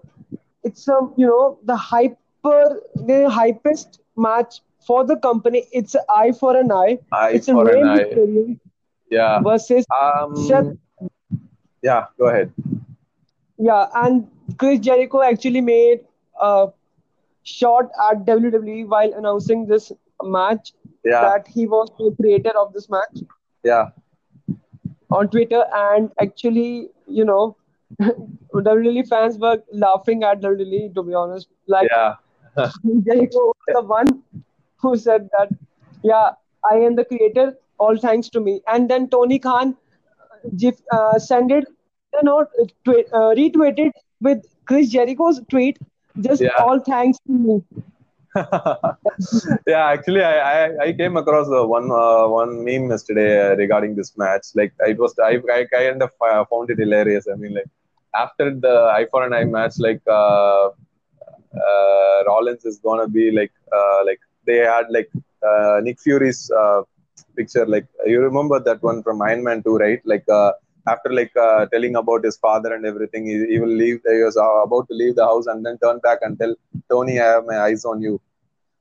It's 0.63 0.89
um 0.89 1.13
you 1.17 1.27
know 1.27 1.59
the 1.65 1.77
hyper 1.77 2.81
the 2.95 3.19
hypest 3.39 3.99
match 4.17 4.61
for 4.87 5.05
the 5.05 5.17
company. 5.17 5.67
It's 5.73 5.95
an 5.95 6.03
eye 6.17 6.33
for 6.33 6.57
an 6.57 6.73
eye. 6.73 6.99
Eye 7.13 7.31
it's 7.31 7.47
for 7.47 7.69
an 7.69 7.89
eye. 7.89 8.57
Yeah. 9.11 9.41
versus 9.41 9.85
Um. 10.01 10.37
Seth 10.37 10.77
Yeah. 11.83 12.07
Go 12.19 12.29
ahead. 12.29 12.53
Yeah, 13.59 13.87
and 13.95 14.29
Chris 14.59 14.81
Jericho 14.81 15.23
actually 15.23 15.61
made 15.61 16.01
a 16.41 16.69
shot 17.53 17.91
at 18.11 18.25
WWE 18.27 18.87
while 18.95 19.13
announcing 19.23 19.67
this 19.67 19.93
match 20.37 20.73
Yeah. 21.05 21.21
that 21.27 21.49
he 21.57 21.67
was 21.67 21.91
the 21.99 22.15
creator 22.21 22.53
of 22.63 22.73
this 22.73 22.89
match 22.97 23.21
Yeah. 23.65 23.91
on 25.11 25.29
Twitter, 25.29 25.65
and 25.75 26.11
actually, 26.21 26.89
you 27.07 27.25
know, 27.25 27.57
WWE 28.01 29.09
fans 29.09 29.39
were 29.39 29.63
laughing 29.73 30.25
at 30.25 30.41
WWE 30.41 30.95
to 30.95 31.03
be 31.03 31.15
honest. 31.15 31.49
Like 31.67 31.89
Yeah. 31.91 32.15
Jericho 33.07 33.45
was 33.53 33.75
the 33.75 33.83
one 33.83 34.23
who 34.83 34.97
said 34.97 35.29
that, 35.39 35.51
yeah, 36.03 36.31
I 36.71 36.77
am 36.77 36.97
the 36.97 37.05
creator, 37.05 37.57
all 37.79 37.97
thanks 37.97 38.29
to 38.31 38.41
me. 38.41 38.61
And 38.67 38.91
then 38.91 39.09
Tony 39.09 39.39
Khan 39.39 39.77
gif, 40.57 40.81
uh, 40.93 41.19
sent 41.19 41.53
it, 41.53 41.67
you 42.15 42.23
know, 42.23 42.47
twi- 42.85 43.05
uh, 43.13 43.35
retweeted 43.41 43.91
with 44.21 44.45
Chris 44.67 44.89
Jericho's 44.91 45.41
tweet, 45.51 45.79
just 46.21 46.45
Yeah. 46.45 46.59
all 46.59 46.81
thanks 46.81 47.19
to 47.27 47.33
me. 47.33 47.63
yeah, 49.67 49.87
actually, 49.95 50.23
I, 50.23 50.37
I, 50.67 50.71
I 50.87 50.93
came 50.93 51.17
across 51.17 51.49
uh, 51.49 51.67
one 51.67 51.91
uh, 51.91 52.27
one 52.29 52.65
meme 52.65 52.91
yesterday 52.91 53.31
uh, 53.45 53.57
regarding 53.57 53.95
this 53.97 54.13
match. 54.17 54.47
Like 54.55 54.73
it 54.81 54.99
was, 54.99 55.15
I, 55.19 55.39
I 55.57 55.65
kind 55.73 56.03
of 56.03 56.11
uh, 56.21 56.45
found 56.51 56.71
it 56.71 56.79
hilarious. 56.79 57.27
I 57.33 57.37
mean, 57.37 57.55
like 57.55 57.71
after 58.15 58.51
the 58.55 58.75
eye 58.97 59.07
for 59.11 59.25
an 59.27 59.33
eye 59.33 59.45
match, 59.45 59.75
like 59.79 60.03
uh, 60.07 60.69
uh, 61.69 62.25
Rollins 62.27 62.65
is 62.65 62.79
gonna 62.79 63.09
be 63.09 63.31
like 63.31 63.53
uh, 63.73 64.01
like 64.05 64.21
they 64.47 64.59
had 64.59 64.87
like 64.91 65.11
uh, 65.49 65.81
Nick 65.83 66.01
Fury's 66.01 66.51
uh, 66.51 66.83
picture. 67.37 67.67
Like 67.67 67.87
you 68.07 68.21
remember 68.21 68.61
that 68.61 68.83
one 68.83 69.03
from 69.03 69.23
Iron 69.23 69.43
Man 69.45 69.63
2, 69.63 69.77
right? 69.77 70.01
Like 70.05 70.29
uh, 70.29 70.53
after 70.89 71.13
like 71.13 71.35
uh, 71.37 71.67
telling 71.67 71.97
about 71.97 72.25
his 72.25 72.37
father 72.37 72.73
and 72.75 72.87
everything, 72.87 73.27
he, 73.27 73.37
he 73.53 73.59
will 73.61 73.77
leave. 73.85 74.01
He 74.07 74.23
was 74.23 74.37
uh, 74.37 74.63
about 74.67 74.89
to 74.89 74.95
leave 74.95 75.17
the 75.17 75.25
house 75.25 75.47
and 75.47 75.65
then 75.65 75.79
turn 75.79 75.99
back 76.01 76.19
and 76.23 76.39
tell 76.39 76.55
Tony, 76.91 77.21
"I 77.21 77.27
have 77.35 77.45
my 77.47 77.59
eyes 77.61 77.85
on 77.85 78.03
you." 78.03 78.21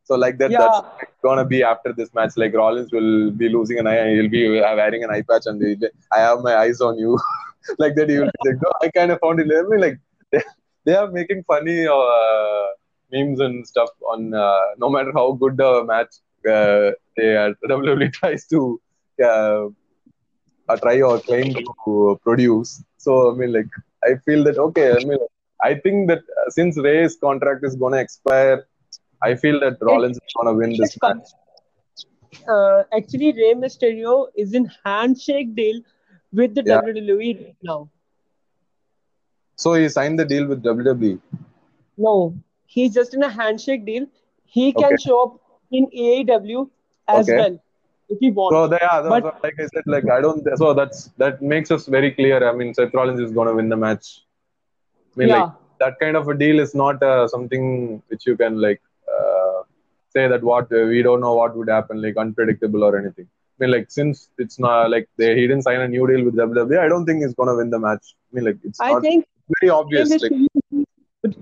So 0.03 0.15
like 0.15 0.37
that, 0.39 0.51
Yeah. 0.51 0.59
that's 0.59 0.81
gonna 1.23 1.45
be 1.45 1.63
after 1.63 1.91
this 1.93 2.13
match. 2.13 2.33
Like 2.37 2.53
Rollins 2.53 2.91
will 2.91 3.31
be 3.31 3.49
losing 3.49 3.79
an 3.79 3.87
eye. 3.87 3.95
and 4.03 4.11
He'll 4.21 4.29
be 4.29 4.43
wearing 4.59 5.03
an 5.03 5.11
eye 5.11 5.23
patch, 5.29 5.45
and 5.47 5.61
he'll 5.61 5.77
be, 5.83 5.87
I 6.11 6.19
have 6.19 6.41
my 6.41 6.55
eyes 6.55 6.81
on 6.81 6.97
you. 6.97 7.19
like 7.79 7.95
that, 7.95 8.09
he 8.09 8.19
will. 8.19 8.31
Like, 8.45 8.57
no, 8.65 8.71
I 8.81 8.89
kind 8.89 9.11
of 9.11 9.19
found 9.19 9.39
it. 9.39 9.47
I 9.57 9.61
mean, 9.69 9.81
like 9.81 9.99
they, 10.31 10.41
they 10.85 10.95
are 10.95 11.09
making 11.19 11.43
funny 11.43 11.87
uh, 11.87 12.65
memes 13.11 13.39
and 13.39 13.65
stuff 13.67 13.89
on 14.13 14.33
uh, 14.33 14.59
no 14.77 14.89
matter 14.89 15.11
how 15.13 15.31
good 15.33 15.57
the 15.57 15.83
match 15.85 16.13
uh, 16.49 16.91
they 17.17 17.35
are, 17.35 17.53
WWE 17.69 18.11
tries 18.13 18.45
to 18.47 18.79
uh, 19.23 19.65
uh, 20.69 20.77
try 20.77 21.01
or 21.01 21.19
claim 21.21 21.53
to 21.55 22.19
produce. 22.23 22.83
So 22.97 23.31
I 23.31 23.35
mean, 23.35 23.53
like 23.53 23.69
I 24.03 24.15
feel 24.25 24.43
that 24.45 24.57
okay. 24.67 24.95
I 24.95 24.99
mean, 24.99 25.19
I 25.63 25.75
think 25.75 26.07
that 26.09 26.19
uh, 26.19 26.49
since 26.49 26.77
Rey's 26.77 27.15
contract 27.17 27.63
is 27.63 27.75
gonna 27.75 27.97
expire, 27.97 28.65
I 29.23 29.35
feel 29.35 29.59
that 29.61 29.77
Rollins 29.81 30.17
is 30.17 30.31
gonna 30.37 30.53
win 30.55 30.77
this 30.77 30.97
match. 31.01 31.27
Uh, 32.47 32.83
actually, 32.95 33.31
Rey 33.33 33.53
Mysterio 33.55 34.27
is 34.35 34.53
in 34.53 34.69
handshake 34.83 35.55
deal 35.55 35.81
with 36.31 36.55
the 36.55 36.63
Yeah. 36.63 36.81
WWE 36.83 37.33
right 37.35 37.57
now. 37.63 37.89
So 39.55 39.73
he 39.73 39.89
signed 39.89 40.19
the 40.19 40.25
deal 40.25 40.47
with. 40.47 40.63
WWE. 40.63 41.19
No, 41.97 42.35
he's 42.65 42.93
just 42.93 43.13
in 43.13 43.23
a 43.23 43.29
handshake 43.29 43.85
deal. 43.85 44.07
He 44.45 44.73
can 44.73 44.95
Okay. 44.95 44.97
show 44.97 45.23
up 45.23 45.39
in 45.71 45.87
AEW 45.93 46.69
as 47.07 47.31
Okay. 47.31 47.35
well 47.35 47.59
he 48.19 48.31
wants. 48.31 48.55
So 48.55 48.67
they, 48.67 48.79
are, 48.79 49.03
But- 49.03 49.23
what- 49.23 49.43
like 49.43 49.55
I 49.59 49.67
said, 49.73 49.83
like 49.85 50.09
I 50.09 50.21
don't. 50.21 50.45
So 50.57 50.73
that's 50.73 51.09
that 51.17 51.41
makes 51.41 51.71
us 51.71 51.85
very 51.87 52.11
clear. 52.11 52.47
I 52.47 52.53
mean, 52.55 52.73
Seth 52.73 52.93
Rollins 52.93 53.19
is 53.19 53.31
gonna 53.31 53.53
win 53.53 53.69
the 53.69 53.77
match. 53.77 54.21
I 55.15 55.19
mean, 55.19 55.29
yeah. 55.29 55.43
like 55.43 55.53
that 55.79 55.99
kind 55.99 56.15
of 56.15 56.27
a 56.27 56.37
deal 56.37 56.59
is 56.59 56.75
not 56.75 57.01
uh, 57.01 57.27
something 57.27 58.01
which 58.07 58.25
you 58.25 58.35
can 58.37 58.59
like 58.61 58.81
uh, 59.11 59.63
say 60.09 60.27
that 60.27 60.43
what 60.43 60.71
uh, 60.71 60.85
we 60.85 61.01
don't 61.01 61.21
know 61.21 61.33
what 61.33 61.55
would 61.55 61.69
happen, 61.69 62.01
like 62.01 62.17
unpredictable 62.17 62.83
or 62.83 62.97
anything. 62.97 63.27
I 63.27 63.63
mean, 63.63 63.71
like 63.71 63.89
since 63.89 64.29
it's 64.37 64.59
not 64.59 64.91
like 64.91 65.07
they 65.17 65.35
he 65.35 65.41
didn't 65.47 65.63
sign 65.63 65.79
a 65.79 65.87
new 65.87 66.05
deal 66.07 66.25
with 66.25 66.35
WWE, 66.35 66.79
I 66.79 66.87
don't 66.87 67.05
think 67.05 67.23
he's 67.23 67.33
gonna 67.33 67.55
win 67.55 67.69
the 67.69 67.79
match. 67.79 68.15
I 68.31 68.35
mean, 68.35 68.45
like 68.45 68.57
it's 68.63 68.79
I 68.79 68.93
not 68.93 69.01
think 69.01 69.25
very 69.61 69.69
obvious. 69.69 70.09
Like, 70.21 70.31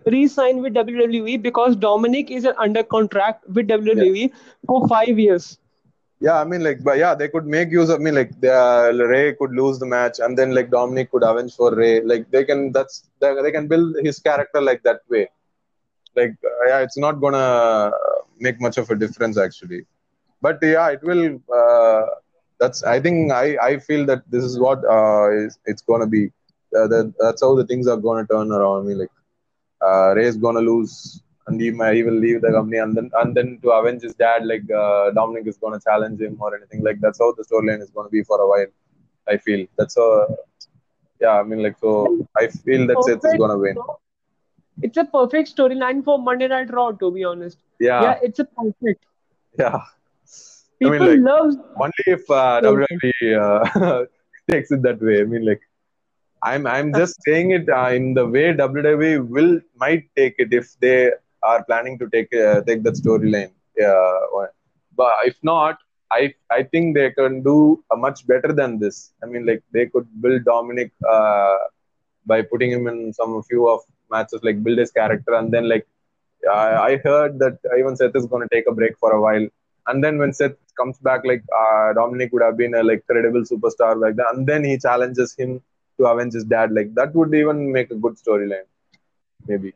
re-sign 0.05 0.61
with 0.61 0.73
WWE 0.73 1.41
because 1.41 1.75
Dominik 1.75 2.29
is 2.29 2.47
under 2.57 2.83
contract 2.83 3.47
with 3.49 3.67
WWE 3.67 4.31
for 4.65 4.87
five 4.87 5.19
years. 5.19 5.57
Yeah, 6.25 6.39
I 6.41 6.45
mean, 6.45 6.63
like, 6.63 6.83
but 6.83 6.97
yeah, 6.97 7.15
they 7.15 7.27
could 7.29 7.45
make 7.45 7.69
use 7.71 7.89
of 7.89 7.99
me. 8.01 8.11
Like, 8.11 8.31
the, 8.41 8.53
uh, 8.53 8.91
Rey 9.13 9.33
could 9.39 9.51
lose 9.61 9.77
the 9.79 9.85
match, 9.85 10.19
and 10.19 10.37
then 10.39 10.53
like 10.57 10.69
Dominik 10.69 11.09
could 11.11 11.23
avenge 11.31 11.53
for 11.55 11.69
Rey. 11.75 12.01
Like, 12.11 12.31
they 12.31 12.43
can. 12.45 12.71
That's 12.71 12.95
they, 13.21 13.33
they 13.45 13.51
can 13.51 13.67
build 13.67 13.95
his 14.07 14.19
character 14.19 14.61
like 14.61 14.83
that 14.83 15.01
way. 15.09 15.25
Like, 16.15 16.35
uh, 16.51 16.65
yeah, 16.69 16.79
it's 16.81 16.97
not 16.97 17.21
gonna 17.21 17.91
make 18.39 18.59
much 18.61 18.77
of 18.77 18.89
a 18.91 18.95
difference 18.95 19.37
actually. 19.37 19.85
But 20.41 20.59
yeah, 20.61 20.89
it 20.91 21.03
will. 21.03 21.25
Uh, 21.61 22.05
that's. 22.59 22.83
I 22.83 22.99
think 23.01 23.31
I 23.31 23.57
I 23.69 23.79
feel 23.79 24.05
that 24.07 24.23
this 24.31 24.43
is 24.43 24.59
what 24.59 24.83
uh, 24.97 25.29
is, 25.45 25.59
it's 25.65 25.81
gonna 25.83 26.07
be. 26.17 26.23
Uh, 26.77 26.87
that, 26.93 27.13
that's 27.19 27.41
how 27.41 27.55
the 27.55 27.65
things 27.65 27.87
are 27.87 27.97
gonna 27.97 28.27
turn 28.27 28.51
around. 28.51 28.83
I 28.83 28.87
mean, 28.89 28.99
like, 28.99 29.15
uh, 29.81 30.13
Rey 30.15 30.27
is 30.27 30.37
gonna 30.37 30.61
lose 30.61 31.22
and 31.47 31.59
he, 31.59 31.69
might, 31.71 31.95
he 31.95 32.03
will 32.03 32.13
leave 32.25 32.41
the 32.41 32.51
company 32.51 32.77
and 32.77 32.95
then 32.97 33.09
and 33.21 33.35
then 33.35 33.59
to 33.63 33.69
avenge 33.71 34.01
his 34.01 34.15
dad 34.15 34.45
like 34.45 34.63
uh, 34.71 35.11
Dominik 35.17 35.47
is 35.47 35.57
going 35.57 35.77
to 35.77 35.83
challenge 35.83 36.19
him 36.21 36.37
or 36.39 36.55
anything. 36.55 36.83
Like 36.83 36.99
that's 37.01 37.19
how 37.19 37.31
the 37.33 37.43
storyline 37.43 37.81
is 37.81 37.89
going 37.91 38.07
to 38.07 38.11
be 38.11 38.23
for 38.23 38.39
a 38.41 38.47
while 38.47 38.67
I 39.27 39.37
feel. 39.37 39.65
That's 39.77 39.97
a 39.97 40.27
yeah 41.21 41.39
I 41.39 41.43
mean 41.43 41.61
like 41.63 41.77
so 41.79 41.91
I 42.37 42.47
feel 42.47 42.87
that 42.87 43.03
Seth 43.07 43.25
is 43.31 43.37
going 43.43 43.51
to 43.51 43.57
win 43.65 43.77
It's 44.81 44.97
a 44.97 45.05
perfect 45.05 45.55
storyline 45.55 46.03
for 46.03 46.17
Monday 46.19 46.47
Night 46.47 46.71
Raw, 46.73 46.91
to 46.91 47.11
be 47.11 47.23
honest. 47.23 47.57
yeah. 47.79 48.01
Yeah, 48.05 48.19
it's 48.23 48.39
a 48.39 48.45
perfect. 48.45 49.05
yeah. 49.59 49.75
I 49.75 50.85
People 50.85 50.99
mean, 51.07 51.23
like- 51.23 51.31
love 51.31 51.53
only 51.83 52.05
if 52.07 52.29
uh, 52.29 52.59
WWE 52.61 53.27
uh, 53.43 54.05
takes 54.51 54.71
it 54.71 54.81
that 54.87 55.01
way. 55.01 55.21
I 55.21 55.25
mean 55.33 55.45
like 55.49 55.61
I'm 56.41 56.65
I'm 56.67 56.89
just 56.93 57.19
saying 57.25 57.51
it 57.51 57.69
uh, 57.69 57.89
in 57.97 58.13
the 58.15 58.25
way 58.27 58.45
WWE 58.53 59.27
will 59.35 59.53
might 59.83 60.03
take 60.15 60.35
it 60.39 60.53
if 60.61 60.73
they 60.79 61.11
are 61.51 61.63
planning 61.63 61.97
to 61.99 62.07
take 62.15 62.33
uh, 62.33 62.61
take 62.67 62.83
that 62.83 62.95
storyline. 63.03 63.51
Yeah, 63.77 64.47
but 64.95 65.13
if 65.29 65.37
not, 65.43 65.77
I 66.11 66.33
I 66.51 66.63
think 66.63 66.95
they 66.95 67.09
can 67.11 67.41
do 67.43 67.83
a 67.91 67.97
much 68.05 68.25
better 68.31 68.51
than 68.59 68.79
this. 68.79 69.13
I 69.23 69.27
mean, 69.27 69.45
like 69.45 69.63
they 69.73 69.85
could 69.87 70.07
build 70.21 70.43
Dominik 70.45 70.91
uh, 71.15 71.57
by 72.25 72.41
putting 72.41 72.71
him 72.71 72.87
in 72.87 73.13
some 73.13 73.41
few 73.43 73.69
of 73.69 73.81
matches, 74.11 74.41
like 74.43 74.63
build 74.63 74.77
his 74.77 74.91
character, 74.91 75.33
and 75.35 75.51
then 75.51 75.67
like 75.69 75.87
I, 76.51 76.69
I 76.89 76.97
heard 76.97 77.39
that 77.39 77.57
even 77.79 77.95
Seth 77.95 78.15
is 78.15 78.25
going 78.25 78.47
to 78.47 78.55
take 78.55 78.67
a 78.67 78.73
break 78.73 78.97
for 78.99 79.11
a 79.11 79.21
while, 79.21 79.47
and 79.87 80.03
then 80.03 80.17
when 80.17 80.33
Seth 80.33 80.57
comes 80.79 80.97
back, 80.99 81.21
like 81.25 81.43
uh, 81.61 81.93
Dominik 81.99 82.31
would 82.33 82.43
have 82.43 82.57
been 82.57 82.75
a 82.75 82.83
like 82.83 83.05
credible 83.07 83.41
superstar 83.41 83.99
like 83.99 84.15
that, 84.17 84.33
and 84.33 84.47
then 84.47 84.63
he 84.63 84.77
challenges 84.77 85.35
him 85.35 85.61
to 85.99 86.07
avenge 86.07 86.33
his 86.33 86.45
dad. 86.45 86.71
Like 86.71 86.93
that 86.95 87.13
would 87.15 87.33
even 87.33 87.71
make 87.71 87.91
a 87.91 87.95
good 87.95 88.15
storyline, 88.15 88.67
maybe. 89.47 89.73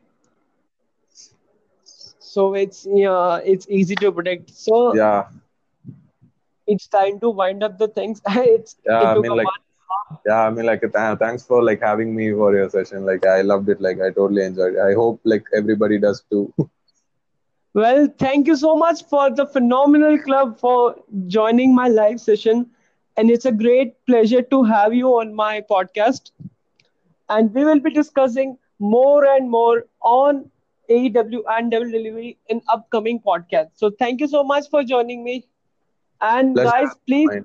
So 2.28 2.54
it's 2.54 2.86
yeah, 2.90 3.38
it's 3.44 3.68
easy 3.68 3.94
to 3.96 4.12
predict. 4.12 4.50
So 4.50 4.94
Yeah, 4.94 5.28
it's 6.66 6.86
time 6.88 7.18
to 7.20 7.30
wind 7.30 7.62
up 7.62 7.78
the 7.78 7.88
things. 7.88 8.20
it's 8.28 8.76
Yeah, 8.86 9.02
it 9.02 9.08
I 9.12 9.14
mean, 9.16 9.34
like- 9.36 9.46
yeah. 10.26 10.40
I 10.46 10.50
mean, 10.50 10.66
like 10.66 10.80
th- 10.80 11.18
thanks 11.18 11.44
for 11.46 11.62
like 11.62 11.80
having 11.80 12.14
me 12.14 12.30
for 12.32 12.54
your 12.54 12.68
session. 12.70 13.04
Like 13.06 13.26
I 13.26 13.42
loved 13.42 13.68
it. 13.68 13.80
Like 13.80 13.98
I 14.00 14.10
totally 14.10 14.44
enjoyed. 14.44 14.74
it. 14.74 14.80
I 14.80 14.94
hope 14.94 15.20
like 15.24 15.44
everybody 15.56 15.98
does 15.98 16.22
too. 16.30 16.52
Well, 17.74 18.08
thank 18.18 18.46
you 18.46 18.56
so 18.56 18.76
much 18.76 19.04
for 19.04 19.30
the 19.30 19.46
phenomenal 19.46 20.18
club 20.18 20.58
for 20.58 20.96
joining 21.26 21.74
my 21.74 21.88
live 21.88 22.20
session. 22.20 22.70
And 23.16 23.30
it's 23.30 23.44
a 23.46 23.52
great 23.52 24.04
pleasure 24.06 24.42
to 24.42 24.62
have 24.64 24.94
you 24.94 25.08
on 25.18 25.34
my 25.34 25.60
podcast. 25.70 26.30
And 27.28 27.52
we 27.54 27.64
will 27.64 27.80
be 27.80 27.90
discussing 27.90 28.58
more 28.78 29.24
and 29.26 29.50
more 29.50 29.84
on 30.02 30.50
AEW 30.88 31.42
and 31.48 31.70
WWE 31.72 32.36
in 32.48 32.62
upcoming 32.68 33.20
podcast. 33.20 33.70
So 33.74 33.90
thank 33.90 34.20
you 34.20 34.28
so 34.28 34.42
much 34.44 34.68
for 34.70 34.82
joining 34.84 35.24
me. 35.24 35.46
And 36.20 36.54
Pleasure 36.54 36.70
guys, 36.70 36.94
please. 37.06 37.28
mine. 37.30 37.44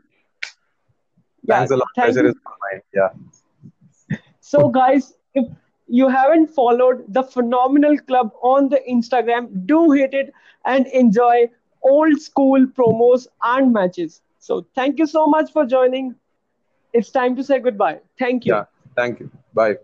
Yeah, 1.48 1.60
Thanks 1.60 1.72
a 1.72 1.78
lot. 1.78 1.88
thank 1.95 2.14
Pleasure 2.14 2.24
you. 2.24 2.30
is 2.30 2.36
mine. 2.61 2.82
Yeah. 2.94 3.10
So, 4.40 4.70
guys, 4.70 5.14
if 5.34 5.45
you 5.88 6.07
haven't 6.10 6.48
followed 6.48 7.06
the 7.07 7.24
phenomenal 7.24 7.98
club 7.99 8.32
on 8.41 8.70
the 8.70 8.80
Instagram, 8.90 9.65
do 9.65 9.91
hit 9.91 10.14
it 10.14 10.34
and 10.65 10.88
enjoy 10.88 11.49
old 11.84 12.20
school 12.20 12.65
promos 12.68 13.28
and 13.44 13.74
matches. 13.74 14.22
So 14.40 14.65
thank 14.76 14.99
you 14.99 15.06
so 15.07 15.28
much 15.28 15.52
for 15.52 15.65
joining. 15.65 16.15
It's 16.94 17.10
time 17.10 17.36
to 17.36 17.44
say 17.44 17.60
goodbye. 17.60 17.99
Thank 18.20 18.45
you. 18.45 18.53
Yeah. 18.53 18.65
Thank 18.95 19.20
you. 19.20 19.32
Bye. 19.53 19.76